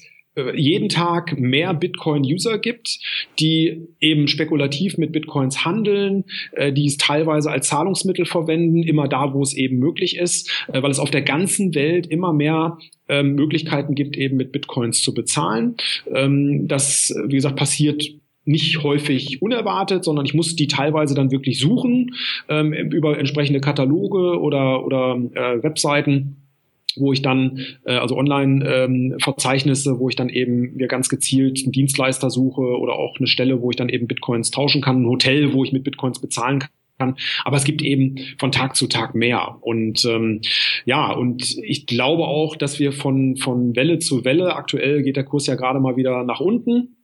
jeden 0.55 0.89
Tag 0.89 1.39
mehr 1.39 1.75
Bitcoin-User 1.75 2.59
gibt, 2.59 2.99
die 3.39 3.89
eben 4.01 4.29
spekulativ 4.29 4.99
mit 4.99 5.13
Bitcoins 5.13 5.65
handeln, 5.65 6.25
äh, 6.53 6.73
die 6.73 6.87
es 6.87 6.97
teilweise 6.97 7.51
als 7.51 7.69
Zahlungsmittel 7.69 8.25
verwenden, 8.25 8.83
immer 8.83 9.09
da, 9.09 9.35
wo 9.35 9.43
es 9.43 9.55
eben 9.55 9.79
möglich 9.79 10.17
ist, 10.17 10.51
äh, 10.73 10.83
weil 10.83 10.91
es 10.91 10.99
auf 10.99 11.11
der 11.11 11.23
ganzen 11.23 11.75
Welt 11.75 12.07
immer 12.07 12.33
mehr 12.33 12.79
ähm, 13.09 13.35
Möglichkeiten 13.35 13.95
gibt, 13.95 14.17
eben 14.17 14.37
mit 14.37 14.53
Bitcoins 14.53 15.03
zu 15.03 15.15
bezahlen. 15.15 15.77
Ähm, 16.13 16.69
das, 16.69 17.15
wie 17.27 17.37
gesagt, 17.37 17.57
passiert 17.57 18.05
nicht 18.45 18.83
häufig 18.83 19.43
unerwartet, 19.43 20.05
sondern 20.05 20.25
ich 20.25 20.33
muss 20.33 20.57
die 20.57 20.69
teilweise 20.69 21.15
dann 21.15 21.31
wirklich 21.31 21.59
suchen 21.59 22.15
ähm, 22.49 22.73
über 22.73 23.19
entsprechende 23.19 23.61
Kataloge 23.61 24.41
oder, 24.41 24.85
oder 24.85 25.21
äh, 25.35 25.63
Webseiten 25.63 26.48
wo 26.97 27.13
ich 27.13 27.23
dann, 27.23 27.61
äh, 27.85 27.95
also 27.95 28.17
Online-Verzeichnisse, 28.17 29.91
ähm, 29.91 29.99
wo 29.99 30.09
ich 30.09 30.17
dann 30.17 30.29
eben 30.29 30.75
mir 30.77 30.89
ganz 30.89 31.09
gezielt 31.09 31.61
einen 31.63 31.73
Dienstleister 31.73 32.31
suche 32.31 32.63
oder 32.63 32.95
auch 32.95 33.19
eine 33.19 33.27
Stelle, 33.27 33.61
wo 33.61 33.71
ich 33.71 33.77
dann 33.77 33.89
eben 33.89 34.07
Bitcoins 34.07 34.51
tauschen 34.51 34.81
kann, 34.81 35.03
ein 35.03 35.09
Hotel, 35.09 35.53
wo 35.53 35.65
ich 35.65 35.73
mit 35.73 35.85
Bitcoins 35.85 36.21
bezahlen 36.21 36.61
kann 36.61 36.71
kann. 36.99 37.17
Aber 37.45 37.57
es 37.57 37.65
gibt 37.65 37.83
eben 37.83 38.17
von 38.39 38.53
Tag 38.53 38.77
zu 38.77 38.87
Tag 38.89 39.15
mehr. 39.15 39.59
Und 39.61 40.05
ähm, 40.05 40.41
ja, 40.85 41.13
und 41.13 41.57
ich 41.63 41.87
glaube 41.87 42.25
auch, 42.25 42.57
dass 42.57 42.79
wir 42.79 42.93
von, 42.93 43.37
von 43.37 43.77
Welle 43.77 43.99
zu 44.01 44.25
Welle, 44.25 44.57
aktuell 44.57 45.03
geht 45.03 45.17
der 45.17 45.25
Kurs 45.25 45.47
ja 45.47 45.55
gerade 45.55 45.81
mal 45.81 45.97
wieder 45.97 46.25
nach 46.25 46.41
unten. 46.41 46.97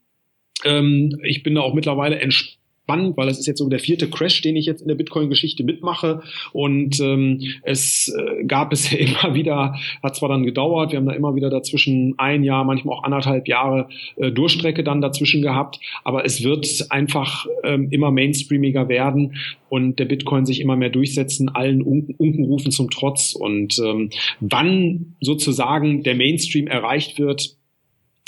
Ähm, 0.63 1.17
ich 1.23 1.43
bin 1.43 1.55
da 1.55 1.61
auch 1.61 1.73
mittlerweile 1.73 2.19
entspannt 2.19 2.59
spannend, 2.85 3.17
weil 3.17 3.27
das 3.27 3.39
ist 3.39 3.47
jetzt 3.47 3.57
so 3.57 3.67
der 3.67 3.79
vierte 3.79 4.07
Crash, 4.09 4.41
den 4.41 4.55
ich 4.55 4.67
jetzt 4.67 4.81
in 4.81 4.87
der 4.87 4.95
Bitcoin-Geschichte 4.95 5.63
mitmache. 5.63 6.21
Und 6.53 6.99
ähm, 6.99 7.41
es 7.63 8.15
äh, 8.15 8.43
gab 8.45 8.71
es 8.73 8.91
ja 8.91 8.99
immer 8.99 9.33
wieder, 9.33 9.75
hat 10.03 10.15
zwar 10.15 10.29
dann 10.29 10.45
gedauert, 10.45 10.91
wir 10.91 10.97
haben 10.97 11.07
da 11.07 11.13
immer 11.13 11.35
wieder 11.35 11.49
dazwischen 11.49 12.13
ein 12.17 12.43
Jahr, 12.43 12.63
manchmal 12.63 12.95
auch 12.97 13.03
anderthalb 13.03 13.47
Jahre 13.47 13.89
äh, 14.17 14.31
Durchstrecke 14.31 14.83
dann 14.83 15.01
dazwischen 15.01 15.41
gehabt, 15.41 15.79
aber 16.03 16.25
es 16.25 16.43
wird 16.43 16.85
einfach 16.89 17.47
ähm, 17.63 17.87
immer 17.89 18.11
mainstreamiger 18.11 18.87
werden 18.87 19.35
und 19.69 19.97
der 19.97 20.05
Bitcoin 20.05 20.45
sich 20.45 20.61
immer 20.61 20.75
mehr 20.75 20.89
durchsetzen, 20.89 21.49
allen 21.49 21.81
Unkenrufen 21.81 22.71
zum 22.71 22.91
Trotz. 22.91 23.33
Und 23.33 23.79
ähm, 23.79 24.11
wann 24.39 25.15
sozusagen 25.21 26.03
der 26.03 26.15
Mainstream 26.15 26.67
erreicht 26.67 27.17
wird, 27.17 27.57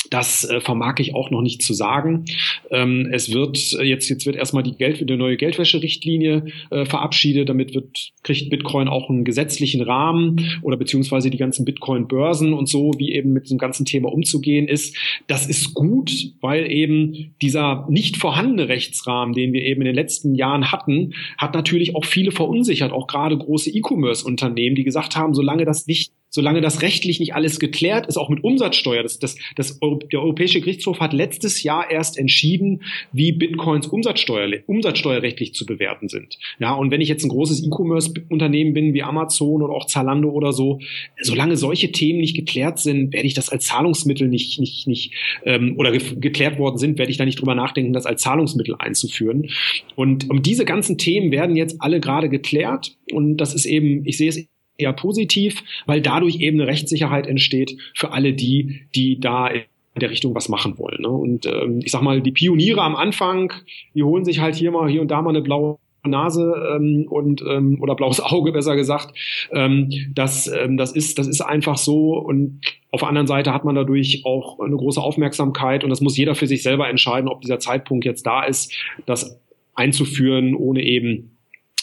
das 0.10 0.44
äh, 0.44 0.60
vermag 0.62 0.96
ich 1.00 1.16
auch 1.16 1.30
noch 1.30 1.42
nicht 1.42 1.62
zu 1.62 1.74
sagen. 1.74 2.26
Ähm, 2.72 3.10
es 3.12 3.32
wird 3.32 3.58
äh, 3.80 3.84
jetzt 3.84 4.10
jetzt 4.10 4.26
wird 4.26 4.36
erstmal 4.36 4.64
die 4.64 4.76
Geld 4.76 4.98
die 5.08 5.18
neue 5.18 5.38
Geldwäscherichtlinie 5.38 6.46
äh, 6.70 6.86
verabschiedet. 6.86 7.50
Damit 7.50 7.74
wird 7.74 8.12
kriegt 8.24 8.50
Bitcoin 8.50 8.88
auch 8.88 9.10
einen 9.10 9.24
gesetzlichen 9.24 9.82
Rahmen 9.82 10.60
oder 10.62 10.78
beziehungsweise 10.78 11.30
die 11.30 11.38
ganzen 11.38 11.66
Bitcoin-Börsen 11.66 12.54
und 12.54 12.68
so, 12.68 12.92
wie 12.98 13.14
eben 13.14 13.34
mit 13.34 13.46
diesem 13.46 13.58
ganzen 13.58 13.86
Thema 13.86 14.12
umzugehen 14.12 14.68
ist. 14.68 14.96
Das 15.28 15.48
ist 15.48 15.74
gut, 15.74 16.12
weil 16.42 16.72
eben 16.72 17.34
dieser 17.42 17.86
nicht 17.90 18.18
vorhandene 18.18 18.68
Rechtsrahmen, 18.70 19.34
den 19.34 19.54
wir 19.54 19.62
eben 19.62 19.82
in 19.82 19.88
den 19.88 19.96
letzten 19.96 20.36
Jahren 20.36 20.72
hatten, 20.72 21.14
hat 21.38 21.54
natürlich 21.54 21.96
auch 21.96 22.06
viele 22.06 22.32
verunsichert, 22.32 22.92
auch 22.92 23.08
gerade 23.08 23.38
große 23.38 23.70
E-Commerce-Unternehmen, 23.70 24.76
die 24.76 24.84
gesagt 24.84 25.16
haben, 25.16 25.34
solange 25.34 25.66
das 25.66 25.88
nicht 25.88 26.12
solange 26.30 26.62
das 26.62 26.82
rechtlich 26.82 27.20
nicht 27.20 27.34
alles 27.34 27.60
geklärt 27.60 28.08
ist, 28.08 28.18
auch 28.18 28.30
mit 28.30 28.44
Umsatzsteuer. 28.44 29.04
Das, 29.04 29.20
das, 29.20 29.38
das, 29.56 29.80
der 29.80 30.22
Europäische 30.22 30.60
Gerichtshof 30.60 31.00
hat 31.00 31.14
letztes 31.14 31.64
Jahr 31.64 31.90
erst 31.90 32.18
entschieden, 32.18 32.84
wie 33.12 33.32
Bitcoins 33.32 33.88
Umsatzsteuer, 33.88 34.48
umsatzsteuerrechtlich 34.66 35.54
zu 35.54 35.66
bewerten 35.66 36.10
sind. 36.10 36.38
Ja, 36.60 36.74
und 36.74 36.92
wenn 36.92 37.02
ich 37.02 37.10
jetzt 37.10 37.24
ein 37.24 37.30
großes 37.30 37.66
E-Commerce-Unternehmen 37.66 38.74
bin, 38.74 38.94
wie 38.94 39.04
Amazon 39.04 39.62
oder 39.62 39.74
auch 39.74 39.86
Zalando 39.86 40.30
oder 40.30 40.54
so, 40.54 40.80
solange 41.22 41.56
solche 41.56 41.92
Themen 41.92 42.20
nicht 42.20 42.36
geklärt 42.36 42.80
sind, 42.80 43.14
werde 43.14 43.28
ich 43.28 43.34
das 43.34 43.50
als 43.50 43.66
Zahlungsmittel 43.66 44.28
nicht, 44.28 44.60
nicht, 44.60 44.88
nicht 44.88 45.14
ähm, 45.46 45.76
oder 45.78 45.92
ge 45.92 46.02
geklärt 46.20 46.58
worden 46.58 46.78
sind, 46.78 46.98
werde 46.98 47.12
ich 47.12 47.18
da 47.18 47.26
nicht 47.26 47.40
drüber 47.40 47.56
nachdenken, 47.56 47.94
das 47.94 48.06
als 48.06 48.22
Zahlungsmittel 48.22 48.76
einzuführen. 48.80 49.50
Und 49.96 50.30
um 50.30 50.42
diese 50.42 50.66
ganzen 50.66 50.98
Themen 50.98 51.32
werden 51.32 51.56
jetzt 51.56 51.82
alle 51.82 52.00
gerade 52.00 52.30
geklärt. 52.30 52.96
Und 53.12 53.38
das 53.38 53.54
ist 53.54 53.66
eben, 53.66 54.06
ich 54.06 54.18
sehe 54.18 54.30
es 54.30 54.48
eher 54.78 54.94
positiv, 54.94 55.64
weil 55.86 56.02
dadurch 56.02 56.40
eben 56.40 56.60
eine 56.60 56.70
Rechtssicherheit 56.70 57.28
entsteht 57.28 57.78
für 57.94 58.12
alle 58.12 58.34
die, 58.34 58.82
die 58.96 59.20
da 59.20 59.48
in 59.48 59.64
der 60.00 60.12
Richtung 60.12 60.36
was 60.36 60.50
machen 60.50 60.78
wollen. 60.78 61.02
Ne? 61.02 61.10
Und 61.10 61.46
ähm, 61.48 61.80
ich 61.84 61.92
sag 61.92 62.02
mal, 62.02 62.22
die 62.22 62.32
Pioniere 62.32 62.82
am 62.82 62.96
Anfang, 62.96 63.52
die 63.96 64.04
holen 64.04 64.26
sich 64.26 64.40
halt 64.40 64.56
hier 64.56 64.72
mal 64.72 64.90
hier 64.90 65.02
und 65.02 65.10
da 65.10 65.22
mal 65.22 65.32
eine 65.32 65.42
blaue 65.42 65.80
Nase 66.08 66.54
ähm, 66.76 67.06
und 67.10 67.42
ähm, 67.42 67.82
oder 67.82 67.96
blaues 67.96 68.20
Auge 68.24 68.52
besser 68.52 68.76
gesagt. 68.76 69.18
Ähm, 69.52 69.90
das, 70.14 70.48
ähm, 70.48 70.78
das 70.78 70.92
ist 70.92 71.20
das 71.20 71.28
ist 71.28 71.42
einfach 71.42 71.78
so 71.78 72.18
und 72.18 72.62
auf 72.92 73.02
der 73.02 73.10
anderen 73.10 73.28
Seite 73.28 73.54
hat 73.54 73.66
man 73.66 73.76
dadurch 73.76 74.22
auch 74.24 74.60
eine 74.60 74.76
große 74.76 75.02
Aufmerksamkeit 75.02 75.84
und 75.84 75.90
das 75.90 76.02
muss 76.02 76.18
jeder 76.18 76.36
für 76.36 76.48
sich 76.48 76.64
selber 76.64 76.88
entscheiden, 76.90 77.30
ob 77.30 77.42
dieser 77.42 77.60
Zeitpunkt 77.60 78.06
jetzt 78.06 78.26
da 78.26 78.44
ist, 78.44 78.74
das 79.06 79.40
einzuführen, 79.76 80.56
ohne 80.56 80.84
eben 80.84 81.37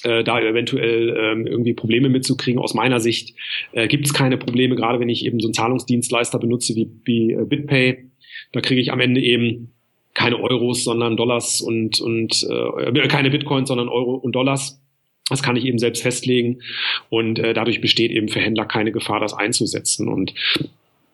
äh, 0.05 0.25
da 0.25 0.41
eventuell 0.41 1.17
ähm, 1.19 1.47
irgendwie 1.47 1.75
Probleme 1.75 2.09
mitzukriegen. 2.09 2.61
Aus 2.61 2.75
meiner 2.75 3.01
Sicht 3.01 3.35
äh, 3.73 3.89
gibt 3.89 4.07
es 4.07 4.15
keine 4.15 4.37
Probleme, 4.37 4.77
gerade 4.77 5.01
wenn 5.01 5.09
ich 5.09 5.25
eben 5.25 5.41
so 5.41 5.49
einen 5.49 5.55
Zahlungsdienstleister 5.55 6.39
benutze 6.39 6.75
wie, 6.75 6.91
wie 7.05 7.33
äh, 7.33 7.45
BitPay. 7.45 8.05
Da 8.53 8.61
kriege 8.61 8.81
ich 8.81 8.93
am 8.93 9.01
Ende 9.01 9.21
eben 9.21 9.73
keine 10.15 10.41
Euros, 10.41 10.85
sondern 10.85 11.17
Dollars 11.17 11.61
und, 11.61 12.01
und 12.01 12.47
äh, 12.49 13.09
keine 13.09 13.31
Bitcoins, 13.31 13.69
sondern 13.69 13.89
Euro 13.89 14.15
und 14.15 14.33
Dollars. 14.33 14.81
Das 15.29 15.43
kann 15.43 15.57
ich 15.57 15.65
eben 15.65 15.79
selbst 15.79 16.03
festlegen 16.03 16.61
und 17.09 17.39
äh, 17.39 17.55
dadurch 17.55 17.81
besteht 17.81 18.11
eben 18.11 18.29
für 18.29 18.41
Händler 18.41 18.67
keine 18.67 18.93
Gefahr, 18.93 19.21
das 19.21 19.33
einzusetzen. 19.33 20.09
Und 20.09 20.35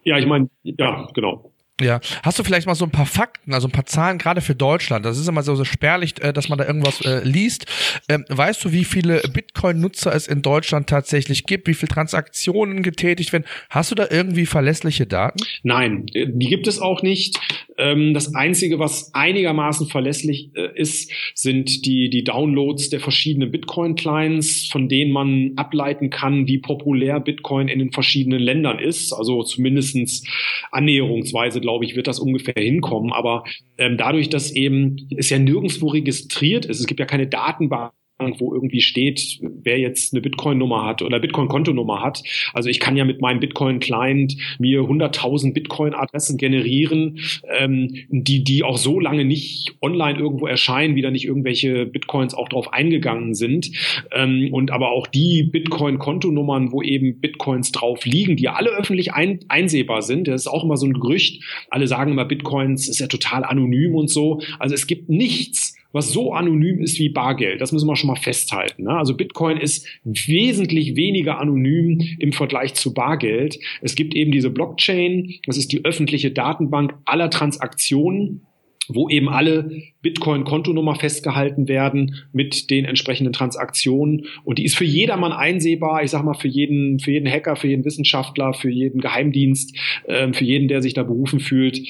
ja, 0.03 0.19
ich 0.19 0.27
meine, 0.27 0.51
ja, 0.65 1.09
genau. 1.15 1.50
Ja, 1.81 2.01
hast 2.23 2.39
du 2.39 2.45
vielleicht 2.45 2.67
mal 2.67 2.75
so 2.75 2.85
ein 2.85 2.91
paar 2.91 3.07
Fakten, 3.07 3.55
also 3.55 3.69
ein 3.69 3.73
paar 3.73 3.87
Zahlen 3.87 4.19
gerade 4.19 4.41
für 4.41 4.55
Deutschland? 4.55 5.05
Das 5.05 5.19
ist 5.19 5.29
immer 5.29 5.43
so, 5.43 5.55
so 5.57 5.65
spärlich, 5.65 6.23
äh, 6.23 6.33
dass 6.33 6.49
man 6.49 6.59
da 6.59 6.67
irgendwas 6.67 7.01
äh, 7.03 7.25
liest. 7.25 7.67
Ähm, 8.09 8.25
weißt 8.29 8.65
du, 8.65 8.73
wie 8.73 8.85
viele 8.85 9.21
Bitcoin-Nutzer 9.21 10.15
es 10.15 10.27
in 10.27 10.43
Deutschland 10.43 10.89
tatsächlich 10.89 11.45
gibt? 11.45 11.69
Wie 11.69 11.75
viele 11.75 11.89
Transaktionen 11.89 12.83
getätigt 12.83 13.33
werden? 13.33 13.45
Hast 13.71 13.91
du 13.91 13.95
da 13.95 14.07
irgendwie 14.11 14.47
verlässliche 14.47 15.07
Daten? 15.07 15.41
Nein, 15.63 16.07
die 16.07 16.49
gibt 16.49 16.67
es 16.67 16.79
auch 16.79 17.03
nicht. 17.03 17.39
Ähm, 17.81 18.13
das 18.13 18.35
Einzige, 18.35 18.79
was 18.79 19.15
einigermaßen 19.15 19.87
verlässlich 19.87 20.51
äh, 20.55 20.69
ist, 20.79 21.11
sind 21.35 21.87
die, 21.87 22.11
die 22.11 22.25
Downloads 22.25 22.91
der 22.91 23.01
verschiedenen 23.01 23.51
Bitcoin-Clients, 23.51 24.69
von 24.71 24.89
denen 24.89 25.13
man 25.13 25.53
ableiten 25.57 26.11
kann, 26.11 26.47
wie 26.47 26.59
populär 26.59 27.21
Bitcoin 27.21 27.69
in 27.69 27.79
den 27.79 27.91
verschiedenen 27.91 28.41
Ländern 28.41 28.79
ist. 28.79 29.13
Also 29.13 29.43
zumindestens 29.43 30.25
annäherungsweise, 30.71 31.61
glaube 31.61 31.87
ich, 31.87 31.97
wird 31.97 32.07
das 32.07 32.21
ungefähr 32.21 32.55
hinkommen. 32.57 33.13
Aber 33.13 33.45
ähm, 33.79 33.97
dadurch, 33.97 34.29
dass 34.29 34.53
eben 34.53 35.09
es 35.17 35.31
ja 35.31 35.39
nirgendwo 35.39 35.89
registriert 35.89 36.67
ist, 36.67 36.81
es 36.81 36.87
gibt 36.87 37.01
ja 37.01 37.07
keine 37.07 37.27
Datenbank 37.27 37.93
wo 38.39 38.55
irgendwie 38.55 38.81
steht, 38.81 39.39
wer 39.41 39.79
jetzt 39.79 40.13
eine 40.13 40.21
Bitcoin-Nummer 40.21 40.85
hat 40.85 41.03
oder 41.03 41.21
Bitcoin-Kontonummer 41.21 42.03
hat. 42.03 42.23
Also 42.53 42.69
ich 42.69 42.81
kann 42.81 42.97
ja 42.97 43.05
mit 43.05 43.21
meinem 43.21 43.41
Bitcoin-Client 43.41 44.37
mir 44.59 44.83
100.000 44.83 45.55
Bitcoin-Adressen 45.55 46.37
generieren, 46.37 47.21
ähm, 47.59 47.91
die, 48.09 48.45
die 48.45 48.63
auch 48.63 48.79
so 48.79 49.01
lange 49.01 49.25
nicht 49.25 49.75
online 49.81 50.19
irgendwo 50.19 50.47
erscheinen, 50.47 50.95
wie 50.95 51.03
da 51.03 51.11
nicht 51.11 51.25
irgendwelche 51.25 51.87
Bitcoins 51.87 52.35
auch 52.35 52.49
drauf 52.49 52.73
eingegangen 52.73 53.35
sind. 53.35 53.71
Ähm, 54.13 54.49
und 54.53 54.71
aber 54.71 54.91
auch 54.91 55.07
die 55.07 55.43
Bitcoin-Kontonummern, 55.43 56.73
wo 56.73 56.83
eben 56.83 57.21
Bitcoins 57.21 57.73
drauf 57.73 58.05
liegen, 58.05 58.37
die 58.37 58.49
alle 58.49 58.71
öffentlich 58.71 59.15
ein, 59.15 59.41
einsehbar 59.49 60.03
sind. 60.03 60.29
Das 60.29 60.43
ist 60.43 60.47
auch 60.47 60.65
immer 60.65 60.77
so 60.77 60.87
ein 60.87 60.95
Gerücht. 60.95 61.43
Alle 61.71 61.87
sagen 61.87 62.13
immer, 62.13 62.25
Bitcoins 62.25 62.89
ist 62.89 63.01
ja 63.01 63.07
total 63.07 63.45
anonym 63.45 63.95
und 63.95 64.11
so. 64.11 64.41
Also 64.59 64.75
es 64.75 64.87
gibt 64.87 65.09
nichts, 65.09 65.70
was 65.93 66.13
so 66.13 66.33
anonym 66.33 66.81
ist 66.81 66.99
wie 66.99 67.09
Bargeld. 67.09 67.61
Das 67.61 67.73
müssen 67.73 67.89
wir 67.89 67.97
schon 67.97 68.09
mal 68.09 68.17
festhalten. 68.17 68.85
Ne? 68.85 68.91
Also 68.91 69.17
Bitcoin 69.17 69.57
ist 69.57 69.87
wesentlich 70.05 70.97
weniger 70.97 71.39
anonym 71.39 72.01
im 72.19 72.33
Vergleich 72.33 72.75
zu 72.75 72.95
Bargeld. 72.95 73.59
Es 73.81 73.95
gibt 73.95 74.15
eben 74.15 74.33
diese 74.33 74.51
Blockchain, 74.51 75.35
das 75.47 75.57
ist 75.57 75.73
die 75.73 75.85
öffentliche 75.85 76.31
Datenbank 76.31 76.95
aller 77.05 77.31
Transaktionen 77.31 78.47
wo 78.93 79.09
eben 79.09 79.29
alle 79.29 79.71
Bitcoin-Kontonummer 80.03 80.97
festgehalten 80.97 81.69
werden 81.69 82.17
mit 82.33 82.71
den 82.71 82.85
entsprechenden 82.85 83.33
Transaktionen. 83.33 84.27
Und 84.45 84.59
die 84.59 84.65
ist 84.65 84.77
für 84.77 84.85
jedermann 84.85 85.33
einsehbar. 85.33 86.03
Ich 86.03 86.11
sag 86.11 86.25
mal, 86.25 86.35
für 86.35 86.49
jeden, 86.49 86.99
für 86.99 87.13
jeden 87.13 87.31
Hacker, 87.31 87.57
für 87.57 87.69
jeden 87.69 87.85
Wissenschaftler, 87.85 88.53
für 88.53 88.71
jeden 88.71 89.01
Geheimdienst, 89.01 89.77
äh, 90.07 90.33
für 90.33 90.45
jeden, 90.45 90.69
der 90.69 90.83
sich 90.83 90.95
da 90.95 91.03
berufen 91.03 91.41
fühlt 91.41 91.81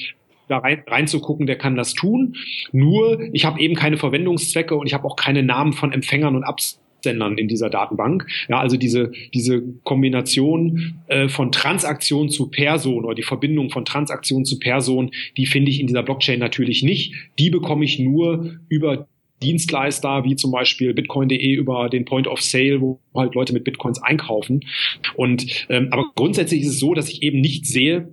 da 0.51 0.59
rein, 0.59 0.83
reinzugucken, 0.85 1.47
der 1.47 1.57
kann 1.57 1.75
das 1.75 1.93
tun. 1.93 2.35
Nur, 2.71 3.19
ich 3.33 3.45
habe 3.45 3.59
eben 3.59 3.75
keine 3.75 3.97
Verwendungszwecke 3.97 4.75
und 4.75 4.87
ich 4.87 4.93
habe 4.93 5.05
auch 5.05 5.15
keine 5.15 5.43
Namen 5.43 5.73
von 5.73 5.91
Empfängern 5.91 6.35
und 6.35 6.43
Absendern 6.43 7.37
in 7.37 7.47
dieser 7.47 7.69
Datenbank. 7.69 8.27
Ja, 8.49 8.59
also 8.59 8.77
diese, 8.77 9.11
diese 9.33 9.63
Kombination 9.83 11.01
äh, 11.07 11.29
von 11.29 11.51
Transaktion 11.51 12.29
zu 12.29 12.49
Person 12.49 13.05
oder 13.05 13.15
die 13.15 13.23
Verbindung 13.23 13.69
von 13.71 13.85
Transaktion 13.85 14.45
zu 14.45 14.59
Person, 14.59 15.11
die 15.37 15.45
finde 15.45 15.71
ich 15.71 15.79
in 15.79 15.87
dieser 15.87 16.03
Blockchain 16.03 16.39
natürlich 16.39 16.83
nicht. 16.83 17.13
Die 17.39 17.49
bekomme 17.49 17.85
ich 17.85 17.99
nur 17.99 18.59
über 18.69 19.07
Dienstleister 19.41 20.23
wie 20.23 20.35
zum 20.35 20.51
Beispiel 20.51 20.93
Bitcoin.de 20.93 21.53
über 21.53 21.89
den 21.89 22.05
Point 22.05 22.27
of 22.27 22.41
Sale, 22.41 22.79
wo 22.79 22.99
halt 23.15 23.33
Leute 23.33 23.53
mit 23.53 23.63
Bitcoins 23.63 24.01
einkaufen. 24.01 24.61
Und 25.15 25.65
ähm, 25.69 25.87
aber 25.91 26.05
grundsätzlich 26.15 26.61
ist 26.61 26.69
es 26.69 26.79
so, 26.79 26.93
dass 26.93 27.09
ich 27.09 27.23
eben 27.23 27.41
nicht 27.41 27.65
sehe, 27.65 28.07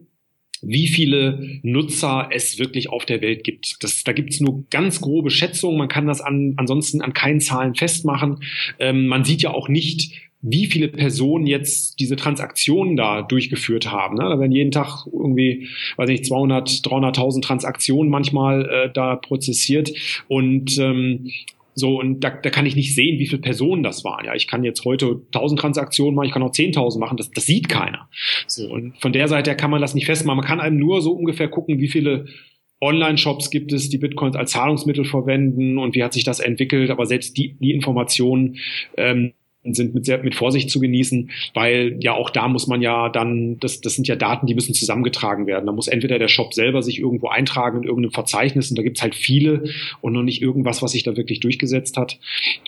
wie 0.63 0.89
viele 0.89 1.61
Nutzer 1.63 2.29
es 2.33 2.59
wirklich 2.59 2.91
auf 2.91 3.05
der 3.05 3.21
Welt 3.21 3.45
gibt. 3.45 3.83
Das, 3.83 4.05
da 4.05 4.13
gibt 4.13 4.33
es 4.33 4.41
nur 4.41 4.65
ganz 4.71 5.01
grobe 5.01 5.31
Schätzungen. 5.31 5.79
Man 5.79 5.89
kann 5.89 6.07
das 6.07 6.21
an, 6.21 6.55
ansonsten 6.57 7.01
an 7.01 7.13
keinen 7.13 7.41
Zahlen 7.41 7.75
festmachen. 7.75 8.43
Ähm, 8.79 9.07
man 9.07 9.25
sieht 9.25 9.43
ja 9.43 9.51
auch 9.51 9.69
nicht, 9.69 10.13
wie 10.41 10.67
viele 10.67 10.89
Personen 10.89 11.47
jetzt 11.47 11.99
diese 11.99 12.15
Transaktionen 12.15 12.97
da 12.97 13.23
durchgeführt 13.23 13.91
haben. 13.91 14.17
Ne? 14.17 14.23
Da 14.23 14.39
werden 14.39 14.53
jeden 14.53 14.71
Tag 14.71 15.07
irgendwie, 15.13 15.69
weiß 15.97 16.09
nicht, 16.09 16.27
200, 16.27 16.69
300.000 16.69 17.43
Transaktionen 17.43 18.11
manchmal 18.11 18.69
äh, 18.69 18.93
da 18.93 19.17
prozessiert 19.17 19.91
und 20.29 20.79
ähm, 20.79 21.31
so, 21.79 22.01
und 22.01 22.21
da, 22.21 22.31
da 22.31 22.51
kann 22.51 22.67
ich 22.67 22.75
nicht 22.75 22.95
sehen, 22.95 23.19
wie 23.19 23.27
viele 23.27 23.41
Personen 23.41 23.83
das 23.83 24.05
waren. 24.05 24.25
Ja, 24.25 24.35
ich 24.35 24.49
kann 24.49 24.65
jetzt 24.65 24.85
heute 24.85 25.23
1000 25.33 25.61
Transaktionen 25.61 26.15
machen, 26.15 26.27
ich 26.27 26.33
kann 26.33 26.43
auch 26.43 26.51
10.000 26.51 26.99
machen, 26.99 27.17
das, 27.17 27.31
das 27.31 27.47
sieht 27.47 27.69
keiner. 27.69 28.09
So, 28.47 28.69
und 28.69 28.99
von 29.01 29.13
der 29.13 29.29
Seite 29.29 29.51
her 29.51 29.57
kann 29.57 29.71
man 29.71 29.81
das 29.81 29.95
nicht 29.95 30.07
festmachen. 30.07 30.39
Man 30.39 30.47
kann 30.47 30.61
einem 30.61 30.77
nur 30.77 31.01
so 31.03 31.13
ungefähr 31.13 31.49
gucken, 31.49 31.79
wie 31.79 31.89
viele 31.89 32.27
Online-Shops 32.81 33.51
gibt 33.51 33.73
es, 33.73 33.89
die 33.89 33.99
Bitcoins 33.99 34.37
als 34.37 34.53
Zahlungsmittel 34.53 35.05
verwenden 35.05 35.79
und 35.79 35.95
wie 35.95 36.03
hat 36.03 36.13
sich 36.13 36.25
das 36.25 36.41
entwickelt. 36.41 36.91
Aber 36.91 37.07
selbst 37.07 37.37
die, 37.37 37.57
die 37.59 37.73
Informationen 37.73 38.57
ähm, 38.97 39.33
sind 39.75 39.95
mit, 39.95 40.05
sehr, 40.05 40.23
mit 40.23 40.35
Vorsicht 40.35 40.71
zu 40.71 40.81
genießen, 40.81 41.31
weil 41.55 41.97
ja 42.01 42.13
auch 42.13 42.31
da 42.31 42.49
muss 42.49 42.67
man 42.67 42.83
ja 42.83 43.09
dann, 43.09 43.59
das, 43.61 43.81
das 43.81 43.95
sind 43.95 44.09
ja 44.09 44.17
Daten, 44.17 44.47
die 44.47 44.55
müssen 44.55 44.75
zusammengetragen 44.75 45.47
werden. 45.47 45.67
Da 45.67 45.73
muss 45.73 45.89
entweder 45.89 46.19
der 46.19 46.29
Shop 46.29 46.55
selber 46.55 46.83
sich 46.83 46.99
irgendwo 46.99 47.29
eintragen 47.29 47.79
in 47.79 47.89
irgendeinem 47.89 48.13
Verzeichnis 48.13 48.71
und 48.71 48.79
da 48.79 48.83
gibt's 48.83 49.03
halt 49.03 49.15
viele 49.15 49.65
und 50.01 50.13
noch 50.13 50.23
nicht 50.23 50.43
irgendwas, 50.43 50.83
was 50.83 50.93
sich 50.93 51.03
da 51.03 51.17
wirklich 51.17 51.41
durchgesetzt 51.41 51.97
hat. 51.97 52.19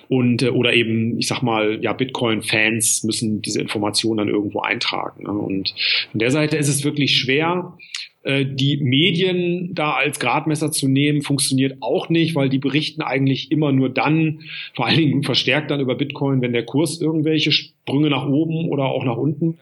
Und 0.09 0.43
äh, 0.43 0.49
oder 0.49 0.73
eben, 0.75 1.19
ich 1.19 1.27
sag 1.27 1.43
mal, 1.43 1.79
ja, 1.83 1.93
Bitcoin-Fans 1.93 3.05
müssen 3.05 3.43
diese 3.43 3.61
Informationen 3.61 4.19
dann 4.19 4.29
irgendwo 4.29 4.61
eintragen. 4.61 5.27
Und 5.27 5.75
von 6.11 6.19
der 6.19 6.31
Seite 6.31 6.57
ist 6.57 6.69
es 6.69 6.85
wirklich 6.85 7.17
schwer. 7.17 7.77
Äh, 8.23 8.45
die 8.47 8.77
Medien 8.79 9.75
da 9.75 9.93
als 9.93 10.21
Gradmesser 10.21 10.71
zu 10.73 10.89
nehmen, 10.89 11.23
funktioniert 11.23 11.79
auch 11.81 12.09
nicht, 12.11 12.35
weil 12.35 12.49
die 12.51 12.59
berichten 12.59 13.03
eigentlich 13.03 13.51
immer 13.51 13.73
nur 13.73 13.89
dann, 13.89 14.41
vor 14.75 14.87
allen 14.87 14.99
Dingen 14.99 15.23
verstärkt 15.23 15.71
dann 15.71 15.81
über 15.81 15.95
Bitcoin, 15.95 16.43
wenn 16.43 16.53
der 16.53 16.65
Kurs 16.67 17.01
irgendwelche 17.01 17.53
Sprünge 17.53 18.11
nach 18.11 18.27
oben 18.27 18.69
oder 18.69 18.85
auch 18.87 19.05
nach 19.05 19.17
unten. 19.17 19.59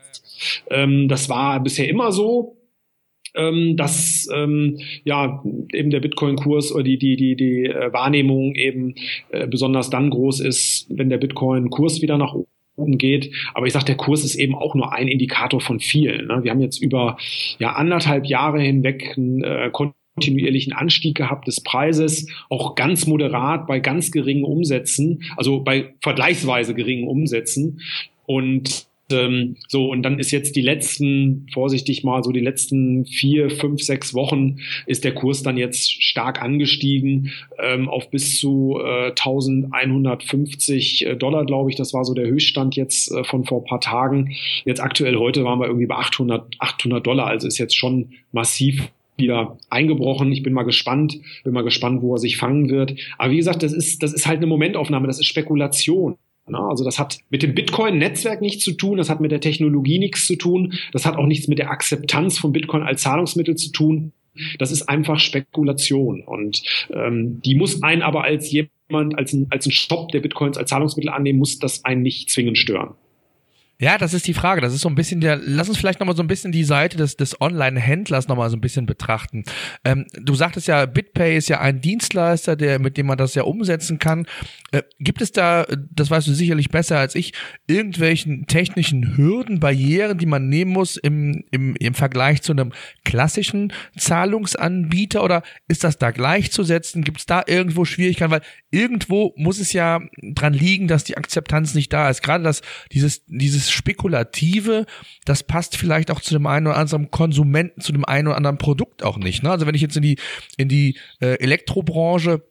Ähm, 0.71 1.09
das 1.09 1.29
war 1.29 1.63
bisher 1.63 1.89
immer 1.89 2.13
so. 2.13 2.57
ähm, 3.35 3.77
dass 3.77 4.29
ähm, 4.35 4.79
ja 5.05 5.43
eben 5.73 5.91
der 5.91 6.01
Bitcoin-Kurs 6.01 6.73
oder 6.73 6.83
die 6.85 6.99
die 6.99 7.17
die 7.17 7.37
die 7.37 7.65
äh, 7.67 7.93
Wahrnehmung 7.93 8.55
eben 8.55 8.95
äh, 9.31 9.47
besonders 9.47 9.91
dann 9.91 10.11
groß 10.11 10.41
ist, 10.41 10.87
wenn 10.89 11.11
der 11.11 11.19
Bitcoin-Kurs 11.19 12.03
wieder 12.03 12.19
nach 12.19 12.35
oben 12.35 12.49
geht. 12.99 13.33
Aber 13.55 13.67
ich 13.67 13.73
sage, 13.73 13.87
der 13.87 13.97
Kurs 13.97 14.25
ist 14.25 14.35
eben 14.35 14.55
auch 14.55 14.75
nur 14.75 14.93
ein 14.93 15.09
Indikator 15.09 15.61
von 15.61 15.81
vielen. 15.81 16.27
Ne? 16.27 16.41
Wir 16.43 16.51
haben 16.51 16.61
jetzt 16.61 16.81
über 16.81 17.17
ja 17.59 17.73
anderthalb 17.73 18.27
Jahre 18.27 18.61
hinweg 18.61 19.17
ein 19.17 19.43
äh, 19.43 19.71
kontinuierlichen 19.71 20.73
Anstieg 20.73 21.17
gehabt 21.17 21.47
des 21.47 21.63
Preises, 21.63 22.29
auch 22.49 22.75
ganz 22.75 23.07
moderat 23.07 23.67
bei 23.67 23.79
ganz 23.79 24.11
geringen 24.11 24.45
Umsätzen, 24.45 25.23
also 25.37 25.63
bei 25.63 25.95
vergleichsweise 26.03 26.75
geringen 26.75 27.07
Umsätzen. 27.07 27.81
Und 28.27 28.88
ähm, 29.11 29.57
so, 29.69 29.91
und 29.91 30.03
dann 30.03 30.19
ist 30.19 30.31
jetzt 30.31 30.57
die 30.57 30.63
letzten, 30.63 31.47
vorsichtig 31.53 32.05
mal, 32.05 32.23
so 32.23 32.33
die 32.33 32.41
letzten 32.41 33.07
vier, 33.07 33.51
fünf, 33.51 33.83
sechs 33.83 34.15
Wochen 34.15 34.59
ist 34.87 35.05
der 35.05 35.15
Kurs 35.15 35.43
dann 35.43 35.57
jetzt 35.57 36.03
stark 36.03 36.43
angestiegen 36.43 37.33
ähm, 37.59 37.89
auf 37.89 38.11
bis 38.11 38.39
zu 38.39 38.79
äh, 38.83 39.09
1150 39.09 41.07
äh, 41.07 41.17
Dollar, 41.17 41.47
glaube 41.47 41.71
ich. 41.71 41.77
Das 41.77 41.95
war 41.95 42.05
so 42.05 42.15
der 42.15 42.27
Höchststand 42.27 42.77
jetzt 42.77 43.11
äh, 43.11 43.25
von 43.25 43.45
vor 43.45 43.65
paar 43.65 43.81
Tagen. 43.81 44.35
Jetzt 44.65 44.81
aktuell 44.81 45.17
heute 45.17 45.45
waren 45.45 45.59
wir 45.59 45.67
irgendwie 45.67 45.87
bei 45.87 45.97
800, 45.97 46.57
800 46.59 47.07
Dollar, 47.07 47.27
also 47.27 47.47
ist 47.47 47.59
jetzt 47.59 47.77
schon 47.77 48.11
massiv 48.33 48.91
wieder 49.17 49.59
eingebrochen. 49.69 50.31
Ich 50.33 50.43
bin 50.43 50.53
mal 50.53 50.63
gespannt, 50.63 51.19
bin 51.45 51.53
mal 51.53 51.65
gespannt, 51.65 52.03
wo 52.03 52.15
er 52.15 52.19
sich 52.19 52.37
fangen 52.37 52.69
wird. 52.69 52.95
Aber 53.19 53.33
wie 53.33 53.37
gesagt, 53.37 53.63
das 53.63 53.73
ist, 53.73 54.03
das 54.03 54.13
ist 54.13 54.27
halt 54.27 54.37
eine 54.39 54.47
Momentaufnahme, 54.47 55.07
das 55.07 55.19
ist 55.19 55.27
Spekulation. 55.27 56.17
Also 56.55 56.85
das 56.85 56.99
hat 56.99 57.19
mit 57.31 57.43
dem 57.43 57.55
Bitcoin-Netzwerk 57.55 58.41
nichts 58.41 58.65
zu 58.65 58.73
tun, 58.73 58.99
das 58.99 59.11
hat 59.11 59.21
mit 59.21 59.31
der 59.31 59.41
Technologie 59.41 59.99
nichts 59.99 60.27
zu 60.27 60.37
tun, 60.37 60.75
das 60.93 61.07
hat 61.07 61.17
auch 61.17 61.27
nichts 61.27 61.49
mit 61.49 61.59
der 61.59 61.71
Akzeptanz 61.71 62.39
von 62.39 62.53
Bitcoin 62.53 62.83
als 62.83 63.03
Zahlungsmittel 63.03 63.57
zu 63.57 63.73
tun. 63.73 64.13
Das 64.59 64.71
ist 64.71 64.89
einfach 64.89 65.19
Spekulation 65.19 66.23
und 66.23 66.63
ähm, 66.93 67.41
die 67.43 67.57
muss 67.57 67.83
einen 67.83 68.03
aber 68.03 68.23
als 68.23 68.53
jemand, 68.53 69.19
als 69.19 69.33
ein, 69.33 69.49
als 69.51 69.67
ein 69.67 69.73
Shop, 69.73 70.13
der 70.13 70.21
Bitcoins 70.21 70.57
als 70.57 70.71
Zahlungsmittel 70.71 71.11
annehmen, 71.11 71.41
muss 71.41 71.59
das 71.59 71.85
einen 71.85 72.03
nicht 72.03 72.31
zwingend 72.31 72.57
stören. 72.57 72.95
Ja, 73.81 73.97
das 73.97 74.13
ist 74.13 74.27
die 74.27 74.35
Frage. 74.35 74.61
Das 74.61 74.75
ist 74.75 74.81
so 74.81 74.89
ein 74.89 74.97
bisschen 74.97 75.21
der, 75.21 75.37
lass 75.37 75.69
uns 75.69 75.79
vielleicht 75.79 76.01
nochmal 76.01 76.17
so 76.17 76.23
ein 76.23 76.27
bisschen 76.27 76.51
die 76.51 76.65
Seite 76.65 76.97
des, 76.97 77.17
des 77.17 77.41
Online-Händlers 77.41 78.27
nochmal 78.27 78.51
so 78.51 78.57
ein 78.57 78.61
bisschen 78.61 78.87
betrachten. 78.87 79.45
Ähm, 79.85 80.05
du 80.15 80.35
sagtest 80.35 80.67
ja, 80.67 80.85
BitPay 80.85 81.37
ist 81.37 81.49
ja 81.49 81.61
ein 81.61 81.81
Dienstleister, 81.81 82.57
der, 82.57 82.81
mit 82.81 82.97
dem 82.97 83.07
man 83.07 83.19
das 83.19 83.37
ja 83.37 83.45
umsetzen 83.45 84.01
kann. 84.01 84.27
Äh, 84.73 84.83
gibt 84.99 85.23
es 85.23 85.31
da, 85.31 85.65
das 85.93 86.11
weißt 86.11 86.27
du 86.27 86.35
sicherlich 86.35 86.71
besser 86.71 86.99
als 86.99 87.15
ich, 87.15 87.35
irgendwelchen 87.69 88.49
technischen 88.49 89.17
Hürden, 89.17 89.61
Barrieren, 89.61 90.19
die 90.19 90.27
man 90.27 90.49
nehmen 90.49 90.73
muss 90.73 90.97
im, 90.97 91.45
im, 91.53 91.77
im 91.77 91.95
Vergleich 91.95 92.43
zu 92.43 92.51
einem 92.51 92.73
klassischen 93.05 93.73
Zahlungsanbieter 93.97 95.23
oder 95.23 95.45
ist 95.69 95.85
das 95.85 95.99
da 95.99 96.11
gleichzusetzen? 96.11 97.05
Gibt 97.05 97.19
es 97.19 97.27
da 97.27 97.45
irgendwo 97.47 97.85
Schwierigkeiten? 97.85 98.33
Weil 98.33 98.43
irgendwo 98.73 99.35
muss 99.37 99.61
es 99.61 99.73
ja 99.73 100.01
dran 100.35 100.53
liegen, 100.53 100.89
dass 100.89 101.05
die 101.05 101.17
Akzeptanz 101.17 101.75
nicht 101.75 101.93
da 101.93 102.11
ist. 102.11 102.25
Gerade 102.25 102.43
das, 102.43 102.63
dieses, 102.91 103.25
dieses 103.27 103.68
Spekulative, 103.71 104.87
das 105.25 105.43
passt 105.43 105.77
vielleicht 105.77 106.11
auch 106.11 106.21
zu 106.21 106.35
dem 106.35 106.47
einen 106.47 106.67
oder 106.67 106.77
anderen 106.77 107.11
Konsumenten, 107.11 107.81
zu 107.81 107.93
dem 107.93 108.05
einen 108.05 108.29
oder 108.29 108.37
anderen 108.37 108.59
Produkt 108.59 109.03
auch 109.03 109.19
nicht. 109.19 109.43
Ne? 109.43 109.51
Also 109.51 109.67
wenn 109.67 109.75
ich 109.75 109.83
jetzt 109.83 109.97
in 109.97 110.03
die, 110.03 110.19
in 110.57 110.69
die 110.69 110.99
äh, 111.21 111.39
Elektrobranche 111.41 112.43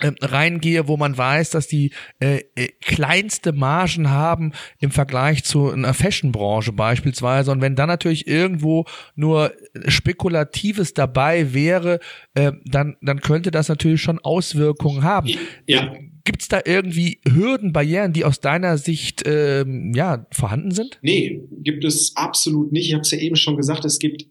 äh, 0.00 0.12
reingehe, 0.20 0.88
wo 0.88 0.98
man 0.98 1.16
weiß, 1.16 1.50
dass 1.50 1.66
die 1.66 1.92
äh, 2.20 2.42
äh, 2.54 2.68
kleinste 2.82 3.52
Margen 3.52 4.10
haben 4.10 4.52
im 4.78 4.90
Vergleich 4.90 5.42
zu 5.44 5.70
einer 5.70 5.94
Fashion-Branche 5.94 6.72
beispielsweise. 6.72 7.50
Und 7.50 7.62
wenn 7.62 7.76
dann 7.76 7.88
natürlich 7.88 8.26
irgendwo 8.26 8.84
nur 9.14 9.52
Spekulatives 9.88 10.92
dabei 10.92 11.54
wäre, 11.54 11.98
äh, 12.34 12.52
dann, 12.66 12.96
dann 13.00 13.20
könnte 13.20 13.50
das 13.50 13.68
natürlich 13.68 14.02
schon 14.02 14.18
Auswirkungen 14.18 15.02
haben. 15.02 15.30
Ja. 15.66 15.90
Gibt 16.24 16.42
es 16.42 16.48
da 16.48 16.60
irgendwie 16.64 17.20
Hürden, 17.26 17.72
Barrieren, 17.72 18.12
die 18.12 18.24
aus 18.24 18.40
deiner 18.40 18.78
Sicht 18.78 19.22
ähm, 19.26 19.92
ja, 19.94 20.26
vorhanden 20.32 20.70
sind? 20.70 20.98
Nee, 21.02 21.42
gibt 21.58 21.84
es 21.84 22.16
absolut 22.16 22.72
nicht. 22.72 22.88
Ich 22.88 22.94
habe 22.94 23.02
es 23.02 23.10
ja 23.10 23.18
eben 23.18 23.36
schon 23.36 23.56
gesagt, 23.56 23.84
es 23.84 23.98
gibt 23.98 24.26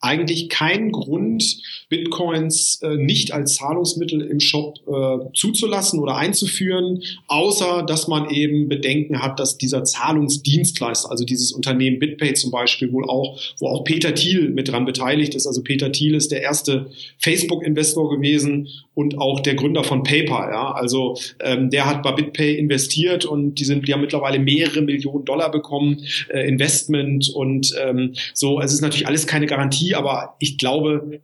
eigentlich 0.00 0.48
keinen 0.48 0.92
Grund, 0.92 1.42
Bitcoins 1.88 2.80
äh, 2.82 2.96
nicht 2.96 3.32
als 3.32 3.54
Zahlungsmittel 3.54 4.20
im 4.20 4.40
Shop 4.40 4.78
äh, 4.86 5.32
zuzulassen 5.34 6.00
oder 6.00 6.16
einzuführen, 6.16 7.02
außer 7.28 7.82
dass 7.82 8.06
man 8.06 8.30
eben 8.30 8.68
Bedenken 8.68 9.22
hat, 9.22 9.40
dass 9.40 9.56
dieser 9.56 9.84
Zahlungsdienstleister, 9.84 11.10
also 11.10 11.24
dieses 11.24 11.52
Unternehmen 11.52 11.98
BitPay 11.98 12.34
zum 12.34 12.50
Beispiel, 12.50 12.92
wohl 12.92 13.08
auch, 13.08 13.40
wo 13.58 13.68
auch 13.68 13.84
Peter 13.84 14.14
Thiel 14.14 14.50
mit 14.50 14.68
dran 14.68 14.84
beteiligt 14.84 15.34
ist. 15.34 15.46
Also 15.46 15.62
Peter 15.62 15.90
Thiel 15.90 16.14
ist 16.14 16.30
der 16.30 16.42
erste 16.42 16.90
Facebook-Investor 17.18 18.10
gewesen 18.10 18.68
und 18.96 19.18
auch 19.18 19.40
der 19.40 19.54
Gründer 19.54 19.84
von 19.84 20.02
PayPal. 20.02 20.50
Ja? 20.50 20.72
Also 20.72 21.18
ähm, 21.40 21.68
der 21.68 21.84
hat 21.84 22.02
bei 22.02 22.12
BitPay 22.12 22.54
investiert 22.54 23.26
und 23.26 23.56
die 23.56 23.64
sind, 23.64 23.86
haben 23.92 24.00
mittlerweile 24.00 24.38
mehrere 24.38 24.80
Millionen 24.80 25.26
Dollar 25.26 25.50
bekommen, 25.50 26.00
äh, 26.30 26.48
Investment 26.48 27.28
und 27.28 27.74
ähm, 27.84 28.14
so. 28.32 28.58
Es 28.58 28.72
ist 28.72 28.80
natürlich 28.80 29.06
alles 29.06 29.26
keine 29.26 29.46
Garantie, 29.46 29.94
aber 29.94 30.36
ich 30.38 30.56
glaube, 30.56 31.20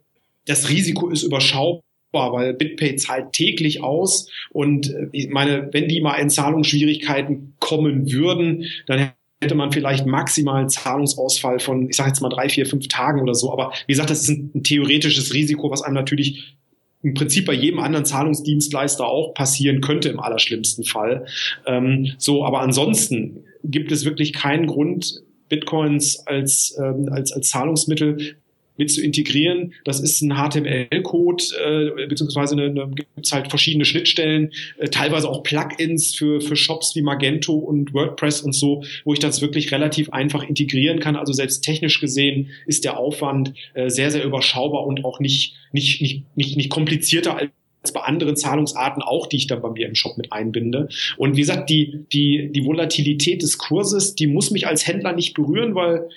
das 0.47 0.69
Risiko 0.69 1.09
ist 1.09 1.23
überschaubar 1.23 1.83
weil 2.13 2.53
BitPay 2.53 2.97
zahlt 2.97 3.33
täglich 3.33 3.83
aus 3.83 4.29
und 4.51 4.91
äh, 4.91 5.09
ich 5.13 5.31
meine, 5.31 5.71
wenn 5.73 5.89
die 5.89 6.03
mal 6.03 6.17
in 6.17 6.29
Zahlungsschwierigkeiten 6.29 7.55
kommen 7.59 8.13
würden, 8.13 8.67
dann 8.87 9.13
hätte 9.43 9.55
man 9.55 9.73
vielleicht 9.73 10.05
maximal 10.05 10.61
einen 10.61 10.69
Zahlungsausfall 10.69 11.59
von, 11.59 11.89
ich 11.89 11.97
sage 11.97 12.11
jetzt 12.11 12.21
mal 12.21 12.29
drei, 12.29 12.51
vier, 12.51 12.67
fünf 12.67 12.89
Tagen 12.89 13.23
oder 13.23 13.35
so. 13.35 13.51
Aber 13.51 13.73
wie 13.87 13.95
gesagt, 13.95 14.11
das 14.11 14.21
ist 14.21 14.29
ein, 14.29 14.51
ein 14.55 14.63
theoretisches 14.63 15.33
Risiko, 15.33 15.71
was 15.71 15.81
einem 15.81 15.95
natürlich 15.95 16.55
im 17.03 17.15
Prinzip 17.15 17.47
bei 17.47 17.53
jedem 17.53 17.81
anderen 17.81 18.05
Zahlungsdienstleister 18.05 19.07
auch 19.07 19.35
passieren 19.35 19.81
könnte 19.81 20.09
im 20.09 20.21
allerschlimmsten 20.21 20.85
Fall. 20.85 21.27
Ähm, 21.67 22.13
so, 22.19 22.45
aber 22.45 22.61
ansonsten 22.61 23.45
gibt 23.65 23.93
es 23.93 24.05
wirklich 24.05 24.33
keinen 24.33 24.67
Grund, 24.67 25.23
Bitcoins 25.49 26.27
als, 26.27 26.77
ähm, 26.83 27.09
als, 27.13 27.33
als 27.33 27.51
Zahlungsmittel 27.51 28.37
mit 28.77 28.91
zu 28.91 29.03
integrieren. 29.03 29.75
Das 29.85 30.01
ist 30.01 30.23
ein 30.23 30.35
HTML-Code, 30.35 31.45
äh, 31.65 32.07
beziehungsweise 32.07 32.55
eine, 32.55 32.65
eine, 32.65 32.91
gibt 32.95 33.09
es 33.27 33.33
halt 33.33 33.49
verschiedene 33.49 33.85
Schnittstellen, 33.85 34.53
äh, 34.79 34.89
teilweise 34.89 35.29
auch 35.29 35.43
Plugins 35.43 36.15
für, 36.15 36.41
für 36.41 36.57
Shops 36.57 36.95
wie 36.97 37.03
Magento 37.03 37.55
und 37.55 37.93
WordPress 37.95 38.43
und 38.43 38.55
so, 38.55 38.83
wo 39.05 39.13
ich 39.13 39.19
das 39.19 39.43
wirklich 39.43 39.73
relativ 39.73 40.11
einfach 40.11 40.43
integrieren 40.43 41.01
kann. 41.01 41.17
Also 41.17 41.33
selbst 41.33 41.63
technisch 41.63 42.01
gesehen 42.01 42.51
ist 42.67 42.85
der 42.85 42.99
Aufwand 42.99 43.55
äh, 43.75 43.89
sehr, 43.89 44.11
sehr 44.11 44.25
überschaubar 44.25 44.87
und 44.87 45.05
auch 45.05 45.21
nicht, 45.21 45.55
nicht, 45.73 46.01
nicht, 46.01 46.25
nicht, 46.37 46.57
nicht 46.57 46.71
komplizierter 46.71 47.37
als 47.83 47.93
bei 47.93 48.01
anderen 48.01 48.37
Zahlungsarten 48.37 49.03
auch, 49.03 49.27
die 49.27 49.37
ich 49.37 49.47
dann 49.49 49.61
bei 49.61 49.71
mir 49.71 49.89
im 49.89 49.95
Shop 49.95 50.17
mit 50.17 50.33
einbinde. 50.33 50.89
Und 51.17 51.37
wie 51.37 51.41
gesagt, 51.41 51.69
die, 51.69 52.05
die, 52.13 52.51
die 52.53 52.65
Volatilität 52.65 53.43
des 53.43 53.59
Kurses, 53.59 54.15
die 54.15 54.29
muss 54.29 54.51
mich 54.51 54.67
als 54.67 54.87
Händler 54.87 55.13
nicht 55.13 55.35
berühren, 55.35 55.75
weil 55.75 56.09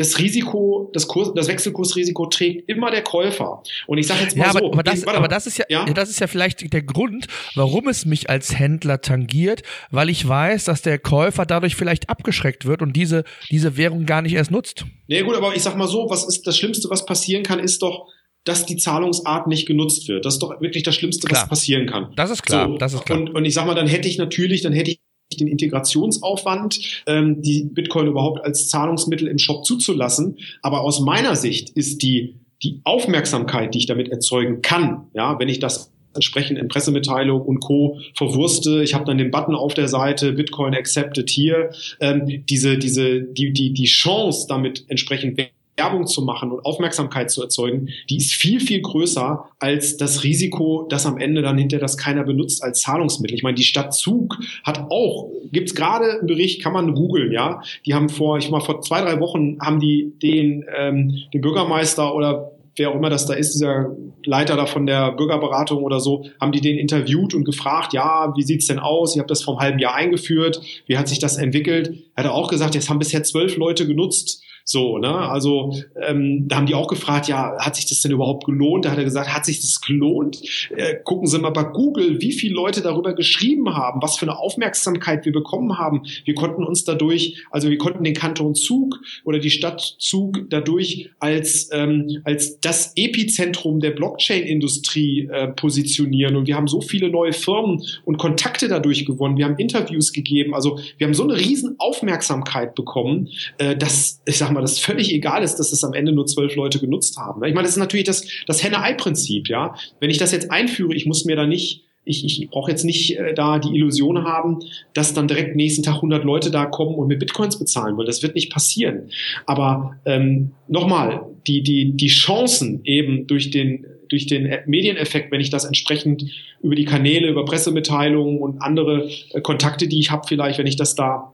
das 0.00 0.18
Risiko, 0.18 0.90
das, 0.94 1.06
Kurs, 1.06 1.32
das 1.34 1.46
Wechselkursrisiko 1.48 2.26
trägt 2.26 2.68
immer 2.68 2.90
der 2.90 3.02
Käufer. 3.02 3.62
Und 3.86 3.98
ich 3.98 4.06
sage 4.06 4.22
jetzt 4.22 4.36
mal 4.36 4.46
ja, 4.46 4.52
so. 4.52 4.72
Aber 4.72 4.82
das, 4.82 5.06
aber 5.06 5.28
das 5.28 5.46
ist 5.46 5.58
ja, 5.58 5.66
ja, 5.68 5.84
das 5.84 6.08
ist 6.08 6.20
ja 6.20 6.26
vielleicht 6.26 6.72
der 6.72 6.82
Grund, 6.82 7.26
warum 7.54 7.86
es 7.88 8.06
mich 8.06 8.30
als 8.30 8.58
Händler 8.58 9.02
tangiert, 9.02 9.62
weil 9.90 10.08
ich 10.08 10.26
weiß, 10.26 10.64
dass 10.64 10.82
der 10.82 10.98
Käufer 10.98 11.44
dadurch 11.44 11.76
vielleicht 11.76 12.08
abgeschreckt 12.08 12.64
wird 12.64 12.80
und 12.80 12.94
diese, 12.94 13.24
diese 13.50 13.76
Währung 13.76 14.06
gar 14.06 14.22
nicht 14.22 14.34
erst 14.34 14.50
nutzt. 14.50 14.86
Nee, 15.06 15.22
gut, 15.22 15.36
aber 15.36 15.54
ich 15.54 15.62
sag 15.62 15.76
mal 15.76 15.86
so, 15.86 16.08
was 16.08 16.24
ist 16.24 16.46
das 16.46 16.56
Schlimmste, 16.56 16.88
was 16.88 17.04
passieren 17.04 17.42
kann, 17.42 17.58
ist 17.58 17.82
doch, 17.82 18.06
dass 18.44 18.64
die 18.64 18.76
Zahlungsart 18.76 19.48
nicht 19.48 19.66
genutzt 19.66 20.08
wird. 20.08 20.24
Das 20.24 20.34
ist 20.34 20.42
doch 20.42 20.60
wirklich 20.62 20.82
das 20.82 20.94
Schlimmste, 20.94 21.26
klar. 21.26 21.42
was 21.42 21.48
passieren 21.48 21.86
kann. 21.86 22.12
Das 22.16 22.30
ist 22.30 22.42
klar, 22.42 22.68
so, 22.68 22.78
das 22.78 22.94
ist 22.94 23.04
klar. 23.04 23.18
Und, 23.18 23.30
und 23.34 23.44
ich 23.44 23.52
sag 23.52 23.66
mal, 23.66 23.74
dann 23.74 23.86
hätte 23.86 24.08
ich 24.08 24.16
natürlich, 24.16 24.62
dann 24.62 24.72
hätte 24.72 24.92
ich 24.92 25.00
den 25.38 25.48
Integrationsaufwand, 25.48 27.02
ähm, 27.06 27.40
die 27.42 27.64
Bitcoin 27.64 28.06
überhaupt 28.08 28.44
als 28.44 28.68
Zahlungsmittel 28.68 29.28
im 29.28 29.38
Shop 29.38 29.64
zuzulassen. 29.64 30.38
Aber 30.62 30.82
aus 30.82 31.00
meiner 31.00 31.36
Sicht 31.36 31.70
ist 31.70 32.02
die, 32.02 32.36
die 32.62 32.80
Aufmerksamkeit, 32.84 33.74
die 33.74 33.78
ich 33.78 33.86
damit 33.86 34.08
erzeugen 34.08 34.62
kann, 34.62 35.06
ja, 35.14 35.38
wenn 35.38 35.48
ich 35.48 35.60
das 35.60 35.92
entsprechend 36.14 36.58
in 36.58 36.68
Pressemitteilung 36.68 37.40
und 37.40 37.60
Co. 37.60 38.00
verwurste. 38.16 38.82
Ich 38.82 38.94
habe 38.94 39.04
dann 39.04 39.18
den 39.18 39.30
Button 39.30 39.54
auf 39.54 39.74
der 39.74 39.86
Seite 39.86 40.32
Bitcoin 40.32 40.74
accepted 40.74 41.30
hier. 41.30 41.70
Ähm, 42.00 42.44
diese, 42.48 42.78
diese, 42.78 43.22
die, 43.22 43.52
die, 43.52 43.72
die 43.72 43.84
Chance, 43.84 44.46
damit 44.48 44.84
entsprechend 44.88 45.38
Werbung 45.80 46.06
zu 46.06 46.22
machen 46.22 46.52
und 46.52 46.64
Aufmerksamkeit 46.64 47.30
zu 47.30 47.42
erzeugen, 47.42 47.88
die 48.10 48.18
ist 48.18 48.34
viel, 48.34 48.60
viel 48.60 48.82
größer 48.82 49.46
als 49.58 49.96
das 49.96 50.24
Risiko, 50.24 50.86
dass 50.88 51.06
am 51.06 51.18
Ende 51.18 51.40
dann 51.40 51.56
hinterher 51.56 51.80
das 51.80 51.96
keiner 51.96 52.24
benutzt 52.24 52.62
als 52.62 52.82
Zahlungsmittel. 52.82 53.36
Ich 53.36 53.42
meine, 53.42 53.54
die 53.54 53.64
Stadt 53.64 53.94
Zug 53.94 54.38
hat 54.62 54.90
auch, 54.90 55.30
gibt's 55.52 55.74
gerade 55.74 56.18
einen 56.18 56.26
Bericht, 56.26 56.62
kann 56.62 56.74
man 56.74 56.94
googeln, 56.94 57.32
ja. 57.32 57.62
Die 57.86 57.94
haben 57.94 58.10
vor, 58.10 58.36
ich 58.36 58.50
mal 58.50 58.60
vor 58.60 58.82
zwei, 58.82 59.00
drei 59.00 59.20
Wochen 59.20 59.58
haben 59.60 59.80
die 59.80 60.12
den, 60.22 60.64
ähm, 60.76 61.18
den 61.32 61.40
Bürgermeister 61.40 62.14
oder 62.14 62.52
wer 62.76 62.90
auch 62.90 62.94
immer 62.94 63.10
das 63.10 63.26
da 63.26 63.34
ist, 63.34 63.54
dieser 63.54 63.96
Leiter 64.24 64.56
da 64.56 64.66
von 64.66 64.86
der 64.86 65.12
Bürgerberatung 65.12 65.82
oder 65.82 66.00
so, 66.00 66.26
haben 66.40 66.52
die 66.52 66.60
den 66.60 66.78
interviewt 66.78 67.34
und 67.34 67.44
gefragt, 67.44 67.92
ja, 67.92 68.32
wie 68.36 68.42
sieht's 68.42 68.66
denn 68.66 68.78
aus? 68.78 69.14
Ich 69.14 69.18
habe 69.18 69.28
das 69.28 69.42
vor 69.42 69.54
einem 69.54 69.62
halben 69.62 69.78
Jahr 69.78 69.94
eingeführt, 69.94 70.60
wie 70.86 70.98
hat 70.98 71.08
sich 71.08 71.18
das 71.18 71.36
entwickelt? 71.36 71.94
Er 72.14 72.24
hat 72.24 72.30
auch 72.30 72.48
gesagt, 72.48 72.74
jetzt 72.74 72.88
haben 72.90 72.98
bisher 72.98 73.22
zwölf 73.22 73.56
Leute 73.56 73.86
genutzt 73.86 74.42
So, 74.64 74.98
ne? 74.98 75.08
Also 75.08 75.74
ähm, 76.06 76.46
da 76.48 76.56
haben 76.56 76.66
die 76.66 76.74
auch 76.74 76.88
gefragt, 76.88 77.28
ja, 77.28 77.56
hat 77.58 77.76
sich 77.76 77.86
das 77.86 78.00
denn 78.00 78.12
überhaupt 78.12 78.44
gelohnt? 78.44 78.84
Da 78.84 78.90
hat 78.90 78.98
er 78.98 79.04
gesagt, 79.04 79.34
hat 79.34 79.44
sich 79.44 79.60
das 79.60 79.80
gelohnt? 79.80 80.40
Äh, 80.70 80.96
gucken 81.04 81.26
Sie 81.26 81.38
mal 81.38 81.50
bei 81.50 81.64
Google, 81.64 82.20
wie 82.20 82.32
viele 82.32 82.54
Leute 82.54 82.80
darüber 82.80 83.14
geschrieben 83.14 83.74
haben, 83.74 84.00
was 84.02 84.16
für 84.16 84.26
eine 84.26 84.38
Aufmerksamkeit 84.38 85.24
wir 85.24 85.32
bekommen 85.32 85.78
haben. 85.78 86.02
Wir 86.24 86.34
konnten 86.34 86.64
uns 86.64 86.84
dadurch, 86.84 87.44
also 87.50 87.70
wir 87.70 87.78
konnten 87.78 88.04
den 88.04 88.14
Kanton 88.14 88.54
Zug 88.54 88.98
oder 89.24 89.38
die 89.38 89.50
Stadt 89.50 89.96
Zug 89.98 90.48
dadurch 90.50 91.10
als 91.18 91.70
ähm, 91.72 92.20
als 92.24 92.60
das 92.60 92.92
Epizentrum 92.96 93.80
der 93.80 93.90
Blockchain-Industrie 93.90 95.28
äh, 95.32 95.48
positionieren. 95.48 96.36
Und 96.36 96.46
wir 96.46 96.56
haben 96.56 96.68
so 96.68 96.80
viele 96.80 97.10
neue 97.10 97.32
Firmen 97.32 97.82
und 98.04 98.18
Kontakte 98.18 98.68
dadurch 98.68 99.04
gewonnen. 99.04 99.36
Wir 99.36 99.46
haben 99.46 99.56
Interviews 99.56 100.12
gegeben. 100.12 100.54
Also 100.54 100.78
wir 100.98 101.06
haben 101.06 101.14
so 101.14 101.24
eine 101.24 101.36
riesen 101.36 101.76
Aufmerksamkeit 101.78 102.74
bekommen, 102.74 103.28
äh, 103.58 103.76
dass 103.76 104.20
ich 104.26 104.38
sag 104.38 104.49
mal, 104.52 104.60
das 104.60 104.78
völlig 104.78 105.12
egal 105.12 105.42
ist, 105.42 105.56
dass 105.56 105.72
es 105.72 105.84
am 105.84 105.94
Ende 105.94 106.12
nur 106.12 106.26
zwölf 106.26 106.54
Leute 106.56 106.78
genutzt 106.78 107.16
haben. 107.16 107.42
Ich 107.44 107.54
meine, 107.54 107.64
das 107.64 107.72
ist 107.72 107.78
natürlich 107.78 108.06
das, 108.06 108.26
das 108.46 108.62
Henne-Ei-Prinzip, 108.62 109.48
ja. 109.48 109.74
Wenn 110.00 110.10
ich 110.10 110.18
das 110.18 110.32
jetzt 110.32 110.50
einführe, 110.50 110.94
ich 110.94 111.06
muss 111.06 111.24
mir 111.24 111.36
da 111.36 111.46
nicht 111.46 111.84
ich, 112.04 112.24
ich 112.24 112.48
brauche 112.50 112.70
jetzt 112.70 112.84
nicht 112.84 113.18
äh, 113.18 113.34
da 113.34 113.58
die 113.58 113.74
Illusion 113.74 114.24
haben, 114.24 114.60
dass 114.94 115.14
dann 115.14 115.28
direkt 115.28 115.56
nächsten 115.56 115.82
Tag 115.82 115.96
100 115.96 116.24
Leute 116.24 116.50
da 116.50 116.64
kommen 116.66 116.94
und 116.94 117.08
mit 117.08 117.18
Bitcoins 117.18 117.58
bezahlen 117.58 117.96
wollen. 117.96 118.06
Das 118.06 118.22
wird 118.22 118.34
nicht 118.34 118.52
passieren. 118.52 119.10
Aber 119.46 119.96
ähm, 120.06 120.52
nochmal, 120.68 121.26
die, 121.46 121.62
die, 121.62 121.92
die 121.92 122.08
Chancen 122.08 122.80
eben 122.84 123.26
durch 123.26 123.50
den, 123.50 123.86
durch 124.08 124.26
den 124.26 124.50
Medieneffekt, 124.66 125.30
wenn 125.30 125.40
ich 125.40 125.50
das 125.50 125.64
entsprechend 125.64 126.24
über 126.62 126.74
die 126.74 126.84
Kanäle, 126.84 127.28
über 127.28 127.44
Pressemitteilungen 127.44 128.38
und 128.38 128.62
andere 128.62 129.08
äh, 129.32 129.40
Kontakte, 129.40 129.86
die 129.86 130.00
ich 130.00 130.10
habe 130.10 130.26
vielleicht, 130.26 130.58
wenn 130.58 130.66
ich 130.66 130.76
das 130.76 130.94
da 130.94 131.32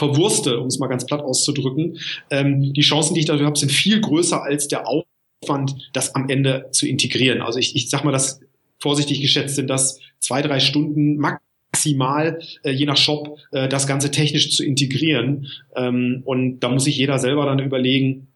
verwurste, 0.00 0.58
um 0.58 0.68
es 0.68 0.78
mal 0.78 0.86
ganz 0.86 1.04
platt 1.04 1.20
auszudrücken, 1.20 1.98
ähm, 2.30 2.72
die 2.72 2.80
Chancen, 2.80 3.12
die 3.14 3.20
ich 3.20 3.26
dafür 3.26 3.46
habe, 3.46 3.58
sind 3.58 3.70
viel 3.70 4.00
größer 4.00 4.42
als 4.42 4.66
der 4.66 4.86
Aufwand, 4.88 5.90
das 5.92 6.14
am 6.14 6.30
Ende 6.30 6.68
zu 6.72 6.88
integrieren. 6.88 7.42
Also 7.42 7.58
ich, 7.58 7.76
ich 7.76 7.90
sag 7.90 8.02
mal, 8.02 8.10
das 8.10 8.40
vorsichtig 8.78 9.20
geschätzt 9.20 9.56
sind 9.56 9.68
das 9.68 10.00
zwei, 10.18 10.40
drei 10.40 10.58
Stunden 10.58 11.18
maximal, 11.18 12.40
äh, 12.62 12.70
je 12.70 12.86
nach 12.86 12.96
Shop, 12.96 13.36
äh, 13.52 13.68
das 13.68 13.86
Ganze 13.86 14.10
technisch 14.10 14.56
zu 14.56 14.64
integrieren. 14.64 15.48
Ähm, 15.76 16.22
und 16.24 16.60
da 16.60 16.70
muss 16.70 16.84
sich 16.84 16.96
jeder 16.96 17.18
selber 17.18 17.44
dann 17.44 17.58
überlegen, 17.58 18.28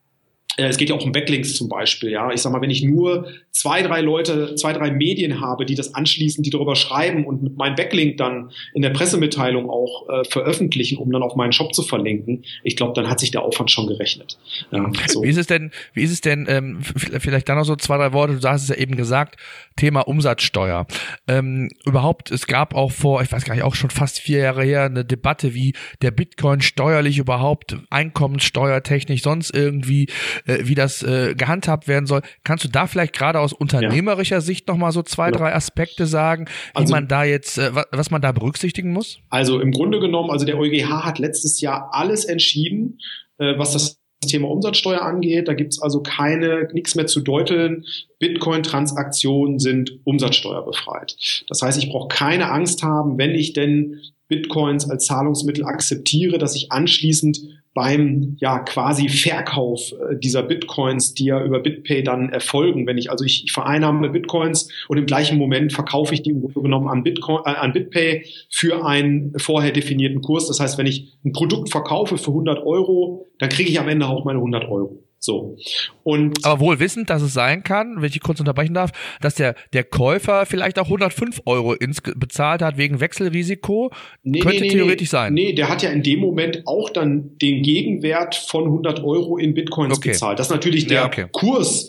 es 0.57 0.77
geht 0.77 0.89
ja 0.89 0.95
auch 0.95 1.05
um 1.05 1.13
Backlinks 1.13 1.55
zum 1.55 1.69
Beispiel, 1.69 2.11
ja. 2.11 2.31
Ich 2.33 2.43
sag 2.43 2.53
mal, 2.53 2.61
wenn 2.61 2.71
ich 2.71 2.83
nur 2.83 3.29
zwei, 3.51 3.83
drei 3.83 4.01
Leute, 4.01 4.55
zwei, 4.57 4.73
drei 4.73 4.91
Medien 4.91 5.41
habe, 5.41 5.65
die 5.65 5.75
das 5.75 5.95
anschließen, 5.95 6.43
die 6.43 6.51
darüber 6.51 6.77
schreiben 6.77 7.25
und 7.25 7.43
mit 7.43 7.57
meinem 7.57 7.77
Backlink 7.77 8.17
dann 8.17 8.51
in 8.75 8.83
der 8.83 8.91
Pressemitteilung 8.91 9.71
auch 9.71 10.09
äh, 10.09 10.25
veröffentlichen, 10.25 10.99
um 10.99 11.11
dann 11.11 11.23
auf 11.23 11.37
meinen 11.37 11.53
Shop 11.53 11.75
zu 11.75 11.83
verlinken, 11.83 12.45
ich 12.63 12.77
glaube, 12.77 12.93
dann 12.95 13.09
hat 13.09 13.21
sich 13.21 13.31
der 13.31 13.43
Aufwand 13.43 13.71
schon 13.71 13.87
gerechnet. 13.87 14.39
Ja, 14.71 14.91
so. 15.09 15.23
Wie 15.23 15.29
ist 15.29 15.39
es 15.39 15.47
denn, 15.47 15.71
wie 15.93 16.03
ist 16.03 16.13
es 16.13 16.21
denn, 16.21 16.47
ähm, 16.49 16.79
vielleicht 16.83 17.49
da 17.49 17.55
noch 17.55 17.65
so 17.65 17.77
zwei, 17.77 17.97
drei 17.97 18.13
Worte, 18.13 18.37
du 18.37 18.49
hast 18.49 18.63
es 18.63 18.69
ja 18.69 18.77
eben 18.77 18.97
gesagt, 18.97 19.37
Thema 19.77 20.01
Umsatzsteuer. 20.01 20.87
Ähm, 21.27 21.71
überhaupt, 21.85 22.31
es 22.31 22.47
gab 22.47 22.75
auch 22.75 22.93
vor, 22.93 23.23
ich 23.23 23.33
weiß 23.33 23.45
gar 23.45 23.55
nicht, 23.55 23.65
auch 23.65 23.75
schon 23.75 23.91
fast 23.91 24.21
vier 24.21 24.39
Jahre 24.39 24.65
her 24.65 24.85
eine 24.85 25.05
Debatte, 25.05 25.55
wie 25.55 25.75
der 26.03 26.11
Bitcoin 26.11 26.61
steuerlich 26.61 27.19
überhaupt, 27.19 27.77
einkommenssteuertechnisch, 27.91 29.23
sonst 29.23 29.55
irgendwie 29.55 30.09
äh, 30.47 30.59
wie 30.63 30.75
das 30.75 31.03
äh, 31.03 31.35
gehandhabt 31.35 31.89
werden 31.89 32.07
soll. 32.07 32.23
Kannst 32.45 32.65
du 32.65 32.69
da 32.69 32.87
vielleicht 32.87 33.15
gerade 33.15 33.41
aus 33.41 33.53
unternehmerischer 33.53 34.37
ja. 34.37 34.41
Sicht 34.41 34.69
nochmal 34.69 34.93
so 34.93 35.03
zwei, 35.03 35.27
ja. 35.27 35.33
drei 35.33 35.55
Aspekte 35.55 36.07
sagen, 36.07 36.47
wie 36.47 36.81
also, 36.81 36.93
man 36.93 37.09
da 37.09 37.25
jetzt, 37.25 37.59
äh, 37.59 37.71
was 37.91 38.11
man 38.11 38.23
da 38.23 38.33
berücksichtigen 38.33 38.93
muss? 38.93 39.19
Also 39.31 39.61
im 39.61 39.71
Grunde 39.71 40.01
genommen, 40.01 40.31
also 40.31 40.45
der 40.45 40.59
EuGH 40.59 41.05
hat 41.05 41.19
letztes 41.19 41.61
Jahr 41.61 41.91
alles 41.93 42.25
entschieden, 42.25 42.99
äh, 43.39 43.59
was 43.59 43.73
das 43.73 43.99
Thema 44.27 44.49
Umsatzsteuer 44.49 45.03
angeht. 45.03 45.49
Da 45.49 45.55
gibt's 45.55 45.81
also 45.81 46.03
keine, 46.03 46.69
nichts 46.73 46.95
mehr 46.95 47.07
zu 47.07 47.21
deuteln. 47.21 47.85
Bitcoin-Transaktionen 48.19 49.59
sind 49.59 49.99
umsatzsteuerbefreit. 50.05 51.17
Das 51.49 51.63
heißt, 51.63 51.79
ich 51.79 51.91
brauche 51.91 52.09
keine 52.09 52.51
Angst 52.51 52.83
haben, 52.83 53.19
wenn 53.19 53.33
ich 53.33 53.53
denn 53.53 54.01
Bitcoins 54.35 54.91
als 54.91 55.07
Zahlungsmittel 55.07 55.65
akzeptiere, 55.65 56.39
dass 56.39 56.57
ich 56.57 56.73
anschließend 56.73 57.39
beim 57.75 58.37
ja 58.41 58.61
quasi 58.61 59.09
Verkauf 59.09 59.93
äh, 59.93 60.17
dieser 60.17 60.45
Bitcoins, 60.45 61.15
die 61.15 61.27
ja 61.27 61.45
über 61.45 61.61
BitPay 61.61 62.05
dann 62.05 62.31
erfolgen. 62.31 62.87
Wenn 62.87 62.99
ich 62.99 63.11
also 63.11 63.25
ich, 63.25 63.45
ich 63.45 63.53
vereinnahme 63.53 64.09
Bitcoins 64.11 64.69
und 64.89 64.97
im 64.97 65.07
gleichen 65.07 65.39
Moment 65.39 65.73
verkaufe 65.73 66.15
ich 66.15 66.23
die 66.23 66.31
im 66.31 66.41
Grunde 66.41 66.63
genommen 66.63 66.89
an 66.89 67.03
Bitcoin 67.03 67.43
äh, 67.45 67.51
an 67.51 67.73
BitPay 67.73 68.25
für 68.49 68.87
einen 68.87 69.37
vorher 69.39 69.73
definierten 69.73 70.21
Kurs. 70.21 70.47
Das 70.47 70.61
heißt, 70.61 70.79
wenn 70.79 70.87
ich 70.87 71.13
ein 71.25 71.33
Produkt 71.33 71.71
verkaufe 71.71 72.17
für 72.17 72.31
100 72.31 72.65
Euro, 72.65 73.27
dann 73.41 73.49
kriege 73.49 73.71
ich 73.71 73.81
am 73.81 73.89
Ende 73.89 74.07
auch 74.07 74.25
meine 74.25 74.39
100 74.39 74.69
Euro. 74.69 75.03
So. 75.25 75.57
Und 76.03 76.45
Aber 76.45 76.61
wohl 76.61 76.81
wissend, 76.81 77.09
dass 77.09 77.23
es 77.23 77.33
sein 77.33 77.63
kann, 77.63 78.03
wenn 78.03 78.11
ich 78.11 78.21
kurz 78.21 78.41
unterbrechen 78.41 78.75
darf, 78.75 78.91
dass 79.23 79.35
der, 79.35 79.55
der 79.73 79.83
Käufer 79.83 80.45
vielleicht 80.45 80.79
auch 80.79 80.85
105 80.85 81.41
Euro 81.47 81.73
ins, 81.73 82.03
bezahlt 82.03 82.61
hat 82.61 82.77
wegen 82.77 83.01
Wechselrisiko. 83.01 83.91
Nee, 84.23 84.41
Könnte 84.41 84.61
nee, 84.61 84.69
nee, 84.69 84.75
theoretisch 84.75 85.09
sein. 85.09 85.33
Nee, 85.33 85.55
der 85.55 85.71
hat 85.71 85.83
ja 85.83 85.89
in 85.89 86.03
dem 86.03 86.21
Moment 86.21 86.67
auch 86.67 86.91
dann 86.91 87.39
den 87.39 87.63
Gegenwert 87.63 88.35
von 88.35 88.65
100 88.65 89.03
Euro 89.03 89.39
in 89.39 89.55
Bitcoins 89.55 89.97
okay. 89.97 90.11
bezahlt. 90.11 90.39
Das 90.39 90.49
ist 90.49 90.53
natürlich 90.53 90.89
der 90.89 91.01
ja, 91.01 91.07
okay. 91.07 91.27
Kurs 91.33 91.89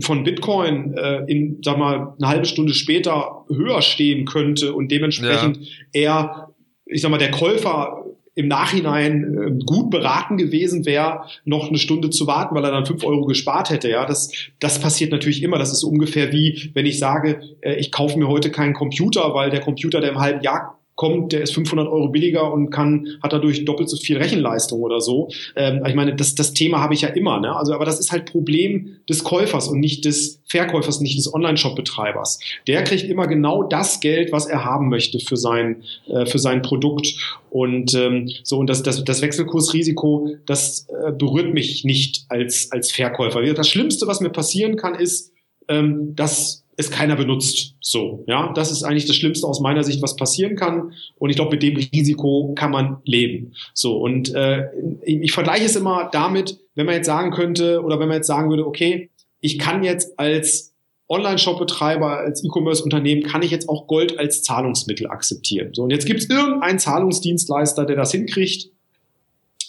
von 0.00 0.24
Bitcoin 0.24 0.94
äh, 0.96 1.24
in, 1.26 1.60
sag 1.62 1.76
mal, 1.76 2.14
eine 2.18 2.28
halbe 2.28 2.46
Stunde 2.46 2.72
später 2.72 3.44
höher 3.50 3.82
stehen 3.82 4.24
könnte 4.24 4.72
und 4.72 4.90
dementsprechend 4.90 5.58
ja. 5.58 5.66
eher, 5.92 6.54
ich 6.86 7.02
sag 7.02 7.10
mal, 7.10 7.18
der 7.18 7.32
Käufer 7.32 8.06
im 8.36 8.48
Nachhinein 8.48 9.34
äh, 9.34 9.64
gut 9.64 9.90
beraten 9.90 10.36
gewesen 10.36 10.84
wäre, 10.84 11.24
noch 11.44 11.68
eine 11.68 11.78
Stunde 11.78 12.10
zu 12.10 12.26
warten, 12.26 12.54
weil 12.54 12.64
er 12.64 12.70
dann 12.70 12.86
fünf 12.86 13.02
Euro 13.02 13.24
gespart 13.24 13.70
hätte. 13.70 13.90
Ja, 13.90 14.04
das, 14.04 14.30
das 14.60 14.78
passiert 14.78 15.10
natürlich 15.10 15.42
immer. 15.42 15.58
Das 15.58 15.72
ist 15.72 15.82
ungefähr 15.82 16.32
wie, 16.32 16.70
wenn 16.74 16.86
ich 16.86 16.98
sage, 16.98 17.40
äh, 17.62 17.76
ich 17.76 17.90
kaufe 17.90 18.18
mir 18.18 18.28
heute 18.28 18.50
keinen 18.50 18.74
Computer, 18.74 19.34
weil 19.34 19.50
der 19.50 19.60
Computer, 19.60 20.00
der 20.00 20.10
im 20.10 20.20
halben 20.20 20.42
Jahr 20.42 20.78
kommt, 20.96 21.32
der 21.32 21.42
ist 21.42 21.54
500 21.54 21.86
Euro 21.86 22.08
billiger 22.08 22.52
und 22.52 22.70
kann 22.70 23.06
hat 23.22 23.32
dadurch 23.32 23.64
doppelt 23.64 23.88
so 23.88 23.96
viel 23.96 24.16
Rechenleistung 24.16 24.80
oder 24.80 25.00
so. 25.00 25.28
Ähm, 25.54 25.82
ich 25.86 25.94
meine, 25.94 26.16
das, 26.16 26.34
das 26.34 26.52
Thema 26.52 26.80
habe 26.80 26.94
ich 26.94 27.02
ja 27.02 27.10
immer. 27.10 27.38
Ne? 27.38 27.54
Also, 27.54 27.74
aber 27.74 27.84
das 27.84 28.00
ist 28.00 28.10
halt 28.10 28.24
Problem 28.24 28.96
des 29.08 29.22
Käufers 29.22 29.68
und 29.68 29.78
nicht 29.78 30.04
des 30.04 30.40
Verkäufers, 30.46 31.00
nicht 31.00 31.18
des 31.18 31.32
Online-Shop-Betreibers. 31.32 32.40
Der 32.66 32.82
kriegt 32.82 33.04
immer 33.04 33.26
genau 33.26 33.62
das 33.62 34.00
Geld, 34.00 34.32
was 34.32 34.46
er 34.46 34.64
haben 34.64 34.88
möchte 34.88 35.20
für 35.20 35.36
sein 35.36 35.82
äh, 36.08 36.26
für 36.26 36.38
sein 36.38 36.62
Produkt. 36.62 37.14
Und 37.50 37.94
ähm, 37.94 38.30
so 38.42 38.58
und 38.58 38.68
das, 38.68 38.82
das, 38.82 39.04
das 39.04 39.22
Wechselkursrisiko, 39.22 40.30
das 40.46 40.86
äh, 40.88 41.12
berührt 41.12 41.52
mich 41.52 41.84
nicht 41.84 42.24
als 42.28 42.72
als 42.72 42.90
Verkäufer. 42.90 43.42
Das 43.54 43.68
Schlimmste, 43.68 44.06
was 44.06 44.20
mir 44.20 44.30
passieren 44.30 44.76
kann, 44.76 44.94
ist, 44.94 45.32
ähm, 45.68 46.16
dass 46.16 46.65
es 46.76 46.90
keiner 46.90 47.16
benutzt. 47.16 47.74
So, 47.80 48.24
ja, 48.26 48.52
das 48.52 48.70
ist 48.70 48.82
eigentlich 48.82 49.06
das 49.06 49.16
Schlimmste 49.16 49.46
aus 49.46 49.60
meiner 49.60 49.82
Sicht, 49.82 50.02
was 50.02 50.16
passieren 50.16 50.56
kann. 50.56 50.92
Und 51.18 51.30
ich 51.30 51.36
glaube, 51.36 51.52
mit 51.52 51.62
dem 51.62 51.76
Risiko 51.76 52.52
kann 52.54 52.70
man 52.70 52.98
leben. 53.04 53.52
So, 53.72 53.98
und 53.98 54.34
äh, 54.34 54.66
ich 55.02 55.32
vergleiche 55.32 55.64
es 55.64 55.76
immer 55.76 56.10
damit, 56.12 56.58
wenn 56.74 56.86
man 56.86 56.94
jetzt 56.94 57.06
sagen 57.06 57.30
könnte 57.30 57.82
oder 57.82 57.98
wenn 57.98 58.08
man 58.08 58.18
jetzt 58.18 58.26
sagen 58.26 58.50
würde, 58.50 58.66
okay, 58.66 59.10
ich 59.40 59.58
kann 59.58 59.82
jetzt 59.82 60.18
als 60.18 60.74
Online-Shop-Betreiber, 61.08 62.18
als 62.18 62.44
E-Commerce-Unternehmen, 62.44 63.22
kann 63.22 63.42
ich 63.42 63.50
jetzt 63.50 63.68
auch 63.68 63.86
Gold 63.86 64.18
als 64.18 64.42
Zahlungsmittel 64.42 65.06
akzeptieren. 65.06 65.70
So, 65.72 65.84
und 65.84 65.90
jetzt 65.90 66.04
gibt 66.04 66.20
es 66.20 66.28
irgendeinen 66.28 66.78
Zahlungsdienstleister, 66.78 67.86
der 67.86 67.96
das 67.96 68.12
hinkriegt, 68.12 68.70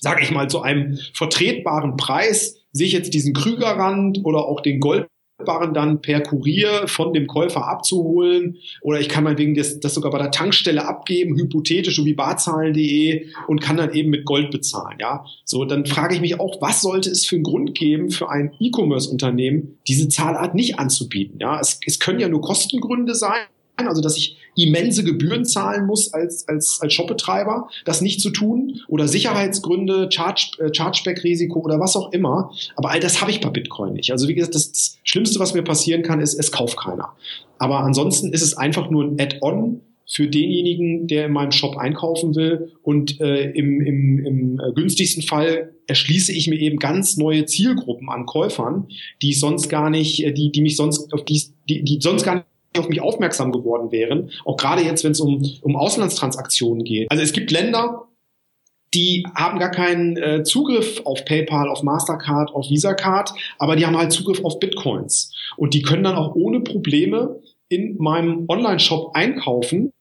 sage 0.01 0.23
ich 0.23 0.31
mal, 0.31 0.49
zu 0.49 0.61
einem 0.61 0.97
vertretbaren 1.13 1.95
Preis, 1.95 2.57
sich 2.71 2.91
jetzt 2.91 3.13
diesen 3.13 3.33
Krügerrand 3.33 4.19
oder 4.23 4.45
auch 4.45 4.61
den 4.61 4.79
Gold 4.79 5.07
waren 5.45 5.73
dann 5.73 6.01
per 6.01 6.21
Kurier 6.21 6.87
von 6.87 7.13
dem 7.13 7.27
Käufer 7.27 7.67
abzuholen 7.67 8.57
oder 8.81 8.99
ich 8.99 9.07
kann 9.07 9.23
meinetwegen 9.23 9.53
das, 9.53 9.79
das 9.79 9.93
sogar 9.93 10.11
bei 10.11 10.17
der 10.17 10.31
Tankstelle 10.31 10.87
abgeben, 10.87 11.37
hypothetisch, 11.37 12.03
wie 12.03 12.13
barzahlen.de 12.13 13.27
und 13.47 13.61
kann 13.61 13.77
dann 13.77 13.93
eben 13.93 14.09
mit 14.09 14.25
Gold 14.25 14.49
bezahlen, 14.49 14.97
ja. 14.99 15.25
So, 15.45 15.65
dann 15.65 15.85
frage 15.85 16.15
ich 16.15 16.21
mich 16.21 16.39
auch, 16.39 16.59
was 16.61 16.81
sollte 16.81 17.11
es 17.11 17.25
für 17.27 17.35
einen 17.35 17.43
Grund 17.43 17.75
geben 17.75 18.09
für 18.09 18.29
ein 18.29 18.53
E-Commerce-Unternehmen, 18.59 19.77
diese 19.87 20.09
Zahlart 20.09 20.55
nicht 20.55 20.79
anzubieten, 20.79 21.39
ja. 21.39 21.59
Es, 21.59 21.79
es 21.85 21.99
können 21.99 22.19
ja 22.19 22.29
nur 22.29 22.41
Kostengründe 22.41 23.13
sein, 23.13 23.45
also 23.75 24.01
dass 24.01 24.17
ich 24.17 24.37
immense 24.63 25.03
Gebühren 25.03 25.45
zahlen 25.45 25.85
muss 25.85 26.13
als, 26.13 26.47
als, 26.47 26.79
als 26.81 26.93
Shopbetreiber, 26.93 27.69
das 27.85 28.01
nicht 28.01 28.21
zu 28.21 28.29
tun 28.29 28.81
oder 28.87 29.07
Sicherheitsgründe, 29.07 30.09
Charge, 30.11 30.51
äh, 30.59 30.73
Chargeback-Risiko 30.73 31.59
oder 31.59 31.79
was 31.79 31.95
auch 31.95 32.11
immer. 32.11 32.51
Aber 32.75 32.91
all 32.91 32.99
das 32.99 33.21
habe 33.21 33.31
ich 33.31 33.41
bei 33.41 33.49
Bitcoin 33.49 33.93
nicht. 33.93 34.11
Also 34.11 34.27
wie 34.27 34.33
gesagt, 34.33 34.55
das, 34.55 34.71
das 34.71 34.97
Schlimmste, 35.03 35.39
was 35.39 35.53
mir 35.53 35.63
passieren 35.63 36.01
kann, 36.01 36.19
ist, 36.19 36.33
es 36.33 36.51
kauft 36.51 36.77
keiner. 36.77 37.13
Aber 37.59 37.79
ansonsten 37.79 38.33
ist 38.33 38.41
es 38.41 38.55
einfach 38.55 38.89
nur 38.89 39.03
ein 39.05 39.19
Add-on 39.19 39.81
für 40.09 40.27
denjenigen, 40.27 41.07
der 41.07 41.25
in 41.25 41.33
meinem 41.33 41.51
Shop 41.51 41.77
einkaufen 41.77 42.35
will. 42.35 42.71
Und 42.81 43.19
äh, 43.19 43.51
im, 43.51 43.81
im, 43.81 44.25
im 44.25 44.59
äh, 44.59 44.71
günstigsten 44.73 45.21
Fall 45.21 45.73
erschließe 45.87 46.31
ich 46.31 46.47
mir 46.47 46.59
eben 46.59 46.77
ganz 46.77 47.17
neue 47.17 47.45
Zielgruppen 47.45 48.09
an 48.09 48.25
Käufern, 48.25 48.87
die 49.21 49.33
sonst 49.33 49.69
gar 49.69 49.89
nicht, 49.89 50.23
äh, 50.23 50.31
die, 50.31 50.51
die 50.51 50.61
mich 50.61 50.77
sonst, 50.77 51.09
die, 51.27 51.83
die 51.83 51.99
sonst 52.01 52.23
gar 52.23 52.35
nicht 52.35 52.45
auf 52.79 52.89
mich 52.89 53.01
aufmerksam 53.01 53.51
geworden 53.51 53.91
wären. 53.91 54.31
Auch 54.45 54.57
gerade 54.57 54.81
jetzt, 54.81 55.03
wenn 55.03 55.11
es 55.11 55.19
um, 55.19 55.43
um 55.61 55.75
Auslandstransaktionen 55.75 56.83
geht. 56.83 57.11
Also 57.11 57.23
es 57.23 57.33
gibt 57.33 57.51
Länder, 57.51 58.07
die 58.93 59.25
haben 59.35 59.59
gar 59.59 59.71
keinen 59.71 60.17
äh, 60.17 60.43
Zugriff 60.43 61.01
auf 61.03 61.25
PayPal, 61.25 61.69
auf 61.69 61.83
Mastercard, 61.83 62.53
auf 62.53 62.69
Visa 62.69 62.93
Card, 62.93 63.33
aber 63.59 63.75
die 63.75 63.85
haben 63.85 63.97
halt 63.97 64.11
Zugriff 64.11 64.43
auf 64.43 64.59
Bitcoins. 64.59 65.33
Und 65.57 65.73
die 65.73 65.81
können 65.81 66.03
dann 66.03 66.15
auch 66.15 66.35
ohne 66.35 66.61
Probleme 66.61 67.39
in 67.69 67.97
meinem 67.97 68.45
Online-Shop 68.47 69.11
einkaufen 69.13 69.91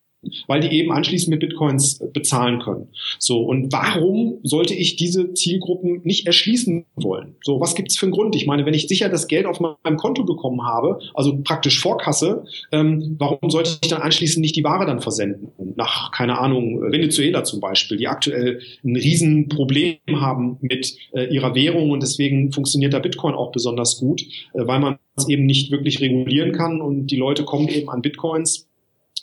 weil 0.47 0.61
die 0.61 0.77
eben 0.77 0.93
anschließend 0.93 1.31
mit 1.31 1.41
Bitcoins 1.41 2.01
bezahlen 2.12 2.61
können. 2.61 2.89
So, 3.18 3.41
und 3.41 3.72
warum 3.72 4.39
sollte 4.43 4.74
ich 4.74 4.97
diese 4.97 5.33
Zielgruppen 5.35 6.01
nicht 6.05 6.27
erschließen 6.27 6.87
wollen? 6.97 7.37
So, 7.43 7.61
was 7.61 7.74
gibt's 7.74 7.99
für 7.99 8.07
einen 8.07 8.12
Grund? 8.12 8.37
Ich 8.37 8.47
meine, 8.47 8.66
wenn 8.66 8.74
ich 8.74 8.89
sicher 8.89 9.09
das 9.09 9.29
Geld 9.29 9.47
auf 9.47 9.61
meinem 9.61 9.97
Konto 9.97 10.24
bekommen 10.24 10.62
habe, 10.64 10.99
also 11.14 11.39
praktisch 11.43 11.81
Vorkasse, 11.81 12.45
ähm, 12.72 13.16
warum 13.18 13.51
sollte 13.51 13.79
ich 13.83 13.91
dann 13.91 14.03
anschließend 14.03 14.41
nicht 14.41 14.57
die 14.57 14.64
Ware 14.64 14.87
dann 14.87 15.01
versenden? 15.01 15.49
Nach, 15.77 16.11
keine 16.12 16.39
Ahnung, 16.39 16.81
Venezuela 16.93 17.45
zum 17.45 17.61
Beispiel, 17.61 17.97
die 17.97 18.09
aktuell 18.09 18.61
ein 18.85 18.97
Riesenproblem 18.97 19.97
haben 20.14 20.59
mit 20.61 20.97
äh, 21.12 21.33
ihrer 21.33 21.55
Währung 21.55 21.91
und 21.91 22.03
deswegen 22.03 22.53
funktioniert 22.53 22.93
der 22.93 23.01
Bitcoin 23.01 23.35
auch 23.35 23.53
besonders 23.53 23.99
gut, 23.99 24.22
äh, 24.22 24.66
weil 24.66 24.81
man 24.81 24.99
es 25.16 25.29
eben 25.29 25.47
nicht 25.47 25.70
wirklich 25.70 26.01
regulieren 26.01 26.53
kann 26.53 26.81
und 26.81 27.07
die 27.07 27.16
Leute 27.16 27.45
kommen 27.45 27.68
eben 27.68 27.89
an 27.89 28.03
Bitcoins 28.03 28.66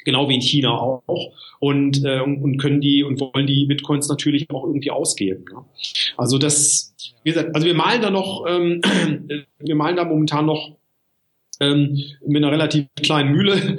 genau 0.06 0.30
wie 0.30 0.36
in 0.36 0.42
China 0.42 0.72
auch 0.72 1.34
und, 1.60 2.04
äh, 2.04 2.20
und 2.20 2.58
können 2.58 2.82
die 2.82 3.04
und 3.04 3.20
wollen 3.20 3.48
die 3.48 3.66
Bitcoins 3.66 4.08
natürlich 4.10 4.50
auch 4.50 4.66
irgendwie 4.66 4.92
ausgeben. 4.92 5.46
Ja. 5.52 5.66
Also 6.18 6.38
das, 6.38 6.94
wie 7.24 7.32
gesagt, 7.32 7.56
also 7.56 7.66
wir 7.66 7.74
malen 7.74 8.02
da 8.02 8.10
noch, 8.10 8.46
ähm, 8.48 8.82
wir 9.60 9.76
malen 9.76 9.96
da 9.96 10.06
momentan 10.06 10.46
noch 10.46 10.76
ähm, 11.60 11.98
mit 12.26 12.44
einer 12.44 12.52
relativ 12.52 12.86
kleinen 13.02 13.32
Mühle, 13.32 13.56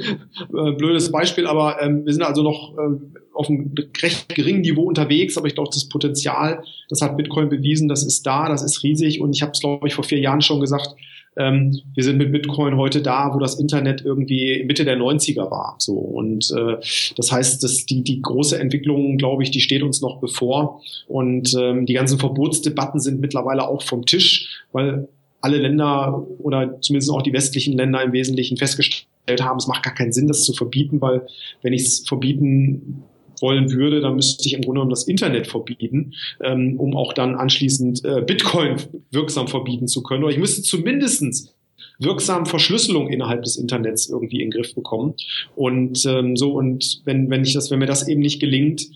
äh, 0.56 0.72
blödes 0.72 1.10
Beispiel, 1.10 1.46
aber 1.46 1.82
ähm, 1.82 2.04
wir 2.04 2.12
sind 2.12 2.22
also 2.22 2.42
noch 2.42 2.76
äh, 2.78 2.98
auf 3.34 3.48
einem 3.48 3.74
recht 4.02 4.34
geringen 4.34 4.60
Niveau 4.60 4.82
unterwegs, 4.82 5.36
aber 5.36 5.46
ich 5.46 5.54
glaube, 5.54 5.70
das 5.72 5.88
Potenzial, 5.88 6.62
das 6.88 7.02
hat 7.02 7.16
Bitcoin 7.16 7.48
bewiesen, 7.48 7.88
das 7.88 8.04
ist 8.04 8.24
da, 8.26 8.48
das 8.48 8.62
ist 8.62 8.82
riesig 8.82 9.20
und 9.20 9.34
ich 9.34 9.42
habe 9.42 9.52
es, 9.52 9.60
glaube 9.60 9.86
ich, 9.86 9.94
vor 9.94 10.04
vier 10.04 10.20
Jahren 10.20 10.40
schon 10.40 10.60
gesagt, 10.60 10.94
ähm, 11.36 11.80
wir 11.94 12.04
sind 12.04 12.18
mit 12.18 12.32
Bitcoin 12.32 12.76
heute 12.76 13.02
da, 13.02 13.34
wo 13.34 13.38
das 13.38 13.58
Internet 13.58 14.04
irgendwie 14.04 14.64
Mitte 14.64 14.84
der 14.84 14.96
90er 14.96 15.50
war. 15.50 15.76
So 15.78 15.94
und 15.94 16.50
äh, 16.56 16.76
das 17.16 17.32
heißt, 17.32 17.62
dass 17.62 17.86
die 17.86 18.02
die 18.02 18.22
große 18.22 18.58
Entwicklung, 18.58 19.16
glaube 19.16 19.42
ich, 19.42 19.50
die 19.50 19.60
steht 19.60 19.82
uns 19.82 20.00
noch 20.00 20.20
bevor 20.20 20.80
und 21.08 21.54
ähm, 21.58 21.86
die 21.86 21.94
ganzen 21.94 22.18
Verbotsdebatten 22.18 23.00
sind 23.00 23.20
mittlerweile 23.20 23.68
auch 23.68 23.82
vom 23.82 24.06
Tisch, 24.06 24.64
weil 24.72 25.08
alle 25.40 25.58
Länder 25.58 26.26
oder 26.38 26.80
zumindest 26.80 27.10
auch 27.10 27.22
die 27.22 27.32
westlichen 27.32 27.76
Länder 27.76 28.02
im 28.02 28.12
Wesentlichen 28.12 28.56
festgestellt 28.56 29.42
haben, 29.42 29.58
es 29.58 29.66
macht 29.66 29.82
gar 29.82 29.94
keinen 29.94 30.12
Sinn, 30.12 30.26
das 30.26 30.40
zu 30.42 30.54
verbieten, 30.54 31.00
weil 31.02 31.26
wenn 31.62 31.74
ich 31.74 31.82
es 31.82 32.04
verbieten 32.06 33.02
wollen 33.44 33.70
würde, 33.70 34.00
dann 34.00 34.16
müsste 34.16 34.48
ich 34.48 34.54
im 34.54 34.62
Grunde 34.62 34.78
genommen 34.78 34.90
das 34.90 35.06
Internet 35.06 35.46
verbieten, 35.46 36.14
ähm, 36.42 36.80
um 36.80 36.96
auch 36.96 37.12
dann 37.12 37.34
anschließend 37.34 38.02
äh, 38.02 38.22
Bitcoin 38.22 38.76
wirksam 39.10 39.48
verbieten 39.48 39.86
zu 39.86 40.02
können. 40.02 40.24
Oder 40.24 40.32
ich 40.32 40.38
müsste 40.38 40.62
zumindestens 40.62 41.54
wirksam 41.98 42.46
Verschlüsselung 42.46 43.08
innerhalb 43.08 43.42
des 43.42 43.56
Internets 43.56 44.08
irgendwie 44.08 44.40
in 44.40 44.50
den 44.50 44.62
Griff 44.62 44.74
bekommen. 44.74 45.14
Und 45.54 46.06
ähm, 46.06 46.36
so, 46.36 46.52
und 46.52 47.02
wenn, 47.04 47.28
wenn 47.28 47.42
ich 47.42 47.52
das, 47.52 47.70
wenn 47.70 47.80
mir 47.80 47.86
das 47.86 48.08
eben 48.08 48.22
nicht 48.22 48.40
gelingt, 48.40 48.86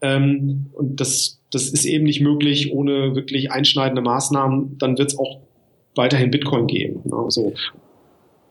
ähm, 0.00 0.70
und 0.72 1.00
das, 1.00 1.40
das 1.50 1.68
ist 1.68 1.84
eben 1.84 2.04
nicht 2.04 2.22
möglich 2.22 2.72
ohne 2.72 3.14
wirklich 3.14 3.52
einschneidende 3.52 4.00
Maßnahmen, 4.00 4.78
dann 4.78 4.96
wird 4.96 5.10
es 5.10 5.18
auch 5.18 5.40
weiterhin 5.94 6.30
Bitcoin 6.30 6.66
geben. 6.66 7.02
Ne? 7.04 7.24
So. 7.28 7.52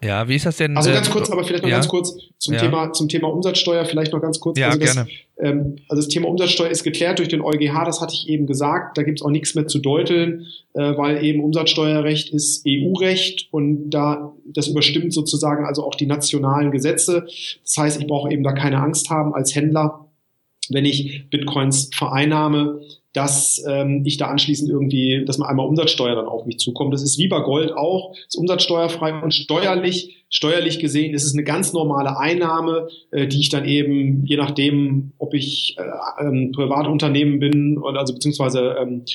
Ja, 0.04 0.28
wie 0.28 0.36
ist 0.36 0.45
das 0.45 0.58
denn? 0.58 0.78
Also 0.78 0.91
ganz 0.91 1.08
äh, 1.08 1.12
kurz, 1.12 1.30
aber 1.32 1.43
vielleicht 1.43 1.64
noch 1.64 1.70
ja, 1.70 1.78
ganz 1.78 1.88
kurz 1.88 2.16
zum 2.38 2.54
ja. 2.54 2.60
Thema 2.60 2.93
zum 2.93 3.10
Thema 3.10 3.30
Umsatzsteuer 3.30 3.84
vielleicht 3.86 4.14
noch 4.14 4.22
ganz 4.22 4.39
kurz. 4.39 4.60
Ja, 4.60 4.68
also 4.68 4.80
das, 4.80 4.93
gerne. 4.93 5.10
Ähm, 5.39 5.78
also 5.89 6.04
das 6.04 6.08
Thema 6.08 6.28
Umsatzsteuer 6.30 6.70
ist 6.70 6.84
geklärt 6.84 7.18
durch 7.18 7.30
den 7.30 7.41
EuGH, 7.41 7.84
das 7.86 8.00
hatte 8.00 8.14
ich 8.14 8.30
eben 8.30 8.45
gesagt. 8.45 8.98
Da 8.98 9.04
gibt's 9.04 9.24
auch 9.24 9.32
nichts 9.32 9.56
mehr 9.56 9.68
zu 9.68 9.80
deuteln, 9.80 10.45
äh, 10.74 10.95
weil 10.98 11.24
eben 11.24 11.43
Umsatzsteuerrecht 11.43 12.30
ist 12.32 12.64
EU-Recht 12.68 13.48
und 13.52 13.89
da 13.89 14.34
das 14.45 14.68
überstimmt 14.68 15.14
sozusagen 15.14 15.66
also 15.66 15.84
auch 15.84 15.95
die 15.95 16.06
nationalen 16.06 16.72
Gesetze. 16.72 17.26
Das 17.64 17.78
heißt, 17.78 18.00
ich 18.00 18.08
brauche 18.08 18.32
eben 18.32 18.43
da 18.43 18.52
keine 18.52 18.80
Angst 18.80 19.10
haben 19.10 19.34
als 19.34 19.56
Händler, 19.56 20.06
wenn 20.70 20.86
ich 20.86 21.30
Bitcoins 21.30 21.89
vereinnahme, 21.93 22.82
dass 23.18 23.63
ähm, 23.68 24.03
ich 24.05 24.18
da 24.18 24.28
anschließend 24.28 24.70
irgendwie, 24.70 25.26
dass 25.26 25.39
man 25.39 25.49
einmal 25.49 25.68
Umsatzsteuer 25.68 26.15
dann 26.15 26.28
auf 26.28 26.45
mich 26.45 26.59
zukommt. 26.59 26.93
Das 26.93 27.01
ist 27.01 27.18
wie 27.18 27.28
bei 27.28 27.39
Gold 27.39 27.72
auch, 27.72 28.13
ist 28.28 28.38
umsatzsteuerfrei 28.38 29.22
und 29.22 29.34
steuerlich 29.34 30.18
Steuerlich 30.30 30.80
gesehen 30.80 31.13
ist 31.13 31.24
es 31.24 31.34
eine 31.34 31.45
ganz 31.45 31.72
normale 31.72 32.20
Einnahme, 32.20 32.89
äh, 33.11 33.28
die 33.28 33.39
ich 33.39 33.47
dann 33.47 33.63
eben, 33.63 34.26
je 34.26 34.36
nachdem, 34.36 35.13
ob 35.18 35.34
ich 35.34 35.78
äh, 35.80 36.22
ähm, 36.22 36.51
Privatunternehmen 36.53 37.39
bin 37.39 37.78
oder 37.78 38.01
also 38.01 38.13
beziehungsweise 38.13 38.76
ähm, 38.78 39.05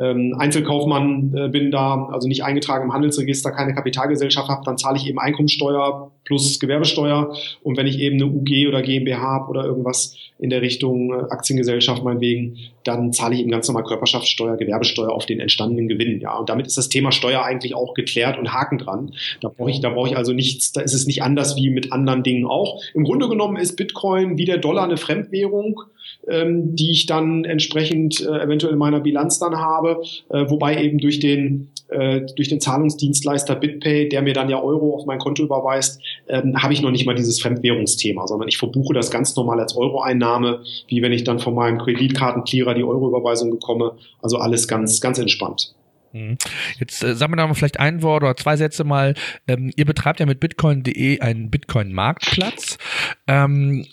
ähm, 0.00 0.34
Einzelkaufmann 0.36 1.32
äh, 1.36 1.48
bin 1.50 1.70
da, 1.70 2.08
also 2.10 2.26
nicht 2.26 2.42
eingetragen 2.42 2.86
im 2.86 2.92
Handelsregister, 2.92 3.52
keine 3.52 3.74
Kapitalgesellschaft 3.74 4.48
habe, 4.48 4.62
dann 4.64 4.76
zahle 4.76 4.96
ich 4.96 5.06
eben 5.06 5.20
Einkommensteuer 5.20 6.10
plus 6.26 6.60
Gewerbesteuer. 6.60 7.34
Und 7.62 7.76
wenn 7.76 7.86
ich 7.86 7.98
eben 7.98 8.16
eine 8.16 8.26
UG 8.26 8.68
oder 8.68 8.82
GmbH 8.82 9.20
habe 9.20 9.50
oder 9.50 9.64
irgendwas 9.64 10.16
in 10.38 10.50
der 10.50 10.60
Richtung 10.60 11.12
äh, 11.12 11.32
Aktiengesellschaft 11.32 12.04
meinetwegen, 12.04 12.58
dann 12.84 13.12
zahle 13.12 13.34
ich 13.34 13.40
eben 13.40 13.50
ganz 13.50 13.66
normal 13.68 13.84
Körperschaftssteuer, 13.84 14.56
Gewerbesteuer 14.56 15.10
auf 15.10 15.26
den 15.26 15.40
entstandenen 15.40 15.88
Gewinn. 15.88 16.20
Ja, 16.20 16.36
und 16.36 16.48
damit 16.48 16.66
ist 16.66 16.76
das 16.76 16.88
Thema 16.88 17.10
Steuer 17.10 17.42
eigentlich 17.42 17.74
auch 17.74 17.94
geklärt 17.94 18.38
und 18.38 18.52
Haken 18.52 18.78
dran. 18.78 19.12
Da 19.40 19.48
brauche 19.48 19.70
ich, 19.70 19.80
da 19.80 19.90
brauche 19.90 20.08
ich 20.10 20.16
also 20.16 20.32
nicht 20.32 20.46
nichts, 20.46 20.72
da 20.72 20.80
ist 20.80 20.94
es 20.94 21.06
nicht 21.06 21.22
anders 21.22 21.56
wie 21.56 21.70
mit 21.70 21.92
anderen 21.92 22.22
Dingen 22.22 22.46
auch. 22.46 22.82
Im 22.94 23.04
Grunde 23.04 23.28
genommen 23.28 23.56
ist 23.56 23.76
Bitcoin 23.76 24.38
wie 24.38 24.44
der 24.44 24.58
Dollar 24.58 24.84
eine 24.84 24.96
Fremdwährung, 24.96 25.82
ähm, 26.28 26.74
die 26.74 26.92
ich 26.92 27.06
dann 27.06 27.44
entsprechend 27.44 28.20
äh, 28.20 28.42
eventuell 28.42 28.72
in 28.72 28.78
meiner 28.78 29.00
Bilanz 29.00 29.38
dann 29.38 29.56
habe, 29.56 30.02
äh, 30.30 30.48
wobei 30.48 30.82
eben 30.82 30.98
durch 30.98 31.20
den 31.20 31.68
äh, 31.88 32.22
durch 32.36 32.48
den 32.48 32.60
Zahlungsdienstleister 32.60 33.54
BitPay, 33.56 34.08
der 34.08 34.22
mir 34.22 34.34
dann 34.34 34.48
ja 34.48 34.60
Euro 34.60 34.94
auf 34.94 35.06
mein 35.06 35.18
Konto 35.18 35.42
überweist, 35.42 36.00
ähm, 36.28 36.62
habe 36.62 36.72
ich 36.72 36.82
noch 36.82 36.90
nicht 36.90 37.06
mal 37.06 37.14
dieses 37.14 37.40
Fremdwährungsthema, 37.40 38.26
sondern 38.26 38.48
ich 38.48 38.58
verbuche 38.58 38.94
das 38.94 39.10
ganz 39.10 39.36
normal 39.36 39.60
als 39.60 39.76
Euro-Einnahme, 39.76 40.62
wie 40.88 41.02
wenn 41.02 41.12
ich 41.12 41.24
dann 41.24 41.38
von 41.38 41.54
meinem 41.54 41.78
Kreditkartenclearer 41.78 42.74
die 42.74 42.84
Euro-Überweisung 42.84 43.50
bekomme. 43.50 43.92
Also 44.20 44.38
alles 44.38 44.68
ganz, 44.68 45.00
ganz 45.00 45.18
entspannt. 45.18 45.74
Mhm. 46.12 46.38
Jetzt 46.78 47.02
äh, 47.02 47.14
sagen 47.14 47.32
wir 47.32 47.36
da 47.36 47.46
mal 47.46 47.54
vielleicht 47.54 47.78
ein 47.78 48.02
Wort 48.02 48.22
oder 48.22 48.36
zwei 48.36 48.56
Sätze 48.56 48.84
mal. 48.84 49.14
Ähm, 49.46 49.70
ihr 49.76 49.84
betreibt 49.84 50.20
ja 50.20 50.26
mit 50.26 50.40
bitcoin.de 50.40 51.20
einen 51.20 51.50
Bitcoin-Marktplatz. 51.50 52.78
Ähm, 53.26 53.86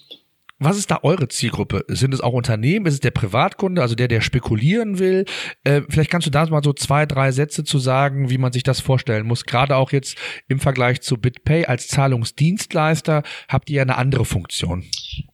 was 0.59 0.77
ist 0.77 0.91
da 0.91 0.99
eure 1.03 1.27
Zielgruppe? 1.27 1.83
Sind 1.87 2.13
es 2.13 2.21
auch 2.21 2.33
Unternehmen? 2.33 2.85
Ist 2.85 2.93
es 2.95 2.99
der 2.99 3.11
Privatkunde, 3.11 3.81
also 3.81 3.95
der, 3.95 4.07
der 4.07 4.21
spekulieren 4.21 4.99
will? 4.99 5.25
Äh, 5.63 5.81
vielleicht 5.89 6.11
kannst 6.11 6.27
du 6.27 6.31
da 6.31 6.45
mal 6.45 6.63
so 6.63 6.73
zwei, 6.73 7.05
drei 7.05 7.31
Sätze 7.31 7.63
zu 7.63 7.79
sagen, 7.79 8.29
wie 8.29 8.37
man 8.37 8.53
sich 8.53 8.63
das 8.63 8.79
vorstellen 8.79 9.25
muss. 9.25 9.45
Gerade 9.45 9.75
auch 9.75 9.91
jetzt 9.91 10.17
im 10.47 10.59
Vergleich 10.59 11.01
zu 11.01 11.17
BitPay 11.17 11.65
als 11.65 11.87
Zahlungsdienstleister 11.87 13.23
habt 13.49 13.69
ihr 13.69 13.77
ja 13.77 13.81
eine 13.81 13.97
andere 13.97 14.25
Funktion. 14.25 14.83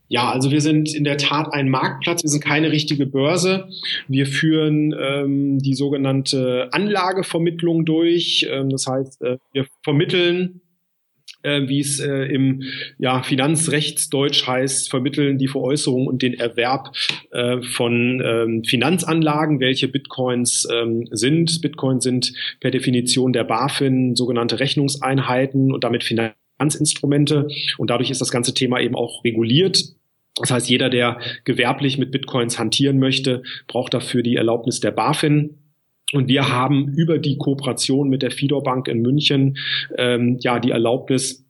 Ja, 0.08 0.32
also 0.32 0.50
wir 0.50 0.62
sind 0.62 0.96
in 0.96 1.04
der 1.04 1.18
Tat 1.18 1.54
ein 1.54 1.70
Marktplatz, 1.70 2.24
wir 2.24 2.30
sind 2.30 2.44
keine 2.44 2.72
richtige 2.72 3.06
Börse. 3.06 3.70
Wir 4.08 4.26
führen 4.26 4.96
ähm, 5.00 5.60
die 5.60 5.76
sogenannte 5.76 6.70
Anlagevermittlung 6.72 7.86
durch. 7.86 8.48
Ähm, 8.50 8.70
das 8.70 8.88
heißt, 8.88 9.22
äh, 9.22 9.38
wir 9.54 9.68
vermitteln 9.84 10.62
äh, 11.44 11.68
wie 11.68 11.80
es 11.80 12.00
äh, 12.00 12.26
im 12.26 12.64
ja, 12.98 13.22
Finanzrechtsdeutsch 13.24 14.46
heißt, 14.48 14.90
vermitteln 14.90 15.38
die 15.38 15.48
Veräußerung 15.48 16.08
und 16.08 16.22
den 16.22 16.34
Erwerb 16.34 16.96
äh, 17.32 17.62
von 17.62 18.22
ähm, 18.24 18.64
Finanzanlagen, 18.64 19.60
welche 19.60 19.88
Bitcoins 19.88 20.68
ähm, 20.72 21.08
sind. 21.12 21.62
Bitcoins 21.62 22.04
sind 22.04 22.34
per 22.60 22.72
Definition 22.72 23.34
der 23.34 23.44
BaFin 23.44 24.16
sogenannte 24.16 24.60
Rechnungseinheiten 24.60 25.72
und 25.72 25.84
damit 25.84 26.04
Finanzinstrumente. 26.04 27.48
Und 27.78 27.90
dadurch 27.90 28.12
ist 28.12 28.22
das 28.22 28.32
ganze 28.32 28.54
Thema 28.54 28.80
eben 28.80 28.96
auch 28.96 29.24
reguliert. 29.24 29.84
Das 30.36 30.52
heißt, 30.52 30.70
jeder, 30.70 30.90
der 30.90 31.20
gewerblich 31.44 31.98
mit 31.98 32.12
Bitcoins 32.12 32.58
hantieren 32.58 32.98
möchte, 32.98 33.44
braucht 33.68 33.94
dafür 33.94 34.24
die 34.24 34.38
Erlaubnis 34.38 34.80
der 34.80 34.92
BaFin. 34.92 35.58
Und 36.12 36.28
wir 36.28 36.50
haben 36.50 36.88
über 36.96 37.20
die 37.20 37.38
Kooperation 37.38 38.10
mit 38.10 38.22
der 38.22 38.32
Fidor 38.32 38.64
Bank 38.64 38.88
in 38.88 39.02
München 39.02 39.58
ähm, 39.98 40.38
ja 40.40 40.60
die 40.60 40.72
Erlaubnis, 40.72 41.46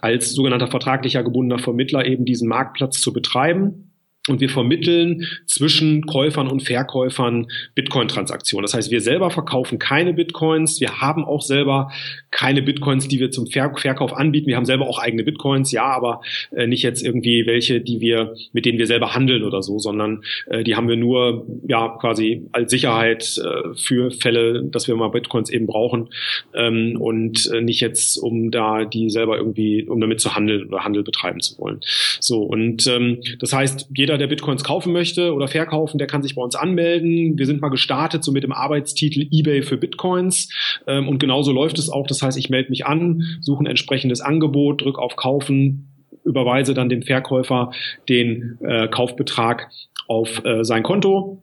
als 0.00 0.32
sogenannter 0.32 0.66
vertraglicher 0.66 1.22
gebundener 1.22 1.62
Vermittler 1.62 2.04
eben 2.04 2.24
diesen 2.24 2.48
Marktplatz 2.48 3.00
zu 3.00 3.12
betreiben. 3.12 3.93
Und 4.26 4.40
wir 4.40 4.48
vermitteln 4.48 5.26
zwischen 5.44 6.06
Käufern 6.06 6.48
und 6.48 6.62
Verkäufern 6.62 7.46
Bitcoin-Transaktionen. 7.74 8.64
Das 8.64 8.72
heißt, 8.72 8.90
wir 8.90 9.02
selber 9.02 9.30
verkaufen 9.30 9.78
keine 9.78 10.14
Bitcoins. 10.14 10.80
Wir 10.80 11.02
haben 11.02 11.24
auch 11.24 11.42
selber 11.42 11.90
keine 12.30 12.62
Bitcoins, 12.62 13.06
die 13.06 13.20
wir 13.20 13.30
zum 13.30 13.46
Ver 13.46 13.74
Verkauf 13.76 14.14
anbieten. 14.14 14.46
Wir 14.46 14.56
haben 14.56 14.64
selber 14.64 14.88
auch 14.88 14.98
eigene 14.98 15.24
Bitcoins, 15.24 15.72
ja, 15.72 15.84
aber 15.84 16.22
äh, 16.52 16.66
nicht 16.66 16.82
jetzt 16.82 17.04
irgendwie 17.04 17.46
welche, 17.46 17.80
die 17.80 18.00
wir, 18.00 18.34
mit 18.52 18.64
denen 18.64 18.78
wir 18.78 18.86
selber 18.86 19.14
handeln 19.14 19.42
oder 19.44 19.62
so, 19.62 19.78
sondern 19.78 20.22
äh, 20.46 20.64
die 20.64 20.74
haben 20.74 20.88
wir 20.88 20.96
nur, 20.96 21.46
ja, 21.68 21.96
quasi 22.00 22.46
als 22.52 22.70
Sicherheit 22.70 23.38
äh, 23.38 23.74
für 23.74 24.10
Fälle, 24.10 24.64
dass 24.64 24.88
wir 24.88 24.96
mal 24.96 25.08
Bitcoins 25.08 25.50
eben 25.50 25.66
brauchen 25.66 26.08
ähm, 26.54 26.96
und 26.98 27.50
äh, 27.52 27.60
nicht 27.60 27.80
jetzt, 27.80 28.16
um 28.16 28.50
da 28.50 28.84
die 28.84 29.10
selber 29.10 29.36
irgendwie, 29.36 29.84
um 29.84 30.00
damit 30.00 30.20
zu 30.20 30.34
handeln 30.34 30.68
oder 30.68 30.84
Handel 30.84 31.02
betreiben 31.02 31.40
zu 31.40 31.58
wollen. 31.58 31.80
So, 32.20 32.42
und 32.42 32.86
ähm, 32.86 33.20
das 33.38 33.52
heißt, 33.52 33.90
jeder 33.94 34.13
jeder, 34.14 34.18
der 34.18 34.26
Bitcoins 34.28 34.62
kaufen 34.62 34.92
möchte 34.92 35.34
oder 35.34 35.48
verkaufen, 35.48 35.98
der 35.98 36.06
kann 36.06 36.22
sich 36.22 36.34
bei 36.34 36.42
uns 36.42 36.54
anmelden. 36.54 37.36
Wir 37.36 37.46
sind 37.46 37.60
mal 37.60 37.68
gestartet 37.68 38.22
so 38.22 38.32
mit 38.32 38.44
dem 38.44 38.52
Arbeitstitel 38.52 39.26
eBay 39.30 39.62
für 39.62 39.76
Bitcoins 39.76 40.50
ähm, 40.86 41.08
und 41.08 41.18
genauso 41.18 41.52
läuft 41.52 41.78
es 41.78 41.88
auch. 41.88 42.06
Das 42.06 42.22
heißt, 42.22 42.38
ich 42.38 42.48
melde 42.48 42.70
mich 42.70 42.86
an, 42.86 43.22
suche 43.40 43.64
ein 43.64 43.66
entsprechendes 43.66 44.20
Angebot, 44.20 44.82
drücke 44.82 45.00
auf 45.00 45.16
Kaufen, 45.16 45.88
überweise 46.24 46.74
dann 46.74 46.88
dem 46.88 47.02
Verkäufer 47.02 47.72
den 48.08 48.58
äh, 48.62 48.88
Kaufbetrag 48.88 49.70
auf 50.06 50.44
äh, 50.44 50.64
sein 50.64 50.82
Konto 50.82 51.42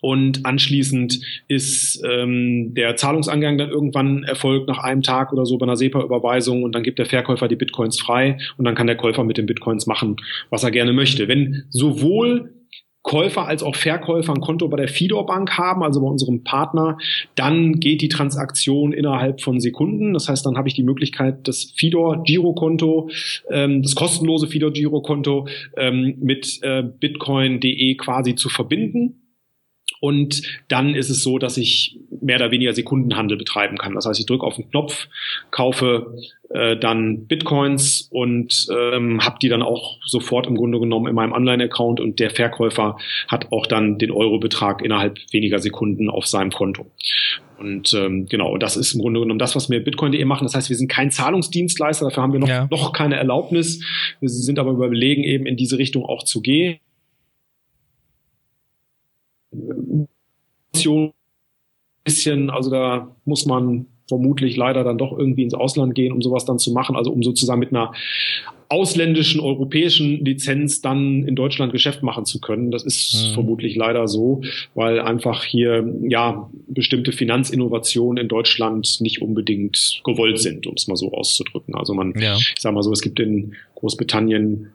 und 0.00 0.46
anschließend 0.46 1.20
ist 1.48 2.02
ähm, 2.08 2.74
der 2.74 2.96
Zahlungsangang 2.96 3.58
dann 3.58 3.70
irgendwann 3.70 4.22
erfolgt 4.22 4.68
nach 4.68 4.78
einem 4.78 5.02
Tag 5.02 5.32
oder 5.32 5.46
so 5.46 5.58
bei 5.58 5.66
einer 5.66 5.76
SEPA-Überweisung 5.76 6.62
und 6.62 6.74
dann 6.74 6.82
gibt 6.82 6.98
der 6.98 7.06
Verkäufer 7.06 7.48
die 7.48 7.56
Bitcoins 7.56 8.00
frei 8.00 8.38
und 8.56 8.64
dann 8.64 8.74
kann 8.74 8.86
der 8.86 8.96
Käufer 8.96 9.24
mit 9.24 9.36
den 9.36 9.46
Bitcoins 9.46 9.86
machen, 9.86 10.16
was 10.50 10.64
er 10.64 10.70
gerne 10.70 10.92
möchte. 10.92 11.28
Wenn 11.28 11.64
sowohl 11.70 12.54
Käufer 13.02 13.46
als 13.46 13.62
auch 13.62 13.76
Verkäufer 13.76 14.34
ein 14.34 14.42
Konto 14.42 14.68
bei 14.68 14.76
der 14.76 14.88
Fidor 14.88 15.24
Bank 15.24 15.56
haben, 15.56 15.82
also 15.82 16.02
bei 16.02 16.06
unserem 16.06 16.44
Partner, 16.44 16.98
dann 17.34 17.80
geht 17.80 18.02
die 18.02 18.08
Transaktion 18.08 18.92
innerhalb 18.92 19.40
von 19.40 19.58
Sekunden. 19.58 20.12
Das 20.12 20.28
heißt, 20.28 20.44
dann 20.44 20.58
habe 20.58 20.68
ich 20.68 20.74
die 20.74 20.82
Möglichkeit, 20.82 21.48
das 21.48 21.72
Fidor 21.76 22.22
Girokonto, 22.24 23.08
ähm, 23.50 23.82
das 23.82 23.94
kostenlose 23.94 24.48
Fidor 24.48 24.72
Girokonto 24.72 25.48
ähm, 25.78 26.16
mit 26.20 26.58
äh, 26.62 26.82
Bitcoin.de 26.82 27.94
quasi 27.94 28.34
zu 28.34 28.50
verbinden 28.50 29.19
und 30.00 30.42
dann 30.68 30.94
ist 30.94 31.10
es 31.10 31.22
so, 31.22 31.38
dass 31.38 31.58
ich 31.58 31.98
mehr 32.22 32.36
oder 32.36 32.50
weniger 32.50 32.72
Sekundenhandel 32.72 33.36
betreiben 33.36 33.76
kann. 33.76 33.94
Das 33.94 34.06
heißt, 34.06 34.18
ich 34.18 34.26
drücke 34.26 34.46
auf 34.46 34.56
den 34.56 34.70
Knopf, 34.70 35.08
kaufe 35.50 36.16
äh, 36.48 36.76
dann 36.76 37.26
Bitcoins 37.26 38.08
und 38.10 38.66
ähm, 38.74 39.24
habe 39.24 39.38
die 39.40 39.50
dann 39.50 39.62
auch 39.62 39.98
sofort 40.04 40.46
im 40.46 40.56
Grunde 40.56 40.80
genommen 40.80 41.06
in 41.06 41.14
meinem 41.14 41.32
Online-Account 41.32 42.00
und 42.00 42.18
der 42.18 42.30
Verkäufer 42.30 42.96
hat 43.28 43.52
auch 43.52 43.66
dann 43.66 43.98
den 43.98 44.10
Eurobetrag 44.10 44.82
innerhalb 44.82 45.18
weniger 45.32 45.58
Sekunden 45.58 46.08
auf 46.08 46.26
seinem 46.26 46.50
Konto. 46.50 46.86
Und 47.58 47.92
ähm, 47.92 48.26
genau, 48.26 48.56
das 48.56 48.78
ist 48.78 48.94
im 48.94 49.02
Grunde 49.02 49.20
genommen 49.20 49.38
das, 49.38 49.54
was 49.54 49.68
wir 49.68 49.84
Bitcoin.de 49.84 50.24
machen. 50.24 50.44
Das 50.44 50.54
heißt, 50.54 50.70
wir 50.70 50.76
sind 50.76 50.88
kein 50.88 51.10
Zahlungsdienstleister, 51.10 52.06
dafür 52.06 52.22
haben 52.22 52.32
wir 52.32 52.40
noch, 52.40 52.48
ja. 52.48 52.66
noch 52.70 52.94
keine 52.94 53.16
Erlaubnis. 53.16 53.84
Wir 54.18 54.30
sind 54.30 54.58
aber 54.58 54.70
überlegen, 54.70 55.24
eben 55.24 55.44
in 55.44 55.58
diese 55.58 55.76
Richtung 55.76 56.06
auch 56.06 56.22
zu 56.22 56.40
gehen 56.40 56.80
bisschen, 62.04 62.50
also 62.50 62.70
da 62.70 63.14
muss 63.24 63.46
man 63.46 63.86
vermutlich 64.08 64.56
leider 64.56 64.82
dann 64.84 64.98
doch 64.98 65.16
irgendwie 65.16 65.44
ins 65.44 65.54
Ausland 65.54 65.94
gehen, 65.94 66.12
um 66.12 66.20
sowas 66.20 66.44
dann 66.44 66.58
zu 66.58 66.72
machen, 66.72 66.96
also 66.96 67.12
um 67.12 67.22
sozusagen 67.22 67.60
mit 67.60 67.70
einer 67.70 67.92
ausländischen 68.70 69.40
europäischen 69.40 70.24
Lizenz 70.24 70.80
dann 70.80 71.26
in 71.26 71.34
Deutschland 71.34 71.72
Geschäft 71.72 72.04
machen 72.04 72.24
zu 72.24 72.40
können. 72.40 72.70
Das 72.70 72.84
ist 72.84 73.30
mhm. 73.30 73.34
vermutlich 73.34 73.74
leider 73.74 74.06
so, 74.06 74.42
weil 74.74 75.00
einfach 75.00 75.42
hier 75.42 75.92
ja 76.02 76.48
bestimmte 76.68 77.10
Finanzinnovationen 77.10 78.22
in 78.22 78.28
Deutschland 78.28 79.00
nicht 79.00 79.22
unbedingt 79.22 80.00
gewollt 80.04 80.38
sind, 80.38 80.68
um 80.68 80.74
es 80.74 80.86
mal 80.86 80.96
so 80.96 81.12
auszudrücken. 81.12 81.74
Also 81.74 81.94
man, 81.94 82.14
ja. 82.16 82.36
ich 82.36 82.60
sage 82.60 82.74
mal 82.74 82.84
so, 82.84 82.92
es 82.92 83.02
gibt 83.02 83.18
in 83.18 83.54
Großbritannien 83.74 84.68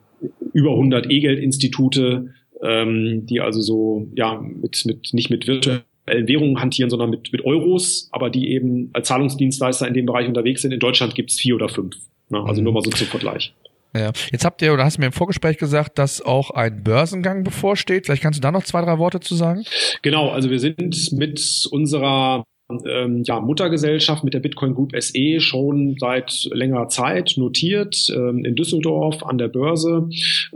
über 0.52 0.72
100 0.72 1.10
E-Geld-Institute, 1.10 2.34
ähm, 2.62 3.26
die 3.26 3.40
also 3.40 3.60
so, 3.60 4.08
ja, 4.14 4.40
mit, 4.40 4.84
mit, 4.86 5.12
nicht 5.12 5.30
mit 5.30 5.46
virtuellen 5.46 5.84
Währungen 6.06 6.60
hantieren, 6.60 6.90
sondern 6.90 7.10
mit, 7.10 7.32
mit 7.32 7.44
Euros, 7.44 8.08
aber 8.12 8.30
die 8.30 8.50
eben 8.52 8.90
als 8.92 9.08
Zahlungsdienstleister 9.08 9.88
in 9.88 9.94
dem 9.94 10.06
Bereich 10.06 10.28
unterwegs 10.28 10.62
sind. 10.62 10.72
In 10.72 10.80
Deutschland 10.80 11.14
gibt 11.14 11.30
es 11.30 11.38
vier 11.38 11.56
oder 11.56 11.68
fünf. 11.68 11.96
Ne? 12.28 12.42
Also 12.44 12.60
mhm. 12.60 12.64
nur 12.64 12.72
mal 12.74 12.82
so 12.82 12.90
zum 12.90 13.06
Vergleich. 13.06 13.52
Ja. 13.94 14.12
Jetzt 14.30 14.44
habt 14.44 14.60
ihr 14.62 14.74
oder 14.74 14.84
hast 14.84 14.98
du 14.98 15.00
mir 15.00 15.06
im 15.06 15.12
Vorgespräch 15.12 15.56
gesagt, 15.58 15.98
dass 15.98 16.20
auch 16.20 16.50
ein 16.50 16.82
Börsengang 16.82 17.44
bevorsteht. 17.44 18.06
Vielleicht 18.06 18.22
kannst 18.22 18.38
du 18.38 18.42
da 18.42 18.52
noch 18.52 18.64
zwei, 18.64 18.82
drei 18.82 18.98
Worte 18.98 19.20
zu 19.20 19.34
sagen? 19.34 19.64
Genau, 20.02 20.30
also 20.30 20.50
wir 20.50 20.60
sind 20.60 21.12
mit 21.12 21.66
unserer 21.70 22.44
ähm, 22.68 23.22
ja, 23.24 23.40
Muttergesellschaft 23.40 24.24
mit 24.24 24.34
der 24.34 24.40
Bitcoin 24.40 24.74
Group 24.74 24.92
SE 24.98 25.40
schon 25.40 25.96
seit 25.98 26.48
längerer 26.52 26.88
Zeit 26.88 27.34
notiert 27.36 28.08
ähm, 28.14 28.44
in 28.44 28.56
Düsseldorf 28.56 29.22
an 29.22 29.38
der 29.38 29.48
Börse 29.48 30.08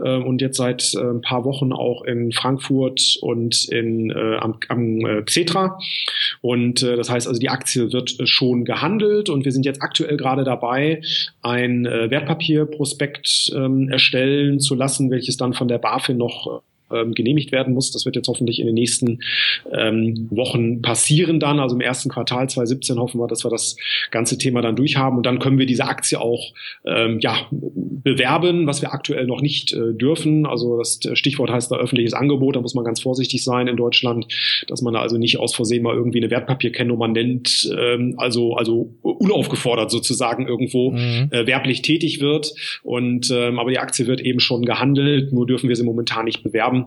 ähm, 0.03 0.25
und 0.25 0.41
jetzt 0.41 0.57
seit 0.57 0.93
äh, 0.93 0.99
ein 0.99 1.21
paar 1.21 1.45
Wochen 1.45 1.71
auch 1.71 2.03
in 2.03 2.31
Frankfurt 2.31 3.17
und 3.21 3.65
in, 3.69 4.09
äh, 4.09 4.37
am, 4.37 4.57
am 4.67 5.05
äh, 5.05 5.21
Xetra. 5.23 5.79
Und 6.41 6.83
äh, 6.83 6.95
das 6.95 7.09
heißt 7.09 7.27
also, 7.27 7.39
die 7.39 7.49
Aktie 7.49 7.93
wird 7.93 8.17
schon 8.27 8.65
gehandelt 8.65 9.29
und 9.29 9.45
wir 9.45 9.51
sind 9.51 9.65
jetzt 9.65 9.81
aktuell 9.81 10.17
gerade 10.17 10.43
dabei, 10.43 11.01
ein 11.41 11.85
äh, 11.85 12.09
Wertpapierprospekt 12.09 13.53
ähm, 13.55 13.89
erstellen 13.89 14.59
zu 14.59 14.75
lassen, 14.75 15.11
welches 15.11 15.37
dann 15.37 15.53
von 15.53 15.67
der 15.67 15.77
BaFin 15.77 16.17
noch 16.17 16.61
ähm, 16.93 17.13
genehmigt 17.13 17.51
werden 17.51 17.73
muss. 17.73 17.91
Das 17.91 18.05
wird 18.05 18.15
jetzt 18.15 18.27
hoffentlich 18.27 18.59
in 18.59 18.65
den 18.65 18.75
nächsten 18.75 19.19
ähm, 19.71 20.27
Wochen 20.31 20.81
passieren 20.81 21.39
dann. 21.39 21.59
Also 21.59 21.75
im 21.75 21.81
ersten 21.81 22.09
Quartal 22.09 22.49
2017 22.49 22.99
hoffen 22.99 23.19
wir, 23.19 23.27
dass 23.27 23.43
wir 23.43 23.51
das 23.51 23.77
ganze 24.11 24.37
Thema 24.37 24.61
dann 24.61 24.75
durchhaben 24.75 25.17
und 25.17 25.25
dann 25.25 25.39
können 25.39 25.59
wir 25.59 25.65
diese 25.65 25.85
Aktie 25.85 26.19
auch 26.19 26.53
ähm, 26.85 27.19
ja, 27.19 27.47
bewerben, 27.51 28.67
was 28.67 28.81
wir 28.81 28.93
aktuell 28.93 29.27
noch 29.27 29.41
nicht 29.41 29.73
äh, 29.73 29.93
dürfen. 29.93 30.45
Also 30.45 30.77
das 30.77 30.99
Stichwort 31.13 31.49
heißt 31.49 31.71
da 31.71 31.77
öffentliches 31.77 32.13
Angebot. 32.13 32.55
Da 32.55 32.61
muss 32.61 32.73
man 32.73 32.85
ganz 32.85 33.01
vorsichtig 33.01 33.43
sein 33.43 33.67
in 33.67 33.77
Deutschland, 33.77 34.27
dass 34.67 34.81
man 34.81 34.93
da 34.93 35.01
also 35.01 35.17
nicht 35.17 35.37
aus 35.39 35.55
Versehen 35.55 35.83
mal 35.83 35.95
irgendwie 35.95 36.19
eine 36.19 36.29
Wertpapierkennnummer 36.29 37.07
nennt, 37.07 37.69
ähm, 37.77 38.15
also 38.17 38.55
also 38.55 38.93
unaufgefordert 39.01 39.91
sozusagen 39.91 40.47
irgendwo 40.47 40.91
mhm. 40.91 41.29
äh, 41.31 41.45
werblich 41.45 41.81
tätig 41.81 42.21
wird. 42.21 42.53
Und 42.83 43.31
ähm, 43.31 43.59
aber 43.59 43.71
die 43.71 43.79
Aktie 43.79 44.07
wird 44.07 44.21
eben 44.21 44.39
schon 44.39 44.65
gehandelt, 44.65 45.31
nur 45.31 45.45
dürfen 45.45 45.69
wir 45.69 45.75
sie 45.75 45.83
momentan 45.83 46.25
nicht 46.25 46.43
bewerben. 46.43 46.80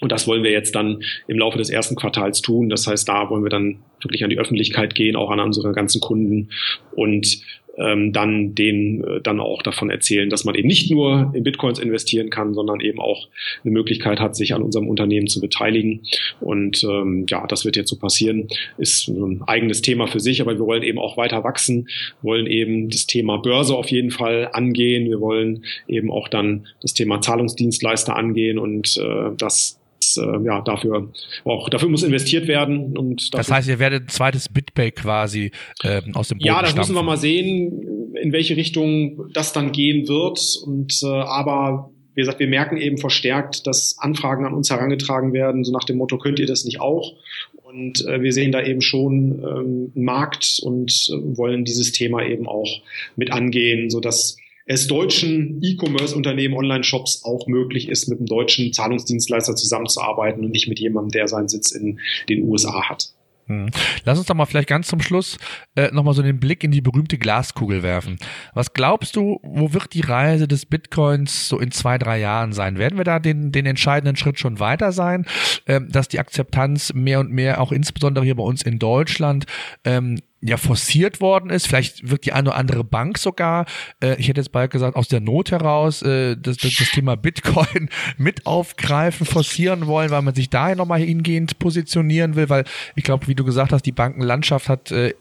Und 0.00 0.12
das 0.12 0.26
wollen 0.26 0.42
wir 0.42 0.50
jetzt 0.50 0.74
dann 0.74 1.02
im 1.28 1.38
Laufe 1.38 1.58
des 1.58 1.70
ersten 1.70 1.96
Quartals 1.96 2.40
tun. 2.40 2.68
Das 2.68 2.86
heißt, 2.86 3.08
da 3.08 3.30
wollen 3.30 3.42
wir 3.42 3.50
dann 3.50 3.80
wirklich 4.00 4.24
an 4.24 4.30
die 4.30 4.38
Öffentlichkeit 4.38 4.94
gehen, 4.94 5.16
auch 5.16 5.30
an 5.30 5.40
unsere 5.40 5.72
ganzen 5.72 6.00
Kunden 6.00 6.48
und 6.92 7.42
ähm, 7.80 8.12
dann 8.12 8.54
denen 8.54 9.02
äh, 9.04 9.20
dann 9.20 9.40
auch 9.40 9.62
davon 9.62 9.90
erzählen, 9.90 10.28
dass 10.28 10.44
man 10.44 10.54
eben 10.54 10.68
nicht 10.68 10.90
nur 10.90 11.32
in 11.34 11.42
Bitcoins 11.44 11.78
investieren 11.78 12.30
kann, 12.30 12.54
sondern 12.54 12.80
eben 12.80 13.00
auch 13.00 13.28
eine 13.64 13.72
Möglichkeit 13.72 14.20
hat, 14.20 14.36
sich 14.36 14.54
an 14.54 14.62
unserem 14.62 14.88
Unternehmen 14.88 15.28
zu 15.28 15.40
beteiligen. 15.40 16.02
Und 16.40 16.84
ähm, 16.84 17.26
ja, 17.28 17.46
das 17.46 17.64
wird 17.64 17.76
jetzt 17.76 17.88
so 17.88 17.96
passieren. 17.96 18.48
Ist 18.76 19.08
ein 19.08 19.42
eigenes 19.46 19.82
Thema 19.82 20.06
für 20.06 20.20
sich, 20.20 20.40
aber 20.40 20.58
wir 20.58 20.66
wollen 20.66 20.82
eben 20.82 20.98
auch 20.98 21.16
weiter 21.16 21.44
wachsen, 21.44 21.88
wollen 22.22 22.46
eben 22.46 22.90
das 22.90 23.06
Thema 23.06 23.38
Börse 23.38 23.74
auf 23.74 23.90
jeden 23.90 24.10
Fall 24.10 24.50
angehen. 24.52 25.08
Wir 25.08 25.20
wollen 25.20 25.64
eben 25.88 26.10
auch 26.10 26.28
dann 26.28 26.66
das 26.82 26.94
Thema 26.94 27.20
Zahlungsdienstleister 27.20 28.16
angehen 28.16 28.58
und 28.58 28.96
äh, 28.98 29.30
das 29.36 29.79
äh, 30.16 30.44
ja, 30.44 30.60
dafür 30.62 31.12
auch 31.44 31.68
dafür 31.68 31.88
muss 31.88 32.02
investiert 32.02 32.48
werden. 32.48 32.96
Und 32.96 33.34
das 33.34 33.50
heißt, 33.50 33.68
ihr 33.68 33.78
werdet 33.78 34.04
ein 34.04 34.08
zweites 34.08 34.48
BitPay 34.48 34.90
quasi 34.92 35.52
äh, 35.82 36.02
aus 36.14 36.28
dem 36.28 36.38
Boden 36.38 36.46
Ja, 36.46 36.62
das 36.62 36.74
müssen 36.74 36.94
wir 36.94 37.02
mal 37.02 37.16
sehen, 37.16 38.14
in 38.20 38.32
welche 38.32 38.56
Richtung 38.56 39.30
das 39.32 39.52
dann 39.52 39.72
gehen 39.72 40.08
wird. 40.08 40.40
Und 40.64 41.00
äh, 41.02 41.06
aber 41.06 41.90
wie 42.14 42.22
gesagt, 42.22 42.40
wir 42.40 42.48
merken 42.48 42.76
eben 42.76 42.98
verstärkt, 42.98 43.66
dass 43.66 43.96
Anfragen 43.98 44.44
an 44.44 44.52
uns 44.52 44.70
herangetragen 44.70 45.32
werden, 45.32 45.64
so 45.64 45.72
nach 45.72 45.84
dem 45.84 45.96
Motto, 45.96 46.18
könnt 46.18 46.38
ihr 46.38 46.46
das 46.46 46.64
nicht 46.64 46.80
auch? 46.80 47.14
Und 47.62 48.04
äh, 48.06 48.20
wir 48.20 48.32
sehen 48.32 48.50
da 48.50 48.62
eben 48.62 48.80
schon 48.80 49.38
ähm, 49.38 49.92
einen 49.94 50.04
Markt 50.04 50.60
und 50.62 50.90
äh, 51.08 51.36
wollen 51.38 51.64
dieses 51.64 51.92
Thema 51.92 52.26
eben 52.26 52.48
auch 52.48 52.82
mit 53.14 53.32
angehen, 53.32 53.90
so 53.90 54.00
dass 54.00 54.36
es 54.66 54.86
deutschen 54.86 55.60
E-Commerce-Unternehmen, 55.62 56.54
Online-Shops 56.54 57.24
auch 57.24 57.46
möglich 57.46 57.88
ist, 57.88 58.08
mit 58.08 58.18
einem 58.18 58.26
deutschen 58.26 58.72
Zahlungsdienstleister 58.72 59.56
zusammenzuarbeiten 59.56 60.44
und 60.44 60.50
nicht 60.50 60.68
mit 60.68 60.78
jemandem, 60.78 61.10
der 61.10 61.28
seinen 61.28 61.48
Sitz 61.48 61.72
in 61.72 61.98
den 62.28 62.44
USA 62.44 62.88
hat. 62.88 63.12
Hm. 63.50 63.68
Lass 64.04 64.16
uns 64.16 64.28
doch 64.28 64.36
mal 64.36 64.46
vielleicht 64.46 64.68
ganz 64.68 64.86
zum 64.86 65.00
Schluss 65.02 65.36
äh, 65.74 65.90
nochmal 65.90 66.14
so 66.14 66.22
den 66.22 66.38
Blick 66.38 66.62
in 66.62 66.70
die 66.70 66.80
berühmte 66.80 67.18
Glaskugel 67.18 67.82
werfen. 67.82 68.16
Was 68.54 68.74
glaubst 68.74 69.16
du, 69.16 69.40
wo 69.42 69.72
wird 69.72 69.92
die 69.92 70.02
Reise 70.02 70.46
des 70.46 70.66
Bitcoins 70.66 71.48
so 71.48 71.58
in 71.58 71.72
zwei, 71.72 71.98
drei 71.98 72.20
Jahren 72.20 72.52
sein? 72.52 72.78
Werden 72.78 72.96
wir 72.96 73.04
da 73.04 73.18
den, 73.18 73.50
den 73.50 73.66
entscheidenden 73.66 74.14
Schritt 74.14 74.38
schon 74.38 74.60
weiter 74.60 74.92
sein, 74.92 75.26
ähm, 75.66 75.88
dass 75.90 76.06
die 76.06 76.20
Akzeptanz 76.20 76.94
mehr 76.94 77.18
und 77.18 77.32
mehr, 77.32 77.60
auch 77.60 77.72
insbesondere 77.72 78.24
hier 78.24 78.36
bei 78.36 78.44
uns 78.44 78.62
in 78.62 78.78
Deutschland, 78.78 79.46
ähm, 79.84 80.20
ja 80.42 80.56
forciert 80.56 81.20
worden 81.20 81.50
ist. 81.50 81.66
Vielleicht 81.66 82.10
wird 82.10 82.24
die 82.24 82.32
eine 82.32 82.50
oder 82.50 82.58
andere 82.58 82.84
Bank 82.84 83.18
sogar, 83.18 83.66
äh, 84.02 84.14
ich 84.16 84.28
hätte 84.28 84.40
jetzt 84.40 84.52
bald 84.52 84.70
gesagt, 84.70 84.96
aus 84.96 85.08
der 85.08 85.20
Not 85.20 85.50
heraus 85.50 86.02
äh, 86.02 86.36
das, 86.36 86.56
das, 86.56 86.74
das 86.76 86.90
Thema 86.90 87.16
Bitcoin 87.16 87.90
mit 88.16 88.46
aufgreifen, 88.46 89.26
forcieren 89.26 89.86
wollen, 89.86 90.10
weil 90.10 90.22
man 90.22 90.34
sich 90.34 90.48
daher 90.48 90.76
nochmal 90.76 91.00
hingehend 91.00 91.58
positionieren 91.58 92.36
will, 92.36 92.48
weil 92.48 92.64
ich 92.96 93.04
glaube, 93.04 93.26
wie 93.26 93.34
du 93.34 93.44
gesagt 93.44 93.72
hast, 93.72 93.84
die 93.84 93.92
Bankenlandschaft 93.92 94.68
hat 94.68 94.90
äh, 94.90 95.12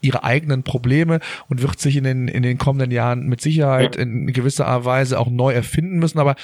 ihre 0.00 0.24
eigenen 0.24 0.62
Probleme 0.62 1.20
und 1.48 1.62
wird 1.62 1.80
sich 1.80 1.96
in 1.96 2.04
den, 2.04 2.28
in 2.28 2.42
den 2.42 2.58
kommenden 2.58 2.90
Jahren 2.90 3.26
mit 3.26 3.40
Sicherheit 3.40 3.96
in 3.96 4.32
gewisser 4.32 4.84
Weise 4.84 5.18
auch 5.18 5.30
neu 5.30 5.52
erfinden 5.52 5.98
müssen. 5.98 6.18
Aber 6.18 6.36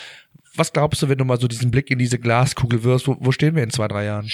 was 0.57 0.73
glaubst 0.73 1.03
du, 1.03 1.09
wenn 1.09 1.19
du 1.19 1.25
mal 1.25 1.41
so 1.41 1.49
diesen 1.49 1.71
Blick 1.71 1.91
in 1.91 1.99
diese 1.99 2.19
Glaskugel 2.19 2.85
wirst? 2.85 3.09
Wo, 3.09 3.17
wo 3.19 3.33
stehen 3.33 3.57
wir 3.57 3.63
in 3.63 3.71
zwei, 3.71 3.89
drei 3.89 4.05
Jahren? 4.05 4.29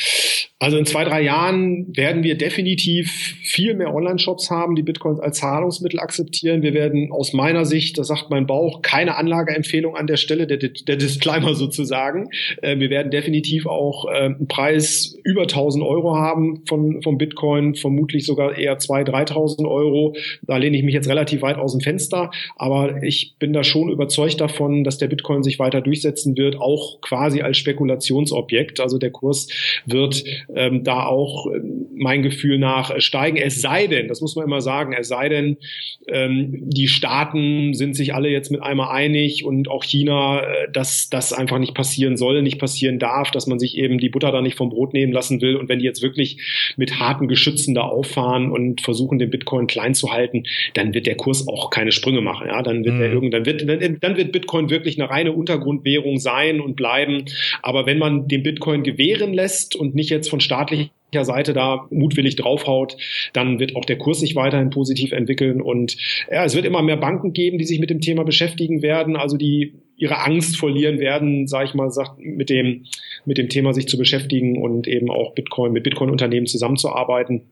Also 0.62 0.76
in 0.76 0.84
zwei, 0.84 1.04
drei 1.04 1.22
Jahren 1.22 1.86
werden 1.96 2.22
wir 2.22 2.36
definitiv 2.36 3.10
viel 3.42 3.74
mehr 3.74 3.94
Online-Shops 3.94 4.50
haben, 4.50 4.74
die 4.74 4.82
Bitcoins 4.82 5.18
als 5.18 5.38
Zahlungsmittel 5.38 5.98
akzeptieren. 5.98 6.60
Wir 6.60 6.74
werden 6.74 7.10
aus 7.12 7.32
meiner 7.32 7.64
Sicht, 7.64 7.96
das 7.96 8.08
sagt 8.08 8.28
mein 8.28 8.46
Bauch, 8.46 8.82
keine 8.82 9.16
Anlageempfehlung 9.16 9.96
an 9.96 10.06
der 10.06 10.18
Stelle, 10.18 10.46
der, 10.46 10.58
der 10.58 10.96
Disclaimer 10.96 11.54
sozusagen. 11.54 12.28
Äh, 12.60 12.78
wir 12.78 12.90
werden 12.90 13.10
definitiv 13.10 13.64
auch 13.64 14.04
äh, 14.04 14.18
einen 14.18 14.48
Preis 14.48 15.16
über 15.24 15.42
1000 15.42 15.82
Euro 15.82 16.16
haben 16.16 16.62
von, 16.66 17.00
vom 17.00 17.16
Bitcoin, 17.16 17.74
vermutlich 17.74 18.26
sogar 18.26 18.58
eher 18.58 18.78
2.000, 18.78 19.30
3.000 19.32 19.66
Euro. 19.66 20.14
Da 20.42 20.58
lehne 20.58 20.76
ich 20.76 20.82
mich 20.82 20.94
jetzt 20.94 21.08
relativ 21.08 21.40
weit 21.40 21.56
aus 21.56 21.72
dem 21.72 21.80
Fenster, 21.80 22.32
aber 22.56 23.02
ich 23.02 23.36
bin 23.38 23.54
da 23.54 23.64
schon 23.64 23.88
überzeugt 23.88 24.42
davon, 24.42 24.84
dass 24.84 24.98
der 24.98 25.08
Bitcoin 25.08 25.42
sich 25.42 25.58
weiter 25.58 25.80
durchsetzen 26.10 26.36
wird, 26.36 26.56
auch 26.60 27.00
quasi 27.00 27.42
als 27.42 27.58
Spekulationsobjekt. 27.58 28.80
Also 28.80 28.98
der 28.98 29.10
Kurs 29.10 29.48
wird 29.86 30.24
ähm, 30.54 30.84
da 30.84 31.06
auch 31.06 31.46
äh, 31.46 31.60
mein 31.94 32.22
Gefühl 32.22 32.58
nach 32.58 32.90
äh, 32.90 33.00
steigen. 33.00 33.36
Es 33.36 33.60
sei 33.60 33.86
denn, 33.86 34.08
das 34.08 34.20
muss 34.20 34.36
man 34.36 34.44
immer 34.44 34.60
sagen, 34.60 34.94
es 34.98 35.08
sei 35.08 35.28
denn, 35.28 35.56
ähm, 36.08 36.68
die 36.68 36.88
Staaten 36.88 37.74
sind 37.74 37.94
sich 37.94 38.14
alle 38.14 38.28
jetzt 38.28 38.50
mit 38.50 38.62
einmal 38.62 38.94
einig 38.94 39.44
und 39.44 39.68
auch 39.68 39.84
China, 39.84 40.40
äh, 40.40 40.70
dass 40.72 41.08
das 41.10 41.32
einfach 41.32 41.58
nicht 41.58 41.74
passieren 41.74 42.16
soll, 42.16 42.42
nicht 42.42 42.58
passieren 42.58 42.98
darf, 42.98 43.30
dass 43.30 43.46
man 43.46 43.58
sich 43.58 43.76
eben 43.76 43.98
die 43.98 44.08
Butter 44.08 44.32
da 44.32 44.40
nicht 44.40 44.56
vom 44.56 44.70
Brot 44.70 44.92
nehmen 44.92 45.12
lassen 45.12 45.40
will. 45.40 45.56
Und 45.56 45.68
wenn 45.68 45.78
die 45.78 45.84
jetzt 45.84 46.02
wirklich 46.02 46.38
mit 46.76 46.98
harten 46.98 47.28
Geschützen 47.28 47.74
da 47.74 47.82
auffahren 47.82 48.50
und 48.50 48.80
versuchen, 48.80 49.18
den 49.18 49.30
Bitcoin 49.30 49.66
klein 49.66 49.94
zu 49.94 50.12
halten, 50.12 50.44
dann 50.74 50.94
wird 50.94 51.06
der 51.06 51.16
Kurs 51.16 51.46
auch 51.48 51.70
keine 51.70 51.92
Sprünge 51.92 52.20
machen. 52.20 52.48
Ja, 52.48 52.62
dann 52.62 52.84
wird 52.84 52.96
mhm. 52.96 53.02
irgend, 53.02 53.34
dann 53.34 53.46
wird, 53.46 53.68
dann, 53.68 53.98
dann 54.00 54.16
wird 54.16 54.32
Bitcoin 54.32 54.70
wirklich 54.70 54.98
eine 54.98 55.10
reine 55.10 55.32
Untergrundwährung 55.32 55.99
sein 56.18 56.60
und 56.60 56.76
bleiben. 56.76 57.24
Aber 57.62 57.86
wenn 57.86 57.98
man 57.98 58.28
den 58.28 58.42
Bitcoin 58.42 58.82
gewähren 58.82 59.34
lässt 59.34 59.76
und 59.76 59.94
nicht 59.94 60.10
jetzt 60.10 60.28
von 60.28 60.40
staatlicher 60.40 60.90
Seite 61.24 61.52
da 61.52 61.86
mutwillig 61.90 62.36
draufhaut, 62.36 62.96
dann 63.32 63.58
wird 63.58 63.76
auch 63.76 63.84
der 63.84 63.98
Kurs 63.98 64.20
sich 64.20 64.36
weiterhin 64.36 64.70
positiv 64.70 65.12
entwickeln 65.12 65.60
und 65.60 65.96
ja, 66.30 66.44
es 66.44 66.54
wird 66.54 66.64
immer 66.66 66.82
mehr 66.82 66.96
Banken 66.96 67.32
geben, 67.32 67.58
die 67.58 67.64
sich 67.64 67.80
mit 67.80 67.90
dem 67.90 68.00
Thema 68.00 68.24
beschäftigen 68.24 68.82
werden, 68.82 69.16
also 69.16 69.36
die 69.36 69.74
ihre 69.96 70.24
Angst 70.24 70.56
verlieren 70.56 70.98
werden, 70.98 71.46
sage 71.46 71.66
ich 71.66 71.74
mal, 71.74 71.90
sagt, 71.90 72.18
mit 72.18 72.48
dem 72.48 72.86
mit 73.24 73.38
dem 73.38 73.48
Thema 73.48 73.74
sich 73.74 73.86
zu 73.86 73.98
beschäftigen 73.98 74.56
und 74.56 74.86
eben 74.86 75.10
auch 75.10 75.34
Bitcoin 75.34 75.72
mit 75.72 75.82
Bitcoin 75.82 76.10
Unternehmen 76.10 76.46
zusammenzuarbeiten 76.46 77.42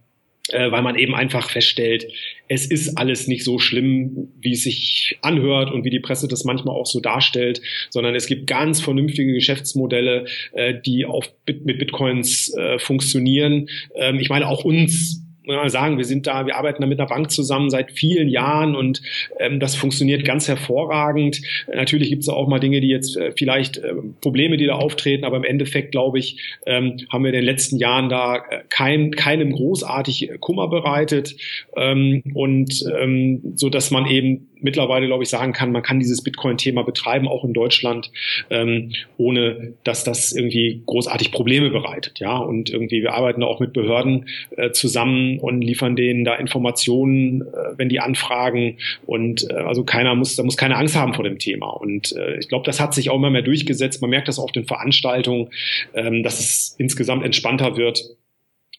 äh, 0.48 0.70
weil 0.70 0.82
man 0.82 0.96
eben 0.96 1.14
einfach 1.14 1.50
feststellt, 1.50 2.06
es 2.48 2.66
ist 2.66 2.96
alles 2.96 3.28
nicht 3.28 3.44
so 3.44 3.58
schlimm, 3.58 4.28
wie 4.40 4.52
es 4.52 4.62
sich 4.62 5.18
anhört 5.22 5.70
und 5.70 5.84
wie 5.84 5.90
die 5.90 6.00
Presse 6.00 6.28
das 6.28 6.44
manchmal 6.44 6.74
auch 6.74 6.86
so 6.86 7.00
darstellt, 7.00 7.60
sondern 7.90 8.14
es 8.14 8.26
gibt 8.26 8.46
ganz 8.46 8.80
vernünftige 8.80 9.32
Geschäftsmodelle, 9.34 10.26
äh, 10.52 10.74
die 10.84 11.04
auf 11.04 11.30
Bit 11.44 11.66
mit 11.66 11.78
Bitcoins 11.78 12.54
äh, 12.54 12.78
funktionieren. 12.78 13.68
Ähm, 13.94 14.18
ich 14.18 14.30
meine, 14.30 14.48
auch 14.48 14.64
uns 14.64 15.22
sagen, 15.66 15.98
wir 15.98 16.04
sind 16.04 16.26
da, 16.26 16.46
wir 16.46 16.56
arbeiten 16.56 16.80
da 16.80 16.86
mit 16.86 16.98
einer 16.98 17.08
Bank 17.08 17.30
zusammen 17.30 17.70
seit 17.70 17.92
vielen 17.92 18.28
Jahren 18.28 18.74
und 18.74 19.02
ähm, 19.38 19.60
das 19.60 19.74
funktioniert 19.74 20.24
ganz 20.24 20.48
hervorragend. 20.48 21.40
Natürlich 21.72 22.10
gibt 22.10 22.22
es 22.22 22.28
auch 22.28 22.48
mal 22.48 22.58
Dinge, 22.58 22.80
die 22.80 22.88
jetzt 22.88 23.16
äh, 23.16 23.32
vielleicht 23.36 23.78
äh, 23.78 23.94
Probleme, 24.20 24.56
die 24.56 24.66
da 24.66 24.74
auftreten, 24.74 25.24
aber 25.24 25.36
im 25.36 25.44
Endeffekt, 25.44 25.92
glaube 25.92 26.18
ich, 26.18 26.38
ähm, 26.66 26.98
haben 27.10 27.24
wir 27.24 27.30
in 27.30 27.36
den 27.36 27.44
letzten 27.44 27.76
Jahren 27.76 28.08
da 28.08 28.36
äh, 28.36 28.62
kein, 28.68 29.12
keinem 29.12 29.52
großartig 29.52 30.30
Kummer 30.40 30.68
bereitet 30.68 31.36
ähm, 31.76 32.22
und 32.34 32.84
ähm, 32.98 33.54
so, 33.56 33.68
dass 33.68 33.90
man 33.90 34.06
eben 34.06 34.47
mittlerweile, 34.60 35.06
glaube 35.06 35.22
ich, 35.22 35.28
sagen 35.28 35.52
kann, 35.52 35.72
man 35.72 35.82
kann 35.82 36.00
dieses 36.00 36.22
Bitcoin-Thema 36.22 36.82
betreiben, 36.82 37.28
auch 37.28 37.44
in 37.44 37.52
Deutschland, 37.52 38.10
ähm, 38.50 38.92
ohne 39.16 39.74
dass 39.84 40.04
das 40.04 40.32
irgendwie 40.32 40.82
großartig 40.86 41.32
Probleme 41.32 41.70
bereitet. 41.70 42.18
Ja, 42.18 42.36
und 42.38 42.70
irgendwie, 42.70 43.02
wir 43.02 43.14
arbeiten 43.14 43.42
auch 43.42 43.60
mit 43.60 43.72
Behörden 43.72 44.28
äh, 44.56 44.70
zusammen 44.70 45.38
und 45.38 45.60
liefern 45.60 45.96
denen 45.96 46.24
da 46.24 46.34
Informationen, 46.34 47.42
äh, 47.42 47.76
wenn 47.76 47.88
die 47.88 48.00
anfragen. 48.00 48.78
Und 49.06 49.48
äh, 49.50 49.54
also 49.54 49.84
keiner 49.84 50.14
muss, 50.14 50.36
da 50.36 50.42
muss 50.42 50.56
keine 50.56 50.76
Angst 50.76 50.96
haben 50.96 51.14
vor 51.14 51.24
dem 51.24 51.38
Thema. 51.38 51.68
Und 51.68 52.14
äh, 52.16 52.38
ich 52.38 52.48
glaube, 52.48 52.66
das 52.66 52.80
hat 52.80 52.94
sich 52.94 53.10
auch 53.10 53.16
immer 53.16 53.30
mehr 53.30 53.42
durchgesetzt. 53.42 54.00
Man 54.00 54.10
merkt 54.10 54.28
das 54.28 54.38
auf 54.38 54.52
den 54.52 54.64
Veranstaltungen, 54.64 55.48
ähm, 55.94 56.22
dass 56.22 56.40
es 56.40 56.74
insgesamt 56.78 57.24
entspannter 57.24 57.76
wird 57.76 58.16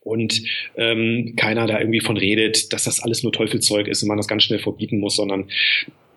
und 0.01 0.41
ähm, 0.75 1.33
keiner 1.35 1.67
da 1.67 1.79
irgendwie 1.79 1.99
von 1.99 2.17
redet, 2.17 2.73
dass 2.73 2.85
das 2.85 3.01
alles 3.01 3.23
nur 3.23 3.31
Teufelzeug 3.31 3.87
ist 3.87 4.01
und 4.01 4.09
man 4.09 4.17
das 4.17 4.27
ganz 4.27 4.43
schnell 4.43 4.59
verbieten 4.59 4.99
muss, 4.99 5.15
sondern 5.15 5.49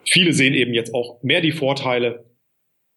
viele 0.05 0.33
sehen 0.33 0.55
eben 0.55 0.75
jetzt 0.75 0.95
auch 0.95 1.23
mehr 1.23 1.41
die 1.41 1.53
Vorteile 1.53 2.25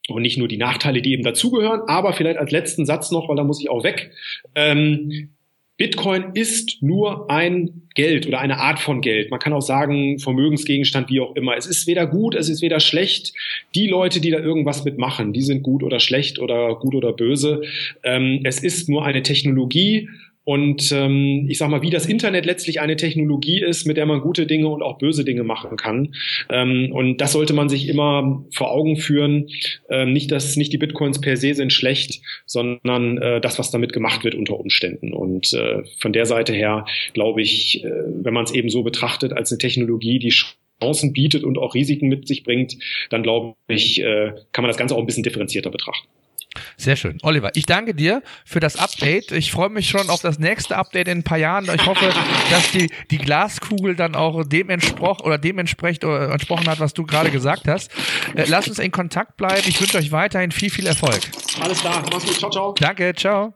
und 0.08 0.22
nicht 0.22 0.38
nur 0.38 0.48
die 0.48 0.58
Nachteile, 0.58 1.02
die 1.02 1.14
eben 1.14 1.24
dazugehören. 1.24 1.82
Aber 1.88 2.14
vielleicht 2.14 2.38
als 2.38 2.52
letzten 2.52 2.86
Satz 2.86 3.12
noch, 3.12 3.28
weil 3.28 3.36
da 3.36 3.44
muss 3.44 3.62
ich 3.62 3.70
auch 3.70 3.84
weg. 3.84 4.12
Ähm, 4.54 5.30
Bitcoin 5.78 6.32
ist 6.36 6.82
nur 6.82 7.30
ein 7.30 7.90
Geld 7.96 8.28
oder 8.28 8.40
eine 8.40 8.60
Art 8.60 8.80
von 8.80 9.02
Geld. 9.02 9.30
Man 9.30 9.42
kann 9.42 9.52
auch 9.52 9.62
sagen, 9.62 10.20
Vermögensgegenstand, 10.20 11.10
wie 11.10 11.20
auch 11.20 11.36
immer. 11.36 11.58
Es 11.58 11.66
ist 11.66 11.86
weder 11.86 12.08
gut, 12.08 12.34
es 12.34 12.48
ist 12.48 12.62
weder 12.62 12.80
schlecht. 12.80 13.34
Die 13.74 13.88
Leute, 13.88 14.22
die 14.22 14.32
da 14.32 14.40
irgendwas 14.40 14.86
mitmachen, 14.86 15.34
die 15.34 15.42
sind 15.42 15.64
gut 15.64 15.84
oder 15.84 16.00
schlecht 16.00 16.40
oder 16.40 16.76
gut 16.76 16.96
oder 16.96 17.12
böse. 17.12 17.62
Ähm, 18.04 18.42
es 18.46 18.64
ist 18.64 18.88
nur 18.88 19.04
eine 19.04 19.22
Technologie 19.22 20.08
und 20.46 20.92
ähm, 20.92 21.48
ich 21.50 21.58
sag 21.58 21.70
mal, 21.70 21.82
wie 21.82 21.90
das 21.90 22.06
Internet 22.06 22.46
letztlich 22.46 22.80
eine 22.80 22.96
Technologie 22.96 23.62
ist, 23.62 23.86
mit 23.86 23.98
der 23.98 24.06
man 24.06 24.22
gute 24.22 24.46
Dinge 24.46 24.68
und 24.68 24.84
auch 24.84 25.00
böse 25.00 25.26
Dinge 25.26 25.44
machen 25.44 25.76
kann. 25.76 26.14
Ähm, 26.50 26.92
und 26.92 27.18
das 27.18 27.32
sollte 27.32 27.54
man 27.54 27.68
sich 27.68 27.90
immer 27.90 28.46
vor 28.54 28.72
Augen 28.72 28.96
führen. 28.98 29.48
Ähm, 29.90 30.14
nicht, 30.14 30.32
dass 30.32 30.56
nicht 30.56 30.72
die 30.72 30.78
Bitcoins 30.78 31.20
per 31.20 31.36
se 31.36 31.56
sind 31.56 31.74
schlecht, 31.74 32.22
sondern 32.46 33.18
äh, 33.18 33.42
das, 33.42 33.58
was 33.58 33.72
damit 33.72 33.92
gemacht 33.92 34.24
wird 34.24 34.36
unter 34.36 34.60
Umständen. 34.60 35.14
Und 35.14 35.52
äh, 35.54 35.82
von 35.98 36.14
der 36.14 36.28
Seite 36.28 36.54
her 36.54 36.86
glaube 37.14 37.42
ich, 37.42 37.84
äh, 37.84 37.90
wenn 37.90 38.34
man 38.34 38.44
es 38.44 38.54
eben 38.54 38.70
so 38.70 38.84
betrachtet 38.84 39.34
als 39.34 39.52
eine 39.52 39.58
Technologie, 39.58 40.20
die 40.20 40.30
Chancen 40.30 41.12
bietet 41.12 41.44
und 41.44 41.58
auch 41.58 41.74
Risiken 41.74 42.08
mit 42.08 42.28
sich 42.28 42.44
bringt, 42.44 42.78
dann 43.10 43.24
glaube 43.24 43.56
ich, 43.68 44.00
äh, 44.00 44.34
kann 44.52 44.62
man 44.62 44.70
das 44.70 44.78
Ganze 44.78 44.94
auch 44.96 45.00
ein 45.00 45.08
bisschen 45.08 45.24
differenzierter 45.24 45.72
betrachten. 45.72 46.08
Sehr 46.78 46.96
schön. 46.96 47.18
Oliver, 47.24 47.52
ich 47.56 47.66
danke 47.66 47.94
dir 47.94 48.22
für 48.46 48.60
das 48.60 48.78
Update. 48.78 49.32
Ich 49.32 49.52
freue 49.52 49.70
mich 49.70 49.90
schon 49.90 50.10
auf 50.10 50.22
das 50.22 50.40
nächste 50.40 50.78
Update 50.78 51.08
in 51.08 51.20
ein 51.20 51.24
paar 51.24 51.38
Jahren. 51.38 51.70
Ich 51.74 51.86
hoffe, 51.86 52.14
dass 52.50 52.72
die, 52.72 52.90
die 53.12 53.18
Glaskugel 53.18 53.96
dann 53.96 54.16
auch 54.16 54.44
dem 54.46 54.70
entsprochen 54.70 55.26
oder 55.26 55.38
dementsprechend 55.38 56.06
oder 56.06 56.32
entsprochen 56.32 56.68
hat, 56.68 56.80
was 56.80 56.94
du 56.94 57.06
gerade 57.06 57.32
gesagt 57.32 57.68
hast. 57.68 57.92
Äh, 58.36 58.46
lasst 58.48 58.68
uns 58.68 58.80
in 58.80 58.92
Kontakt 58.92 59.38
bleiben. 59.38 59.64
Ich 59.68 59.80
wünsche 59.80 59.98
euch 59.98 60.12
weiterhin 60.12 60.52
viel, 60.52 60.70
viel 60.70 60.88
Erfolg. 60.88 61.22
Alles 61.62 61.80
klar. 61.80 62.04
Mach's 62.12 62.26
gut. 62.26 62.38
Ciao, 62.38 62.50
ciao. 62.50 62.74
Danke. 62.74 63.14
Ciao. 63.16 63.54